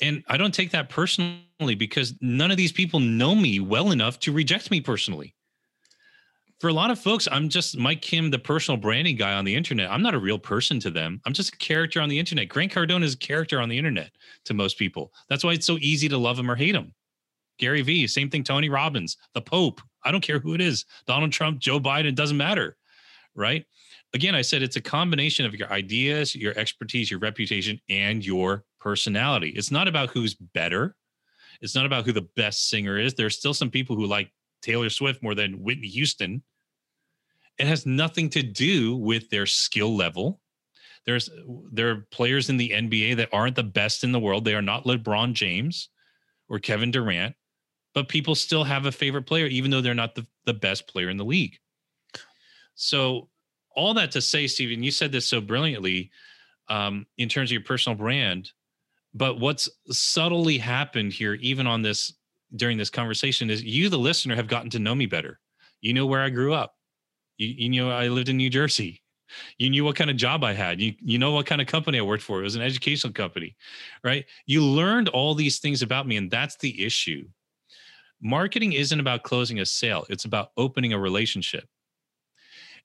And 0.01 0.23
I 0.27 0.37
don't 0.37 0.53
take 0.53 0.71
that 0.71 0.89
personally 0.89 1.75
because 1.77 2.13
none 2.21 2.51
of 2.51 2.57
these 2.57 2.73
people 2.73 2.99
know 2.99 3.33
me 3.33 3.59
well 3.59 3.91
enough 3.91 4.19
to 4.21 4.33
reject 4.33 4.69
me 4.69 4.81
personally. 4.81 5.33
For 6.59 6.69
a 6.69 6.73
lot 6.73 6.91
of 6.91 6.99
folks, 6.99 7.27
I'm 7.31 7.49
just 7.49 7.77
Mike 7.77 8.01
Kim, 8.01 8.31
the 8.31 8.39
personal 8.39 8.77
branding 8.77 9.17
guy 9.17 9.33
on 9.33 9.45
the 9.45 9.55
internet. 9.55 9.91
I'm 9.91 10.01
not 10.01 10.15
a 10.15 10.19
real 10.19 10.39
person 10.39 10.79
to 10.81 10.89
them. 10.89 11.21
I'm 11.25 11.33
just 11.33 11.53
a 11.53 11.57
character 11.57 12.01
on 12.01 12.09
the 12.09 12.17
internet. 12.17 12.49
Grant 12.49 12.71
Cardone 12.71 13.03
is 13.03 13.13
a 13.13 13.17
character 13.17 13.61
on 13.61 13.69
the 13.69 13.77
internet 13.77 14.11
to 14.45 14.53
most 14.53 14.77
people. 14.77 15.11
That's 15.29 15.43
why 15.43 15.53
it's 15.53 15.65
so 15.65 15.77
easy 15.79 16.09
to 16.09 16.17
love 16.17 16.39
him 16.39 16.49
or 16.49 16.55
hate 16.55 16.75
him. 16.75 16.93
Gary 17.57 17.81
Vee, 17.81 18.07
same 18.07 18.29
thing. 18.29 18.43
Tony 18.43 18.69
Robbins, 18.69 19.17
the 19.33 19.41
Pope. 19.41 19.81
I 20.03 20.11
don't 20.11 20.21
care 20.23 20.39
who 20.39 20.53
it 20.53 20.61
is. 20.61 20.85
Donald 21.07 21.31
Trump, 21.31 21.59
Joe 21.59 21.79
Biden, 21.79 22.15
doesn't 22.15 22.37
matter. 22.37 22.77
Right 23.33 23.65
again, 24.15 24.33
I 24.33 24.41
said 24.41 24.63
it's 24.63 24.77
a 24.77 24.81
combination 24.81 25.45
of 25.45 25.53
your 25.53 25.71
ideas, 25.71 26.33
your 26.33 26.57
expertise, 26.57 27.11
your 27.11 27.19
reputation, 27.19 27.79
and 27.89 28.25
your 28.25 28.63
personality. 28.79 29.49
It's 29.49 29.71
not 29.71 29.89
about 29.89 30.09
who's 30.09 30.33
better. 30.33 30.95
It's 31.61 31.75
not 31.75 31.85
about 31.85 32.05
who 32.05 32.13
the 32.13 32.27
best 32.35 32.69
singer 32.69 32.97
is. 32.97 33.13
There's 33.13 33.37
still 33.37 33.53
some 33.53 33.69
people 33.69 33.95
who 33.95 34.07
like 34.07 34.31
Taylor 34.61 34.89
Swift 34.89 35.21
more 35.21 35.35
than 35.35 35.61
Whitney 35.61 35.89
Houston. 35.89 36.41
It 37.59 37.67
has 37.67 37.85
nothing 37.85 38.29
to 38.31 38.41
do 38.41 38.95
with 38.95 39.29
their 39.29 39.45
skill 39.45 39.95
level. 39.95 40.39
There's 41.05 41.29
there 41.71 41.89
are 41.89 42.07
players 42.09 42.49
in 42.49 42.57
the 42.57 42.69
NBA 42.69 43.17
that 43.17 43.29
aren't 43.33 43.55
the 43.55 43.63
best 43.63 44.03
in 44.05 44.13
the 44.13 44.19
world. 44.19 44.45
They 44.45 44.55
are 44.55 44.61
not 44.61 44.85
LeBron 44.85 45.33
James 45.33 45.89
or 46.47 46.59
Kevin 46.59 46.89
Durant, 46.89 47.35
but 47.93 48.07
people 48.07 48.33
still 48.33 48.63
have 48.63 48.85
a 48.85 48.91
favorite 48.91 49.27
player, 49.27 49.45
even 49.45 49.71
though 49.71 49.81
they're 49.81 49.93
not 49.93 50.15
the, 50.15 50.25
the 50.45 50.53
best 50.53 50.87
player 50.87 51.09
in 51.09 51.17
the 51.17 51.25
league. 51.25 51.57
So 52.75 53.29
all 53.75 53.93
that 53.95 54.11
to 54.11 54.21
say, 54.21 54.47
Stephen, 54.47 54.83
you 54.83 54.91
said 54.91 55.11
this 55.11 55.25
so 55.25 55.41
brilliantly 55.41 56.11
um, 56.69 57.05
in 57.17 57.29
terms 57.29 57.49
of 57.49 57.53
your 57.53 57.63
personal 57.63 57.97
brand. 57.97 58.51
But 59.13 59.39
what's 59.39 59.69
subtly 59.89 60.57
happened 60.57 61.13
here, 61.13 61.35
even 61.35 61.67
on 61.67 61.81
this 61.81 62.13
during 62.55 62.77
this 62.77 62.89
conversation, 62.89 63.49
is 63.49 63.63
you, 63.63 63.89
the 63.89 63.97
listener, 63.97 64.35
have 64.35 64.47
gotten 64.47 64.69
to 64.71 64.79
know 64.79 64.95
me 64.95 65.05
better. 65.05 65.39
You 65.81 65.93
know 65.93 66.05
where 66.05 66.21
I 66.21 66.29
grew 66.29 66.53
up. 66.53 66.75
You, 67.37 67.47
you 67.47 67.83
know 67.83 67.91
I 67.91 68.07
lived 68.07 68.29
in 68.29 68.37
New 68.37 68.49
Jersey. 68.49 69.01
You 69.57 69.69
knew 69.69 69.83
what 69.83 69.95
kind 69.95 70.09
of 70.09 70.17
job 70.17 70.43
I 70.43 70.53
had. 70.53 70.79
You 70.79 70.93
you 71.01 71.17
know 71.17 71.31
what 71.31 71.45
kind 71.45 71.61
of 71.61 71.67
company 71.67 71.99
I 71.99 72.03
worked 72.03 72.23
for. 72.23 72.39
It 72.39 72.43
was 72.43 72.55
an 72.55 72.61
educational 72.61 73.13
company, 73.13 73.55
right? 74.03 74.25
You 74.45 74.63
learned 74.63 75.09
all 75.09 75.33
these 75.33 75.59
things 75.59 75.81
about 75.81 76.07
me, 76.07 76.17
and 76.17 76.29
that's 76.29 76.57
the 76.57 76.85
issue. 76.85 77.27
Marketing 78.21 78.73
isn't 78.73 78.99
about 78.99 79.23
closing 79.23 79.59
a 79.59 79.65
sale; 79.65 80.05
it's 80.09 80.25
about 80.25 80.51
opening 80.57 80.93
a 80.93 80.99
relationship. 80.99 81.67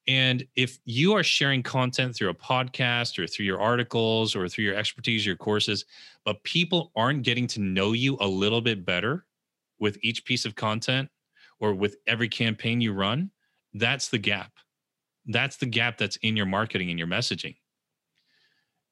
And 0.06 0.44
if 0.56 0.78
you 0.84 1.12
are 1.14 1.22
sharing 1.22 1.62
content 1.62 2.16
through 2.16 2.30
a 2.30 2.34
podcast 2.34 3.18
or 3.18 3.26
through 3.26 3.46
your 3.46 3.60
articles 3.60 4.34
or 4.34 4.48
through 4.48 4.64
your 4.64 4.74
expertise, 4.74 5.24
your 5.24 5.36
courses, 5.36 5.84
but 6.24 6.42
people 6.42 6.90
aren't 6.96 7.22
getting 7.22 7.46
to 7.48 7.60
know 7.60 7.92
you 7.92 8.16
a 8.20 8.26
little 8.26 8.60
bit 8.60 8.84
better 8.84 9.26
with 9.78 9.98
each 10.02 10.24
piece 10.24 10.44
of 10.44 10.54
content 10.54 11.08
or 11.60 11.74
with 11.74 11.96
every 12.06 12.28
campaign 12.28 12.80
you 12.80 12.92
run, 12.92 13.30
that's 13.74 14.08
the 14.08 14.18
gap. 14.18 14.52
That's 15.26 15.56
the 15.56 15.66
gap 15.66 15.98
that's 15.98 16.16
in 16.16 16.36
your 16.36 16.46
marketing 16.46 16.90
and 16.90 16.98
your 16.98 17.08
messaging. 17.08 17.56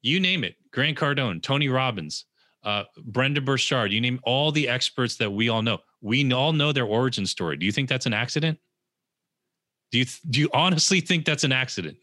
You 0.01 0.19
name 0.19 0.43
it 0.43 0.55
Grant 0.71 0.97
Cardone, 0.97 1.41
Tony 1.41 1.67
Robbins, 1.67 2.25
uh, 2.63 2.83
Brendon 3.03 3.43
Burchard, 3.43 3.91
you 3.91 3.99
name 3.99 4.19
all 4.23 4.51
the 4.51 4.67
experts 4.67 5.15
that 5.17 5.31
we 5.31 5.49
all 5.49 5.61
know. 5.61 5.79
We 6.01 6.31
all 6.31 6.53
know 6.53 6.71
their 6.71 6.85
origin 6.85 7.25
story. 7.25 7.57
Do 7.57 7.65
you 7.65 7.71
think 7.71 7.89
that's 7.89 8.05
an 8.05 8.13
accident? 8.13 8.59
Do 9.91 9.99
you 9.99 10.05
do 10.29 10.39
you 10.39 10.49
honestly 10.53 11.01
think 11.01 11.25
that's 11.25 11.43
an 11.43 11.51
accident? 11.51 11.97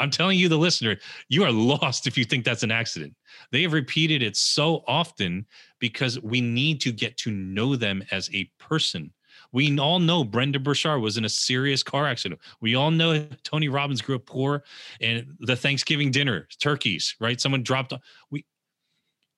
I'm 0.00 0.10
telling 0.10 0.38
you, 0.38 0.48
the 0.48 0.56
listener, 0.56 0.96
you 1.28 1.44
are 1.44 1.52
lost 1.52 2.06
if 2.06 2.16
you 2.16 2.24
think 2.24 2.44
that's 2.44 2.62
an 2.62 2.70
accident. 2.70 3.14
They 3.52 3.62
have 3.62 3.74
repeated 3.74 4.22
it 4.22 4.34
so 4.34 4.82
often 4.88 5.44
because 5.78 6.18
we 6.20 6.40
need 6.40 6.80
to 6.80 6.92
get 6.92 7.18
to 7.18 7.30
know 7.30 7.76
them 7.76 8.02
as 8.10 8.30
a 8.32 8.50
person. 8.58 9.12
We 9.52 9.78
all 9.78 9.98
know 9.98 10.24
Brendon 10.24 10.62
Burchard 10.62 11.02
was 11.02 11.18
in 11.18 11.24
a 11.24 11.28
serious 11.28 11.82
car 11.82 12.06
accident. 12.06 12.40
We 12.60 12.76
all 12.76 12.90
know 12.90 13.26
Tony 13.42 13.68
Robbins 13.68 14.00
grew 14.00 14.16
up 14.16 14.24
poor, 14.24 14.64
and 15.00 15.36
the 15.40 15.56
Thanksgiving 15.56 16.10
dinner, 16.10 16.48
turkeys, 16.60 17.14
right? 17.20 17.40
Someone 17.40 17.62
dropped. 17.62 17.92
We, 18.30 18.46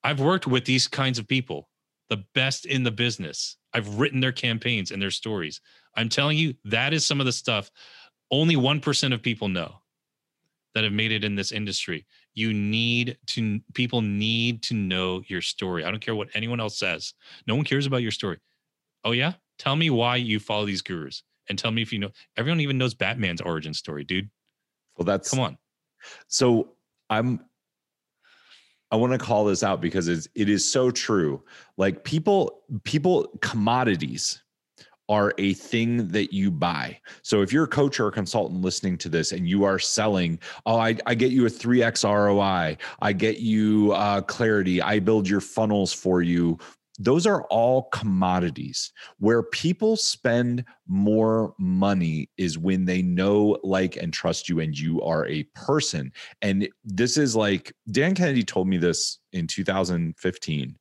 I've 0.04 0.20
worked 0.20 0.46
with 0.46 0.64
these 0.64 0.86
kinds 0.86 1.18
of 1.18 1.26
people, 1.26 1.68
the 2.12 2.24
best 2.34 2.66
in 2.66 2.82
the 2.82 2.90
business. 2.90 3.56
I've 3.72 3.98
written 3.98 4.20
their 4.20 4.32
campaigns 4.32 4.90
and 4.90 5.00
their 5.00 5.10
stories. 5.10 5.62
I'm 5.96 6.10
telling 6.10 6.36
you, 6.36 6.52
that 6.66 6.92
is 6.92 7.06
some 7.06 7.20
of 7.20 7.26
the 7.26 7.32
stuff 7.32 7.70
only 8.30 8.54
1% 8.54 9.14
of 9.14 9.22
people 9.22 9.48
know 9.48 9.76
that 10.74 10.84
have 10.84 10.92
made 10.92 11.10
it 11.10 11.24
in 11.24 11.34
this 11.34 11.52
industry. 11.52 12.06
You 12.34 12.52
need 12.52 13.16
to, 13.28 13.60
people 13.72 14.02
need 14.02 14.62
to 14.64 14.74
know 14.74 15.22
your 15.26 15.40
story. 15.40 15.86
I 15.86 15.90
don't 15.90 16.04
care 16.04 16.14
what 16.14 16.28
anyone 16.34 16.60
else 16.60 16.78
says. 16.78 17.14
No 17.46 17.54
one 17.54 17.64
cares 17.64 17.86
about 17.86 18.02
your 18.02 18.10
story. 18.10 18.38
Oh 19.04 19.12
yeah, 19.12 19.32
tell 19.58 19.74
me 19.74 19.88
why 19.88 20.16
you 20.16 20.38
follow 20.38 20.66
these 20.66 20.82
gurus, 20.82 21.22
and 21.48 21.58
tell 21.58 21.70
me 21.70 21.80
if 21.80 21.94
you 21.94 21.98
know. 21.98 22.10
Everyone 22.36 22.60
even 22.60 22.76
knows 22.76 22.92
Batman's 22.92 23.40
origin 23.40 23.72
story, 23.72 24.04
dude. 24.04 24.30
Well, 24.98 25.06
that's 25.06 25.30
Come 25.30 25.40
on. 25.40 25.58
So 26.28 26.74
I'm 27.10 27.40
I 28.92 28.96
want 28.96 29.12
to 29.12 29.18
call 29.18 29.46
this 29.46 29.62
out 29.62 29.80
because 29.80 30.06
it's 30.06 30.28
it 30.34 30.50
is 30.50 30.70
so 30.70 30.90
true. 30.90 31.42
Like 31.78 32.04
people 32.04 32.62
people 32.84 33.36
commodities 33.40 34.42
are 35.08 35.34
a 35.38 35.54
thing 35.54 36.08
that 36.08 36.32
you 36.32 36.50
buy. 36.50 36.98
So 37.22 37.42
if 37.42 37.52
you're 37.52 37.64
a 37.64 37.68
coach 37.68 37.98
or 37.98 38.06
a 38.06 38.12
consultant 38.12 38.60
listening 38.60 38.96
to 38.98 39.08
this 39.08 39.32
and 39.32 39.48
you 39.48 39.64
are 39.64 39.78
selling, 39.78 40.38
oh, 40.64 40.78
I, 40.78 40.96
I 41.06 41.14
get 41.14 41.32
you 41.32 41.44
a 41.44 41.50
3x 41.50 42.04
ROI, 42.04 42.76
I 43.00 43.12
get 43.12 43.38
you 43.40 43.92
uh, 43.92 44.20
clarity, 44.22 44.80
I 44.80 45.00
build 45.00 45.28
your 45.28 45.40
funnels 45.40 45.92
for 45.92 46.22
you, 46.22 46.58
those 47.04 47.26
are 47.26 47.42
all 47.44 47.84
commodities. 47.92 48.92
Where 49.18 49.42
people 49.42 49.96
spend 49.96 50.64
more 50.86 51.54
money 51.58 52.30
is 52.36 52.58
when 52.58 52.84
they 52.84 53.02
know, 53.02 53.58
like, 53.62 53.96
and 53.96 54.12
trust 54.12 54.48
you, 54.48 54.60
and 54.60 54.78
you 54.78 55.02
are 55.02 55.26
a 55.26 55.42
person. 55.54 56.12
And 56.42 56.68
this 56.84 57.16
is 57.16 57.34
like 57.34 57.72
Dan 57.90 58.14
Kennedy 58.14 58.44
told 58.44 58.68
me 58.68 58.78
this 58.78 59.18
in 59.32 59.46
2015. 59.46 60.78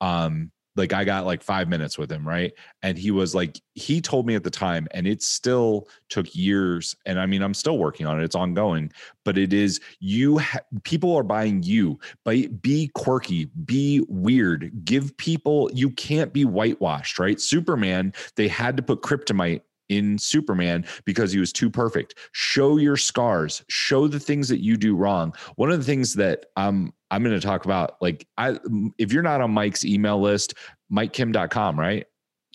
Um, 0.00 0.50
like 0.76 0.92
I 0.92 1.04
got 1.04 1.26
like 1.26 1.42
five 1.42 1.68
minutes 1.68 1.98
with 1.98 2.10
him, 2.10 2.26
right? 2.26 2.52
And 2.82 2.96
he 2.96 3.10
was 3.10 3.34
like, 3.34 3.60
he 3.74 4.00
told 4.00 4.26
me 4.26 4.34
at 4.34 4.44
the 4.44 4.50
time, 4.50 4.88
and 4.92 5.06
it 5.06 5.22
still 5.22 5.88
took 6.08 6.34
years. 6.34 6.94
And 7.06 7.20
I 7.20 7.26
mean, 7.26 7.42
I'm 7.42 7.54
still 7.54 7.78
working 7.78 8.06
on 8.06 8.20
it, 8.20 8.24
it's 8.24 8.34
ongoing, 8.34 8.92
but 9.24 9.38
it 9.38 9.52
is 9.52 9.80
you, 10.00 10.38
ha- 10.38 10.60
people 10.84 11.14
are 11.16 11.22
buying 11.22 11.62
you, 11.62 11.98
but 12.24 12.62
be 12.62 12.90
quirky, 12.94 13.46
be 13.64 14.04
weird, 14.08 14.70
give 14.84 15.16
people, 15.16 15.70
you 15.74 15.90
can't 15.90 16.32
be 16.32 16.44
whitewashed, 16.44 17.18
right? 17.18 17.40
Superman, 17.40 18.12
they 18.36 18.48
had 18.48 18.76
to 18.76 18.82
put 18.82 19.02
kryptonite 19.02 19.62
in 19.96 20.18
Superman 20.18 20.84
because 21.04 21.32
he 21.32 21.38
was 21.38 21.52
too 21.52 21.70
perfect. 21.70 22.16
Show 22.32 22.76
your 22.76 22.96
scars, 22.96 23.64
show 23.68 24.08
the 24.08 24.20
things 24.20 24.48
that 24.48 24.60
you 24.60 24.76
do 24.76 24.96
wrong. 24.96 25.34
One 25.56 25.70
of 25.70 25.78
the 25.78 25.84
things 25.84 26.14
that 26.14 26.46
um, 26.56 26.92
I'm 27.10 27.22
going 27.22 27.38
to 27.38 27.46
talk 27.46 27.64
about, 27.64 27.96
like, 28.00 28.26
I 28.38 28.58
if 28.98 29.12
you're 29.12 29.22
not 29.22 29.40
on 29.40 29.50
Mike's 29.50 29.84
email 29.84 30.20
list, 30.20 30.54
MikeKim.com, 30.92 31.78
right? 31.78 32.06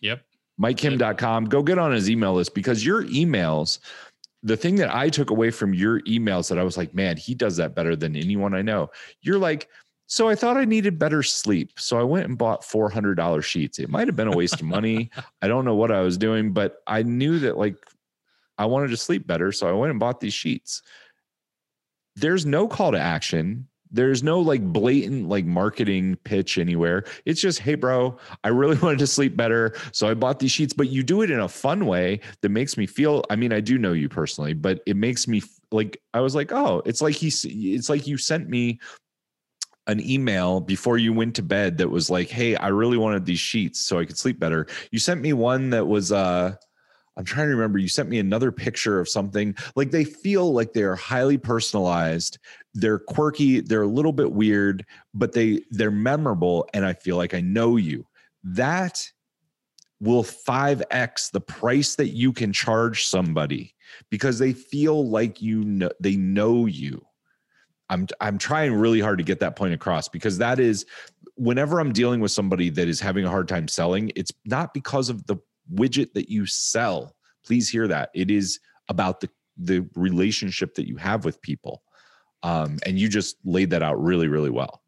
Yep. 0.01 0.21
MikeKim.com, 0.61 1.45
go 1.45 1.61
get 1.61 1.77
on 1.77 1.91
his 1.91 2.09
email 2.09 2.33
list 2.33 2.55
because 2.55 2.85
your 2.85 3.03
emails, 3.05 3.79
the 4.43 4.57
thing 4.57 4.75
that 4.75 4.93
I 4.93 5.09
took 5.09 5.29
away 5.29 5.51
from 5.51 5.73
your 5.73 6.01
emails 6.01 6.49
that 6.49 6.57
I 6.57 6.63
was 6.63 6.77
like, 6.77 6.93
man, 6.93 7.17
he 7.17 7.35
does 7.35 7.57
that 7.57 7.75
better 7.75 7.95
than 7.95 8.15
anyone 8.15 8.55
I 8.55 8.61
know. 8.61 8.89
You're 9.21 9.37
like, 9.39 9.69
so 10.07 10.29
I 10.29 10.35
thought 10.35 10.55
I 10.55 10.63
needed 10.63 10.97
better 10.97 11.21
sleep. 11.21 11.73
So 11.77 11.99
I 11.99 12.03
went 12.03 12.27
and 12.27 12.37
bought 12.37 12.61
$400 12.61 13.43
sheets. 13.43 13.77
It 13.77 13.89
might 13.89 14.07
have 14.07 14.15
been 14.15 14.29
a 14.29 14.35
waste 14.35 14.61
of 14.61 14.63
money. 14.63 15.11
I 15.41 15.49
don't 15.49 15.65
know 15.65 15.75
what 15.75 15.91
I 15.91 16.01
was 16.01 16.17
doing, 16.17 16.53
but 16.53 16.81
I 16.87 17.03
knew 17.03 17.39
that 17.39 17.57
like 17.57 17.75
I 18.57 18.65
wanted 18.65 18.89
to 18.91 18.97
sleep 18.97 19.27
better. 19.27 19.51
So 19.51 19.67
I 19.67 19.73
went 19.73 19.91
and 19.91 19.99
bought 19.99 20.21
these 20.21 20.33
sheets. 20.33 20.81
There's 22.15 22.45
no 22.45 22.69
call 22.69 22.93
to 22.93 22.99
action. 22.99 23.67
There's 23.91 24.23
no 24.23 24.39
like 24.39 24.63
blatant 24.63 25.27
like 25.27 25.45
marketing 25.45 26.15
pitch 26.23 26.57
anywhere. 26.57 27.03
It's 27.25 27.41
just, 27.41 27.59
hey, 27.59 27.75
bro, 27.75 28.17
I 28.45 28.47
really 28.47 28.77
wanted 28.81 28.99
to 28.99 29.07
sleep 29.07 29.35
better. 29.35 29.75
So 29.91 30.07
I 30.07 30.13
bought 30.13 30.39
these 30.39 30.51
sheets, 30.51 30.73
but 30.73 30.87
you 30.87 31.03
do 31.03 31.21
it 31.21 31.29
in 31.29 31.41
a 31.41 31.49
fun 31.49 31.85
way 31.85 32.21
that 32.41 32.49
makes 32.49 32.77
me 32.77 32.85
feel. 32.85 33.25
I 33.29 33.35
mean, 33.35 33.51
I 33.51 33.59
do 33.59 33.77
know 33.77 33.91
you 33.91 34.07
personally, 34.07 34.53
but 34.53 34.79
it 34.85 34.95
makes 34.95 35.27
me 35.27 35.41
like, 35.69 36.01
I 36.13 36.21
was 36.21 36.33
like, 36.33 36.53
oh, 36.53 36.81
it's 36.85 37.01
like 37.01 37.15
he, 37.15 37.27
it's 37.73 37.89
like 37.89 38.07
you 38.07 38.17
sent 38.17 38.47
me 38.47 38.79
an 39.87 39.99
email 40.01 40.59
before 40.59 40.97
you 40.97 41.13
went 41.13 41.35
to 41.35 41.43
bed 41.43 41.77
that 41.77 41.89
was 41.89 42.09
like, 42.09 42.29
"Hey, 42.29 42.55
I 42.55 42.67
really 42.67 42.97
wanted 42.97 43.25
these 43.25 43.39
sheets 43.39 43.79
so 43.79 43.99
I 43.99 44.05
could 44.05 44.17
sleep 44.17 44.39
better." 44.39 44.67
You 44.91 44.99
sent 44.99 45.21
me 45.21 45.33
one 45.33 45.69
that 45.71 45.87
was 45.87 46.11
uh 46.11 46.55
I'm 47.17 47.25
trying 47.25 47.47
to 47.47 47.55
remember 47.55 47.79
you 47.79 47.87
sent 47.87 48.09
me 48.09 48.19
another 48.19 48.51
picture 48.51 48.99
of 48.99 49.09
something 49.09 49.55
like 49.75 49.89
they 49.89 50.03
feel 50.03 50.53
like 50.53 50.73
they're 50.73 50.95
highly 50.95 51.39
personalized. 51.39 52.37
They're 52.75 52.99
quirky, 52.99 53.59
they're 53.59 53.81
a 53.81 53.87
little 53.87 54.13
bit 54.13 54.31
weird, 54.31 54.85
but 55.15 55.33
they 55.33 55.63
they're 55.71 55.89
memorable 55.89 56.69
and 56.73 56.85
I 56.85 56.93
feel 56.93 57.17
like 57.17 57.33
I 57.33 57.41
know 57.41 57.77
you. 57.77 58.05
That 58.43 59.03
will 59.99 60.23
5x 60.23 61.31
the 61.31 61.41
price 61.41 61.95
that 61.95 62.09
you 62.09 62.31
can 62.31 62.53
charge 62.53 63.07
somebody 63.07 63.73
because 64.11 64.37
they 64.37 64.53
feel 64.53 65.09
like 65.09 65.41
you 65.41 65.63
know 65.63 65.89
they 65.99 66.15
know 66.15 66.67
you 66.67 67.06
I'm 67.89 68.07
I'm 68.19 68.37
trying 68.37 68.73
really 68.73 68.99
hard 68.99 69.17
to 69.17 69.23
get 69.23 69.39
that 69.39 69.55
point 69.55 69.73
across 69.73 70.07
because 70.09 70.37
that 70.39 70.59
is 70.59 70.85
whenever 71.35 71.79
I'm 71.79 71.93
dealing 71.93 72.19
with 72.19 72.31
somebody 72.31 72.69
that 72.71 72.87
is 72.87 72.99
having 72.99 73.25
a 73.25 73.29
hard 73.29 73.47
time 73.47 73.67
selling, 73.67 74.11
it's 74.15 74.31
not 74.45 74.73
because 74.73 75.09
of 75.09 75.25
the 75.27 75.37
widget 75.73 76.13
that 76.13 76.29
you 76.29 76.45
sell. 76.45 77.15
Please 77.45 77.69
hear 77.69 77.87
that. 77.87 78.09
It 78.13 78.29
is 78.31 78.59
about 78.89 79.21
the 79.21 79.29
the 79.57 79.87
relationship 79.95 80.75
that 80.75 80.87
you 80.87 80.97
have 80.97 81.25
with 81.25 81.41
people. 81.41 81.83
Um, 82.43 82.77
and 82.85 82.99
you 82.99 83.09
just 83.09 83.37
laid 83.43 83.71
that 83.71 83.81
out 83.81 84.01
really, 84.01 84.27
really 84.27 84.51
well. 84.51 84.83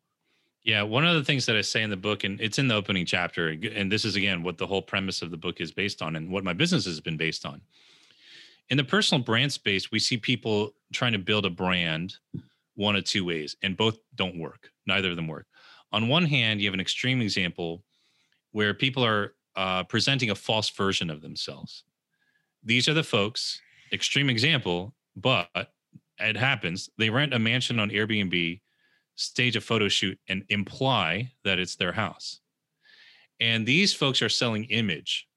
Yeah, 0.63 0.83
one 0.83 1.05
of 1.05 1.15
the 1.15 1.23
things 1.23 1.47
that 1.47 1.55
I 1.55 1.61
say 1.61 1.81
in 1.81 1.89
the 1.89 1.97
book, 1.97 2.23
and 2.23 2.39
it's 2.39 2.59
in 2.59 2.67
the 2.67 2.75
opening 2.75 3.05
chapter, 3.05 3.49
and 3.49 3.91
this 3.91 4.05
is 4.05 4.15
again 4.15 4.43
what 4.43 4.57
the 4.57 4.67
whole 4.67 4.81
premise 4.81 5.21
of 5.21 5.31
the 5.31 5.37
book 5.37 5.61
is 5.61 5.71
based 5.71 6.01
on, 6.01 6.15
and 6.15 6.29
what 6.29 6.43
my 6.43 6.53
business 6.53 6.85
has 6.85 6.99
been 6.99 7.17
based 7.17 7.45
on. 7.45 7.61
In 8.69 8.77
the 8.77 8.83
personal 8.83 9.23
brand 9.23 9.51
space, 9.51 9.91
we 9.91 9.97
see 9.97 10.17
people 10.17 10.75
trying 10.93 11.13
to 11.13 11.19
build 11.19 11.45
a 11.45 11.49
brand 11.49 12.17
one 12.79 12.95
of 12.95 13.03
two 13.03 13.25
ways, 13.25 13.57
and 13.61 13.75
both 13.75 13.99
don't 14.15 14.39
work. 14.39 14.71
Neither 14.87 15.09
of 15.09 15.17
them 15.17 15.27
work. 15.27 15.45
On 15.91 16.07
one 16.07 16.25
hand, 16.25 16.61
you 16.61 16.67
have 16.67 16.73
an 16.73 16.79
extreme 16.79 17.19
example 17.19 17.83
where 18.51 18.73
people 18.73 19.05
are 19.05 19.33
uh, 19.57 19.83
presenting 19.83 20.29
a 20.29 20.35
false 20.35 20.69
version 20.69 21.09
of 21.09 21.21
themselves. 21.21 21.83
These 22.63 22.87
are 22.87 22.93
the 22.93 23.03
folks, 23.03 23.59
extreme 23.91 24.29
example, 24.29 24.93
but 25.17 25.49
it 26.19 26.37
happens. 26.37 26.89
They 26.97 27.09
rent 27.09 27.33
a 27.33 27.39
mansion 27.39 27.79
on 27.79 27.89
Airbnb, 27.89 28.61
stage 29.15 29.57
a 29.57 29.61
photo 29.61 29.89
shoot, 29.89 30.17
and 30.29 30.45
imply 30.47 31.33
that 31.43 31.59
it's 31.59 31.75
their 31.75 31.91
house. 31.91 32.39
And 33.41 33.65
these 33.65 33.93
folks 33.93 34.21
are 34.21 34.29
selling 34.29 34.63
image. 34.65 35.27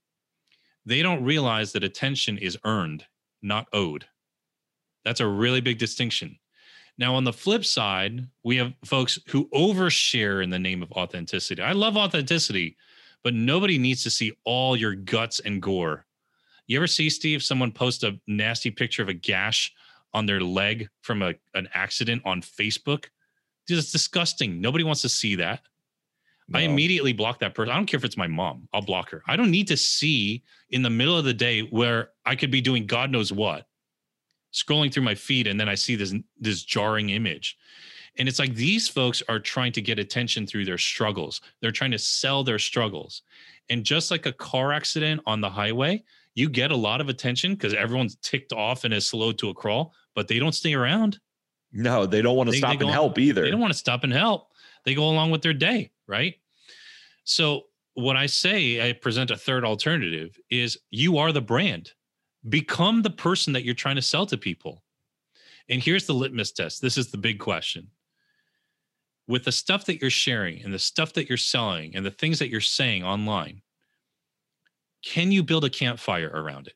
They 0.87 1.03
don't 1.03 1.25
realize 1.25 1.73
that 1.73 1.83
attention 1.83 2.39
is 2.39 2.57
earned, 2.65 3.05
not 3.43 3.67
owed. 3.73 4.05
That's 5.05 5.21
a 5.21 5.27
really 5.27 5.61
big 5.61 5.79
distinction. 5.79 6.39
Now, 6.99 7.15
on 7.15 7.25
the 7.25 7.33
flip 7.33 7.65
side, 7.65 8.27
we 8.45 8.57
have 8.57 8.75
folks 8.85 9.19
who 9.29 9.49
overshare 9.49 10.45
in 10.45 10.51
the 10.51 10.59
name 10.59 10.83
of 10.83 10.93
authenticity. 10.93 11.63
I 11.63 11.73
love 11.73 11.97
authenticity, 11.97 12.77
but 13.25 13.35
nobody 13.35 13.79
needs 13.79 14.03
to 14.03 14.11
see 14.11 14.33
all 14.45 14.77
your 14.77 14.95
guts 14.95 15.41
and 15.41 15.63
gore. 15.63 16.05
You 16.67 16.79
ever 16.79 16.87
see, 16.87 17.09
Steve, 17.11 17.43
someone 17.43 17.73
post 17.73 18.05
a 18.05 18.19
nasty 18.27 18.71
picture 18.71 19.03
of 19.03 19.09
a 19.09 19.15
gash 19.15 19.73
on 20.15 20.27
their 20.27 20.41
leg 20.41 20.89
from 21.01 21.23
a, 21.23 21.35
an 21.55 21.69
accident 21.75 22.23
on 22.25 22.43
Facebook? 22.43 23.07
Dude, 23.67 23.79
it's 23.79 23.93
disgusting. 23.93 24.61
Nobody 24.61 24.85
wants 24.85 25.03
to 25.03 25.09
see 25.09 25.37
that. 25.37 25.63
No. 26.49 26.59
I 26.59 26.63
immediately 26.63 27.13
block 27.13 27.39
that 27.41 27.55
person. 27.55 27.73
I 27.73 27.77
don't 27.77 27.87
care 27.87 27.99
if 27.99 28.05
it's 28.05 28.17
my 28.17 28.27
mom. 28.27 28.69
I'll 28.73 28.83
block 28.83 29.11
her. 29.11 29.23
I 29.27 29.37
don't 29.37 29.51
need 29.51 29.69
to 29.69 29.77
see 29.77 30.43
in 30.71 30.83
the 30.83 30.91
middle 30.91 31.17
of 31.17 31.25
the 31.25 31.33
day 31.33 31.61
where 31.61 32.11
I 32.27 32.37
could 32.37 32.51
be 32.51 32.61
doing 32.61 32.87
God 32.87 33.11
knows 33.11 33.33
what 33.33 33.67
scrolling 34.53 34.93
through 34.93 35.03
my 35.03 35.15
feed 35.15 35.47
and 35.47 35.59
then 35.59 35.69
I 35.69 35.75
see 35.75 35.97
this 35.97 36.15
this 36.39 36.63
jarring 36.63 37.11
image. 37.11 37.57
And 38.19 38.29
it's 38.29 38.39
like 38.39 38.55
these 38.55 38.89
folks 38.89 39.23
are 39.29 39.39
trying 39.39 39.73
to 39.73 39.81
get 39.81 39.99
attention 39.99 40.47
through 40.47 40.67
their 40.67 40.79
struggles. 40.79 41.41
They're 41.61 41.71
trying 41.71 41.93
to 41.93 41.99
sell 41.99 42.45
their 42.45 42.59
struggles. 42.59 43.23
And 43.71 43.85
just 43.85 44.11
like 44.11 44.27
a 44.27 44.33
car 44.33 44.73
accident 44.73 45.23
on 45.27 45.41
the 45.41 45.49
highway, 45.49 46.05
you 46.35 46.49
get 46.49 46.71
a 46.71 46.77
lot 46.77 47.01
of 47.01 47.09
attention 47.09 47.55
because 47.55 47.75
everyone's 47.75 48.17
ticked 48.17 48.53
off 48.53 48.85
and 48.85 48.93
is 48.93 49.07
slow 49.07 49.33
to 49.33 49.49
a 49.49 49.55
crawl, 49.55 49.95
but 50.15 50.29
they 50.29 50.39
don't 50.39 50.55
stay 50.55 50.75
around. 50.75 51.21
No, 51.73 52.05
they 52.05 52.21
don't 52.21 52.37
want 52.37 52.49
to 52.49 52.53
they, 52.53 52.59
stop 52.59 52.79
they 52.79 52.85
and 52.85 52.93
help 52.93 53.19
either. 53.19 53.43
They 53.43 53.51
don't 53.51 53.61
want 53.61 53.73
to 53.73 53.79
stop 53.79 54.05
and 54.05 54.13
help. 54.13 54.49
They 54.85 54.95
go 54.95 55.09
along 55.09 55.31
with 55.31 55.43
their 55.43 55.55
day, 55.55 55.91
right? 56.07 56.35
So, 57.25 57.63
what 57.95 58.17
I 58.17 58.27
say, 58.27 58.87
I 58.87 58.93
present 58.95 59.31
a 59.31 59.37
third 59.37 59.65
alternative 59.65 60.39
is 60.51 60.79
you 60.91 61.19
are 61.19 61.31
the 61.31 61.43
brand. 61.43 61.93
Become 62.49 63.03
the 63.03 63.11
person 63.11 63.53
that 63.53 63.65
you're 63.65 63.75
trying 63.75 63.97
to 63.97 64.03
sell 64.03 64.27
to 64.27 64.37
people. 64.37 64.83
And 65.69 65.83
here's 65.83 66.07
the 66.07 66.15
litmus 66.15 66.53
test. 66.53 66.83
This 66.83 66.99
is 66.99 67.11
the 67.11 67.19
big 67.19 67.39
question. 67.39 67.89
With 69.29 69.45
the 69.45 69.53
stuff 69.53 69.85
that 69.87 70.01
you're 70.01 70.11
sharing 70.11 70.63
and 70.63 70.75
the 70.75 70.79
stuff 70.79 71.13
that 71.13 71.29
you're 71.29 71.39
selling 71.39 71.95
and 71.95 72.05
the 72.05 72.11
things 72.11 72.39
that 72.41 72.49
you're 72.49 72.61
saying 72.61 73.05
online, 73.05 73.63
can 75.05 75.31
you 75.33 75.43
build 75.43 75.65
a 75.65 75.71
campfire 75.71 76.31
around 76.35 76.67
it? 76.67 76.75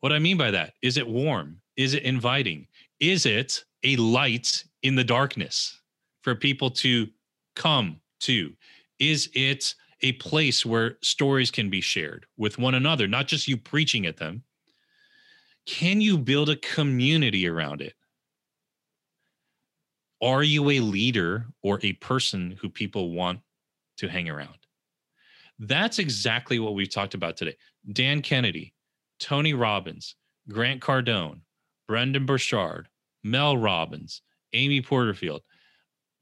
What 0.00 0.12
I 0.12 0.18
mean 0.18 0.36
by 0.36 0.50
that 0.50 0.74
is 0.82 0.96
it 0.96 1.06
warm? 1.06 1.60
Is 1.76 1.94
it 1.94 2.02
inviting? 2.02 2.66
Is 3.00 3.26
it 3.26 3.64
a 3.82 3.96
light 3.96 4.64
in 4.82 4.94
the 4.94 5.04
darkness 5.04 5.80
for 6.22 6.34
people 6.34 6.70
to 6.70 7.08
come 7.56 8.00
to? 8.20 8.52
Is 8.98 9.30
it 9.34 9.74
a 10.02 10.12
place 10.12 10.66
where 10.66 10.98
stories 11.00 11.50
can 11.50 11.70
be 11.70 11.80
shared 11.80 12.26
with 12.36 12.58
one 12.58 12.74
another, 12.74 13.06
not 13.06 13.28
just 13.28 13.48
you 13.48 13.56
preaching 13.56 14.06
at 14.06 14.16
them. 14.16 14.42
Can 15.66 16.00
you 16.00 16.18
build 16.18 16.50
a 16.50 16.56
community 16.56 17.46
around 17.46 17.80
it? 17.80 17.94
Are 20.20 20.42
you 20.42 20.70
a 20.70 20.80
leader 20.80 21.46
or 21.62 21.78
a 21.82 21.92
person 21.94 22.56
who 22.60 22.68
people 22.68 23.12
want 23.12 23.40
to 23.98 24.08
hang 24.08 24.28
around? 24.28 24.58
That's 25.58 25.98
exactly 25.98 26.58
what 26.58 26.74
we've 26.74 26.92
talked 26.92 27.14
about 27.14 27.36
today. 27.36 27.56
Dan 27.92 28.22
Kennedy, 28.22 28.74
Tony 29.20 29.54
Robbins, 29.54 30.16
Grant 30.48 30.80
Cardone, 30.80 31.40
Brendon 31.86 32.26
Burchard, 32.26 32.88
Mel 33.22 33.56
Robbins, 33.56 34.22
Amy 34.52 34.80
Porterfield, 34.80 35.42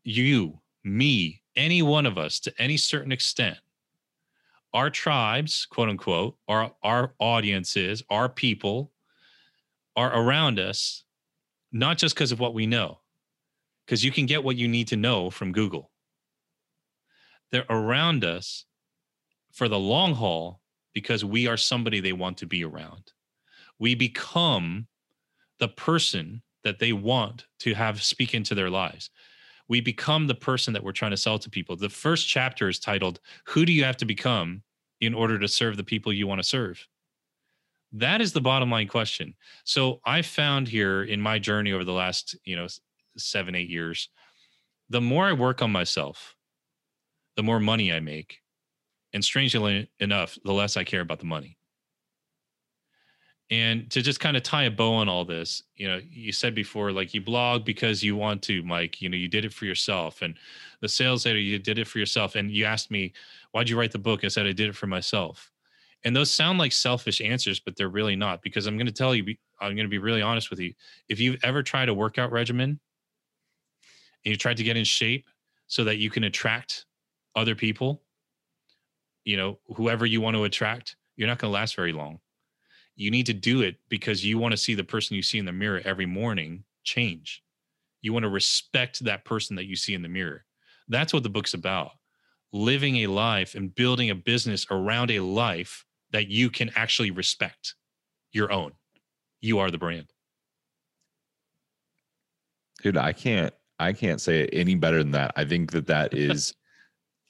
you, 0.05 0.61
me, 0.85 1.43
any 1.57 1.83
one 1.83 2.07
of 2.07 2.19
us 2.19 2.41
to 2.41 2.53
any 2.59 2.77
certain 2.77 3.13
extent, 3.13 3.59
our 4.73 4.91
tribes, 4.91 5.67
quote 5.71 5.89
unquote, 5.89 6.37
our 6.49 6.73
our 6.83 7.15
audiences, 7.19 8.03
our 8.11 8.29
people 8.29 8.93
are 9.97 10.15
around 10.15 10.59
us, 10.59 11.05
not 11.73 11.99
just 11.99 12.15
because 12.15 12.33
of 12.33 12.41
what 12.41 12.55
we 12.55 12.67
know, 12.67 13.01
because 13.85 14.05
you 14.05 14.13
can 14.13 14.27
get 14.27 14.45
what 14.45 14.57
you 14.57 14.69
need 14.69 14.89
to 14.89 14.97
know 14.97 15.31
from 15.31 15.53
Google. 15.53 15.91
They're 17.51 17.67
around 17.69 18.25
us 18.25 18.65
for 19.53 19.69
the 19.69 19.79
long 19.79 20.15
haul 20.15 20.61
because 20.95 21.25
we 21.25 21.47
are 21.47 21.57
somebody 21.57 22.01
they 22.01 22.13
want 22.13 22.39
to 22.39 22.47
be 22.47 22.65
around. 22.65 23.13
We 23.79 23.95
become 23.95 24.87
the 25.59 25.69
person 25.69 26.43
that 26.63 26.79
they 26.79 26.93
want 26.93 27.47
to 27.61 27.75
have 27.75 28.03
speak 28.03 28.35
into 28.35 28.55
their 28.55 28.71
lives. 28.71 29.11
We 29.71 29.81
become 29.81 30.27
the 30.27 30.35
person 30.35 30.75
that 30.75 30.83
we're 30.83 30.91
trying 30.91 31.13
to 31.13 31.17
sell 31.17 31.39
to 31.39 31.49
people. 31.49 31.77
The 31.77 31.89
first 31.89 32.29
chapter 32.29 32.69
is 32.69 32.81
titled, 32.81 33.21
Who 33.47 33.65
Do 33.65 33.73
You 33.73 33.85
Have 33.85 33.97
to 33.99 34.05
Become 34.05 34.63
in 35.01 35.15
Order 35.15 35.39
to 35.39 35.47
Serve 35.47 35.77
the 35.77 35.85
People 35.85 36.13
You 36.13 36.27
Want 36.27 36.41
to 36.41 36.47
Serve? 36.47 36.85
That 37.93 38.21
is 38.21 38.33
the 38.33 38.41
bottom 38.41 38.69
line 38.69 38.89
question. 38.89 39.35
So 39.63 40.01
I 40.05 40.23
found 40.23 40.67
here 40.67 41.05
in 41.05 41.21
my 41.21 41.39
journey 41.39 41.71
over 41.71 41.85
the 41.85 41.93
last, 41.93 42.37
you 42.45 42.57
know, 42.57 42.67
seven, 43.17 43.55
eight 43.55 43.71
years, 43.71 44.09
the 44.89 45.01
more 45.01 45.27
I 45.27 45.33
work 45.35 45.63
on 45.63 45.71
myself, 45.71 46.35
the 47.37 47.45
more 47.45 47.61
money 47.61 47.93
I 47.93 48.01
make. 48.01 48.39
And 49.13 49.25
strangely 49.25 49.89
enough, 50.01 50.37
the 50.45 50.53
less 50.53 50.77
I 50.77 50.83
care 50.83 51.01
about 51.01 51.21
the 51.21 51.27
money. 51.27 51.59
And 53.51 53.91
to 53.91 54.01
just 54.01 54.21
kind 54.21 54.37
of 54.37 54.45
tie 54.45 54.65
a 54.65 54.71
bow 54.71 54.95
on 54.95 55.09
all 55.09 55.25
this, 55.25 55.65
you 55.75 55.89
know, 55.89 56.01
you 56.09 56.31
said 56.31 56.55
before, 56.55 56.93
like 56.93 57.13
you 57.13 57.21
blog 57.21 57.65
because 57.65 58.01
you 58.01 58.15
want 58.15 58.43
to, 58.43 58.63
Mike, 58.63 59.03
you 59.03 59.09
know, 59.09 59.17
you 59.17 59.27
did 59.27 59.45
it 59.45 59.53
for 59.53 59.65
yourself. 59.65 60.23
And 60.23 60.37
the 60.81 60.89
sales 60.89 61.27
letter, 61.27 61.39
you 61.39 61.59
did 61.59 61.79
it 61.79 61.89
for 61.89 61.99
yourself. 61.99 62.37
And 62.37 62.49
you 62.49 62.65
asked 62.65 62.93
me, 62.93 63.13
why'd 63.51 63.69
you 63.69 63.77
write 63.77 63.91
the 63.91 63.99
book? 63.99 64.25
I 64.25 64.29
said, 64.29 64.47
I 64.47 64.53
did 64.53 64.69
it 64.69 64.77
for 64.77 64.87
myself. 64.87 65.51
And 66.05 66.15
those 66.15 66.31
sound 66.31 66.61
like 66.61 66.71
selfish 66.71 67.21
answers, 67.21 67.59
but 67.59 67.77
they're 67.77 67.89
really 67.89 68.15
not 68.15 68.41
because 68.41 68.67
I'm 68.67 68.77
going 68.77 68.87
to 68.87 68.93
tell 68.93 69.17
you, 69.17 69.35
I'm 69.61 69.75
going 69.75 69.85
to 69.85 69.91
be 69.91 69.99
really 69.99 70.23
honest 70.23 70.49
with 70.49 70.61
you. 70.61 70.73
If 71.09 71.19
you've 71.19 71.43
ever 71.43 71.63
tried 71.63 71.89
a 71.89 71.95
workout 71.95 72.31
regimen 72.31 72.79
and 74.25 74.31
you 74.31 74.37
tried 74.37 74.59
to 74.59 74.63
get 74.63 74.77
in 74.77 74.85
shape 74.85 75.27
so 75.67 75.83
that 75.85 75.99
you 75.99 76.09
can 76.09 76.23
attract 76.23 76.87
other 77.35 77.57
people, 77.57 78.03
you 79.25 79.37
know, 79.37 79.59
whoever 79.75 80.07
you 80.07 80.21
want 80.21 80.37
to 80.37 80.45
attract, 80.45 80.95
you're 81.17 81.29
not 81.29 81.39
going 81.39 81.51
to 81.51 81.55
last 81.55 81.75
very 81.75 81.93
long 81.93 82.21
you 83.01 83.11
need 83.11 83.25
to 83.25 83.33
do 83.33 83.63
it 83.63 83.77
because 83.89 84.23
you 84.23 84.37
want 84.37 84.53
to 84.53 84.59
see 84.59 84.75
the 84.75 84.85
person 84.85 85.17
you 85.17 85.23
see 85.23 85.39
in 85.39 85.47
the 85.47 85.53
mirror 85.53 85.81
every 85.87 86.05
morning 86.05 86.63
change. 86.85 87.43
You 88.03 88.13
want 88.13 88.25
to 88.25 88.29
respect 88.29 89.03
that 89.07 89.25
person 89.25 89.57
that 89.57 89.65
you 89.65 89.75
see 89.75 89.95
in 89.95 90.03
the 90.03 90.09
mirror. 90.09 90.45
That's 90.87 91.15
what 91.15 91.23
the 91.23 91.31
book's 91.31 91.55
about. 91.55 91.93
Living 92.53 92.97
a 92.97 93.07
life 93.07 93.55
and 93.55 93.75
building 93.75 94.11
a 94.11 94.15
business 94.15 94.67
around 94.71 95.11
a 95.11 95.21
life 95.21 95.87
that 96.11 96.29
you 96.29 96.51
can 96.51 96.71
actually 96.77 97.11
respect 97.11 97.75
your 98.33 98.53
own. 98.53 98.73
You 99.41 99.61
are 99.61 99.71
the 99.71 99.79
brand. 99.79 100.13
Dude, 102.83 102.99
I 102.99 103.15
can't 103.15 103.55
I 103.79 103.95
can't 103.95 104.21
say 104.21 104.41
it 104.41 104.51
any 104.53 104.75
better 104.75 104.99
than 104.99 105.13
that. 105.13 105.33
I 105.37 105.47
think 105.47 105.73
that 105.73 105.87
that 105.87 106.13
is 106.15 106.53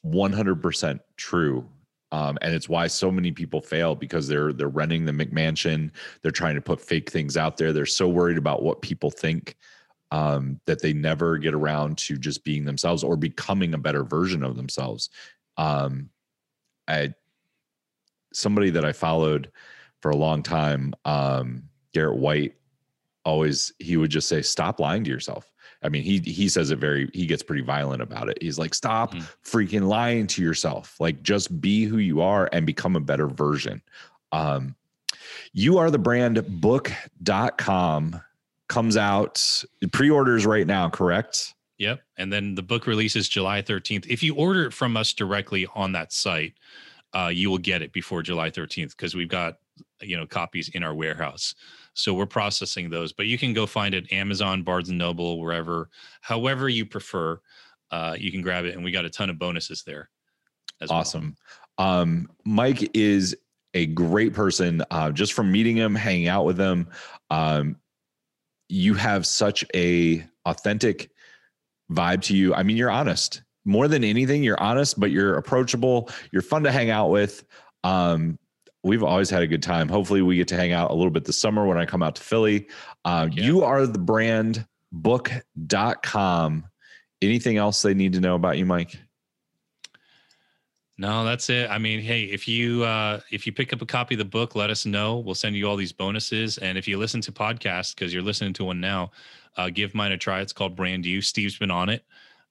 100% 0.04 0.98
true 1.16 1.68
um, 2.12 2.38
and 2.42 2.54
it's 2.54 2.68
why 2.68 2.86
so 2.86 3.10
many 3.10 3.30
people 3.30 3.60
fail 3.60 3.94
because 3.94 4.26
they're 4.26 4.52
they're 4.52 4.68
renting 4.68 5.04
the 5.04 5.12
McMansion. 5.12 5.90
They're 6.22 6.32
trying 6.32 6.56
to 6.56 6.60
put 6.60 6.80
fake 6.80 7.10
things 7.10 7.36
out 7.36 7.56
there. 7.56 7.72
They're 7.72 7.86
so 7.86 8.08
worried 8.08 8.38
about 8.38 8.62
what 8.62 8.82
people 8.82 9.10
think 9.10 9.56
um, 10.10 10.60
that 10.66 10.82
they 10.82 10.92
never 10.92 11.38
get 11.38 11.54
around 11.54 11.98
to 11.98 12.16
just 12.16 12.44
being 12.44 12.64
themselves 12.64 13.04
or 13.04 13.16
becoming 13.16 13.74
a 13.74 13.78
better 13.78 14.02
version 14.02 14.42
of 14.42 14.56
themselves. 14.56 15.10
Um, 15.56 16.10
I 16.88 17.14
somebody 18.32 18.70
that 18.70 18.84
I 18.84 18.92
followed 18.92 19.50
for 20.00 20.10
a 20.10 20.16
long 20.16 20.42
time, 20.42 20.94
um, 21.04 21.64
Garrett 21.92 22.18
White, 22.18 22.54
always 23.24 23.72
he 23.78 23.96
would 23.96 24.10
just 24.10 24.28
say, 24.28 24.42
"Stop 24.42 24.80
lying 24.80 25.04
to 25.04 25.10
yourself." 25.10 25.49
I 25.82 25.88
mean, 25.88 26.02
he 26.02 26.18
he 26.18 26.48
says 26.48 26.70
it 26.70 26.78
very 26.78 27.10
he 27.14 27.26
gets 27.26 27.42
pretty 27.42 27.62
violent 27.62 28.02
about 28.02 28.28
it. 28.28 28.38
He's 28.40 28.58
like, 28.58 28.74
stop 28.74 29.14
mm-hmm. 29.14 29.24
freaking 29.44 29.88
lying 29.88 30.26
to 30.28 30.42
yourself. 30.42 30.96
Like 31.00 31.22
just 31.22 31.60
be 31.60 31.84
who 31.84 31.98
you 31.98 32.20
are 32.20 32.48
and 32.52 32.66
become 32.66 32.96
a 32.96 33.00
better 33.00 33.28
version. 33.28 33.82
Um, 34.32 34.76
you 35.52 35.78
are 35.78 35.90
the 35.90 35.98
brand 35.98 36.60
book.com 36.60 38.20
comes 38.68 38.96
out 38.96 39.64
pre-orders 39.90 40.46
right 40.46 40.66
now, 40.66 40.88
correct? 40.88 41.54
Yep. 41.78 42.00
And 42.18 42.32
then 42.32 42.54
the 42.54 42.62
book 42.62 42.86
releases 42.86 43.28
July 43.28 43.62
13th. 43.62 44.06
If 44.06 44.22
you 44.22 44.34
order 44.36 44.66
it 44.66 44.72
from 44.72 44.96
us 44.96 45.12
directly 45.12 45.66
on 45.74 45.92
that 45.92 46.12
site, 46.12 46.54
uh, 47.12 47.30
you 47.32 47.50
will 47.50 47.58
get 47.58 47.82
it 47.82 47.92
before 47.92 48.22
July 48.22 48.50
13th 48.50 48.90
because 48.90 49.14
we've 49.14 49.28
got 49.28 49.56
you 50.00 50.16
know 50.16 50.26
copies 50.26 50.68
in 50.68 50.82
our 50.82 50.94
warehouse. 50.94 51.54
So 52.00 52.14
we're 52.14 52.26
processing 52.26 52.90
those, 52.90 53.12
but 53.12 53.26
you 53.26 53.38
can 53.38 53.52
go 53.52 53.66
find 53.66 53.94
it 53.94 54.12
Amazon, 54.12 54.62
Barnes 54.62 54.88
and 54.88 54.98
Noble, 54.98 55.38
wherever, 55.38 55.88
however 56.20 56.68
you 56.68 56.86
prefer. 56.86 57.40
Uh, 57.90 58.16
you 58.18 58.30
can 58.30 58.40
grab 58.40 58.64
it, 58.64 58.74
and 58.74 58.84
we 58.84 58.92
got 58.92 59.04
a 59.04 59.10
ton 59.10 59.30
of 59.30 59.38
bonuses 59.38 59.82
there. 59.84 60.08
awesome. 60.88 61.36
Well. 61.78 61.88
Um, 61.88 62.30
Mike 62.44 62.90
is 62.94 63.36
a 63.74 63.86
great 63.86 64.32
person. 64.32 64.82
Uh, 64.90 65.10
just 65.10 65.32
from 65.32 65.50
meeting 65.50 65.76
him, 65.76 65.94
hanging 65.94 66.28
out 66.28 66.44
with 66.44 66.58
him, 66.58 66.88
um, 67.30 67.76
you 68.68 68.94
have 68.94 69.26
such 69.26 69.64
a 69.74 70.24
authentic 70.46 71.10
vibe 71.90 72.22
to 72.22 72.36
you. 72.36 72.54
I 72.54 72.62
mean, 72.62 72.76
you're 72.76 72.90
honest 72.90 73.42
more 73.64 73.88
than 73.88 74.04
anything. 74.04 74.42
You're 74.42 74.60
honest, 74.60 74.98
but 74.98 75.10
you're 75.10 75.36
approachable. 75.36 76.10
You're 76.32 76.42
fun 76.42 76.62
to 76.64 76.72
hang 76.72 76.90
out 76.90 77.10
with. 77.10 77.44
Um, 77.84 78.38
we've 78.82 79.02
always 79.02 79.30
had 79.30 79.42
a 79.42 79.46
good 79.46 79.62
time. 79.62 79.88
Hopefully, 79.88 80.22
we 80.22 80.36
get 80.36 80.48
to 80.48 80.56
hang 80.56 80.72
out 80.72 80.90
a 80.90 80.94
little 80.94 81.10
bit 81.10 81.24
this 81.24 81.38
summer 81.38 81.66
when 81.66 81.78
I 81.78 81.86
come 81.86 82.02
out 82.02 82.16
to 82.16 82.22
Philly. 82.22 82.68
Uh, 83.04 83.28
yeah. 83.30 83.44
You 83.44 83.62
are 83.62 83.86
the 83.86 83.98
brand 83.98 84.66
book.com. 84.92 86.64
Anything 87.22 87.56
else 87.58 87.82
they 87.82 87.94
need 87.94 88.14
to 88.14 88.20
know 88.20 88.34
about 88.34 88.58
you, 88.58 88.64
Mike? 88.64 88.98
No, 90.96 91.24
that's 91.24 91.48
it. 91.48 91.70
I 91.70 91.78
mean, 91.78 92.00
hey, 92.00 92.24
if 92.24 92.46
you 92.46 92.84
uh, 92.84 93.20
if 93.30 93.46
you 93.46 93.52
pick 93.52 93.72
up 93.72 93.80
a 93.80 93.86
copy 93.86 94.14
of 94.14 94.18
the 94.18 94.24
book, 94.26 94.54
let 94.54 94.68
us 94.68 94.84
know. 94.84 95.18
We'll 95.18 95.34
send 95.34 95.56
you 95.56 95.66
all 95.66 95.76
these 95.76 95.92
bonuses. 95.92 96.58
And 96.58 96.76
if 96.76 96.86
you 96.86 96.98
listen 96.98 97.22
to 97.22 97.32
podcasts, 97.32 97.94
because 97.94 98.12
you're 98.12 98.22
listening 98.22 98.52
to 98.54 98.66
one 98.66 98.80
now, 98.80 99.12
uh, 99.56 99.70
give 99.70 99.94
mine 99.94 100.12
a 100.12 100.18
try. 100.18 100.40
It's 100.40 100.52
called 100.52 100.76
Brand 100.76 101.06
You. 101.06 101.22
Steve's 101.22 101.56
been 101.56 101.70
on 101.70 101.88
it. 101.88 102.04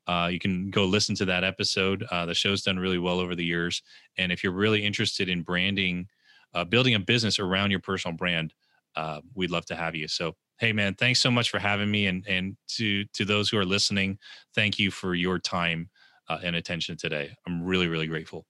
Uh, 0.08 0.30
you 0.32 0.40
can 0.40 0.72
go 0.72 0.86
listen 0.86 1.14
to 1.14 1.26
that 1.26 1.44
episode. 1.44 2.04
Uh, 2.10 2.26
the 2.26 2.34
show's 2.34 2.64
done 2.64 2.80
really 2.80 2.98
well 2.98 3.20
over 3.20 3.36
the 3.36 3.46
years. 3.46 3.84
And 4.18 4.32
if 4.32 4.44
you're 4.44 4.52
really 4.52 4.84
interested 4.84 5.30
in 5.30 5.44
branding 5.44 6.08
uh, 6.54 6.66
building 6.66 6.96
a 6.96 7.00
business 7.00 7.40
around 7.40 7.72
your 7.72 7.80
personal 7.80 8.16
brand, 8.16 8.54
uh, 8.96 9.22
we'd 9.34 9.52
love 9.52 9.66
to 9.66 9.76
have 9.76 9.96
you. 9.96 10.08
So, 10.08 10.36
hey, 10.60 10.74
man, 10.74 10.96
thanks 10.96 11.22
so 11.22 11.32
much 11.32 11.50
for 11.50 11.60
having 11.60 11.90
me, 11.90 12.08
and 12.08 12.26
and 12.28 12.58
to 12.78 13.06
to 13.14 13.26
those 13.26 13.50
who 13.50 13.58
are 13.58 13.66
listening, 13.66 14.18
thank 14.56 14.80
you 14.80 14.92
for 14.92 15.16
your 15.16 15.40
time 15.40 15.90
uh, 16.28 16.40
and 16.44 16.56
attention 16.56 16.98
today. 16.98 17.32
I'm 17.48 17.64
really 17.64 17.88
really 17.88 18.08
grateful. 18.08 18.46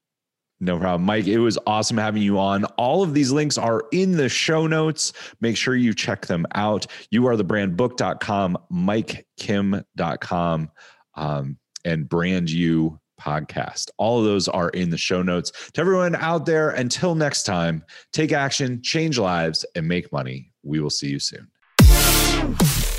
No 0.62 0.78
problem. 0.78 1.04
Mike, 1.04 1.26
it 1.26 1.38
was 1.38 1.58
awesome 1.66 1.96
having 1.96 2.20
you 2.22 2.38
on. 2.38 2.64
All 2.76 3.02
of 3.02 3.14
these 3.14 3.32
links 3.32 3.56
are 3.56 3.84
in 3.92 4.12
the 4.12 4.28
show 4.28 4.66
notes. 4.66 5.14
Make 5.40 5.56
sure 5.56 5.74
you 5.74 5.94
check 5.94 6.26
them 6.26 6.44
out. 6.54 6.86
You 7.10 7.26
are 7.28 7.36
the 7.36 7.46
brandbook.com, 7.46 8.58
mikekim.com, 8.70 10.70
um, 11.14 11.58
and 11.86 12.08
brand 12.08 12.50
you 12.50 13.00
podcast. 13.20 13.90
All 13.98 14.18
of 14.18 14.24
those 14.24 14.48
are 14.48 14.70
in 14.70 14.90
the 14.90 14.96
show 14.96 15.22
notes. 15.22 15.52
To 15.72 15.80
everyone 15.80 16.16
out 16.16 16.46
there, 16.46 16.70
until 16.70 17.14
next 17.14 17.44
time, 17.44 17.84
take 18.12 18.32
action, 18.32 18.82
change 18.82 19.18
lives, 19.18 19.64
and 19.74 19.86
make 19.86 20.12
money. 20.12 20.50
We 20.62 20.80
will 20.80 20.90
see 20.90 21.08
you 21.08 21.18
soon. 21.18 21.48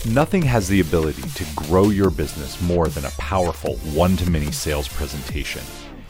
Nothing 0.08 0.42
has 0.44 0.68
the 0.68 0.82
ability 0.82 1.22
to 1.22 1.46
grow 1.56 1.90
your 1.90 2.10
business 2.10 2.60
more 2.62 2.88
than 2.88 3.06
a 3.06 3.12
powerful 3.12 3.78
one 3.94 4.18
to 4.18 4.30
many 4.30 4.52
sales 4.52 4.88
presentation. 4.88 5.62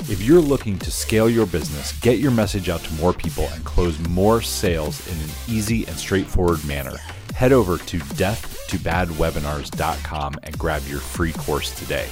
If 0.09 0.23
you're 0.23 0.41
looking 0.41 0.79
to 0.79 0.89
scale 0.89 1.29
your 1.29 1.45
business, 1.45 1.91
get 1.99 2.17
your 2.17 2.31
message 2.31 2.69
out 2.69 2.81
to 2.81 2.91
more 2.95 3.13
people, 3.13 3.47
and 3.53 3.63
close 3.63 3.99
more 4.07 4.41
sales 4.41 5.07
in 5.07 5.15
an 5.17 5.29
easy 5.47 5.85
and 5.85 5.95
straightforward 5.95 6.65
manner, 6.65 6.97
head 7.35 7.51
over 7.51 7.77
to 7.77 7.99
death2badwebinars.com 7.99 10.33
and 10.43 10.57
grab 10.57 10.81
your 10.87 10.99
free 10.99 11.33
course 11.33 11.77
today. 11.77 12.07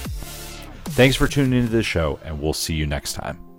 Thanks 0.90 1.16
for 1.16 1.28
tuning 1.28 1.58
into 1.58 1.72
the 1.72 1.82
show, 1.82 2.18
and 2.24 2.40
we'll 2.40 2.52
see 2.52 2.74
you 2.74 2.86
next 2.86 3.14
time. 3.14 3.49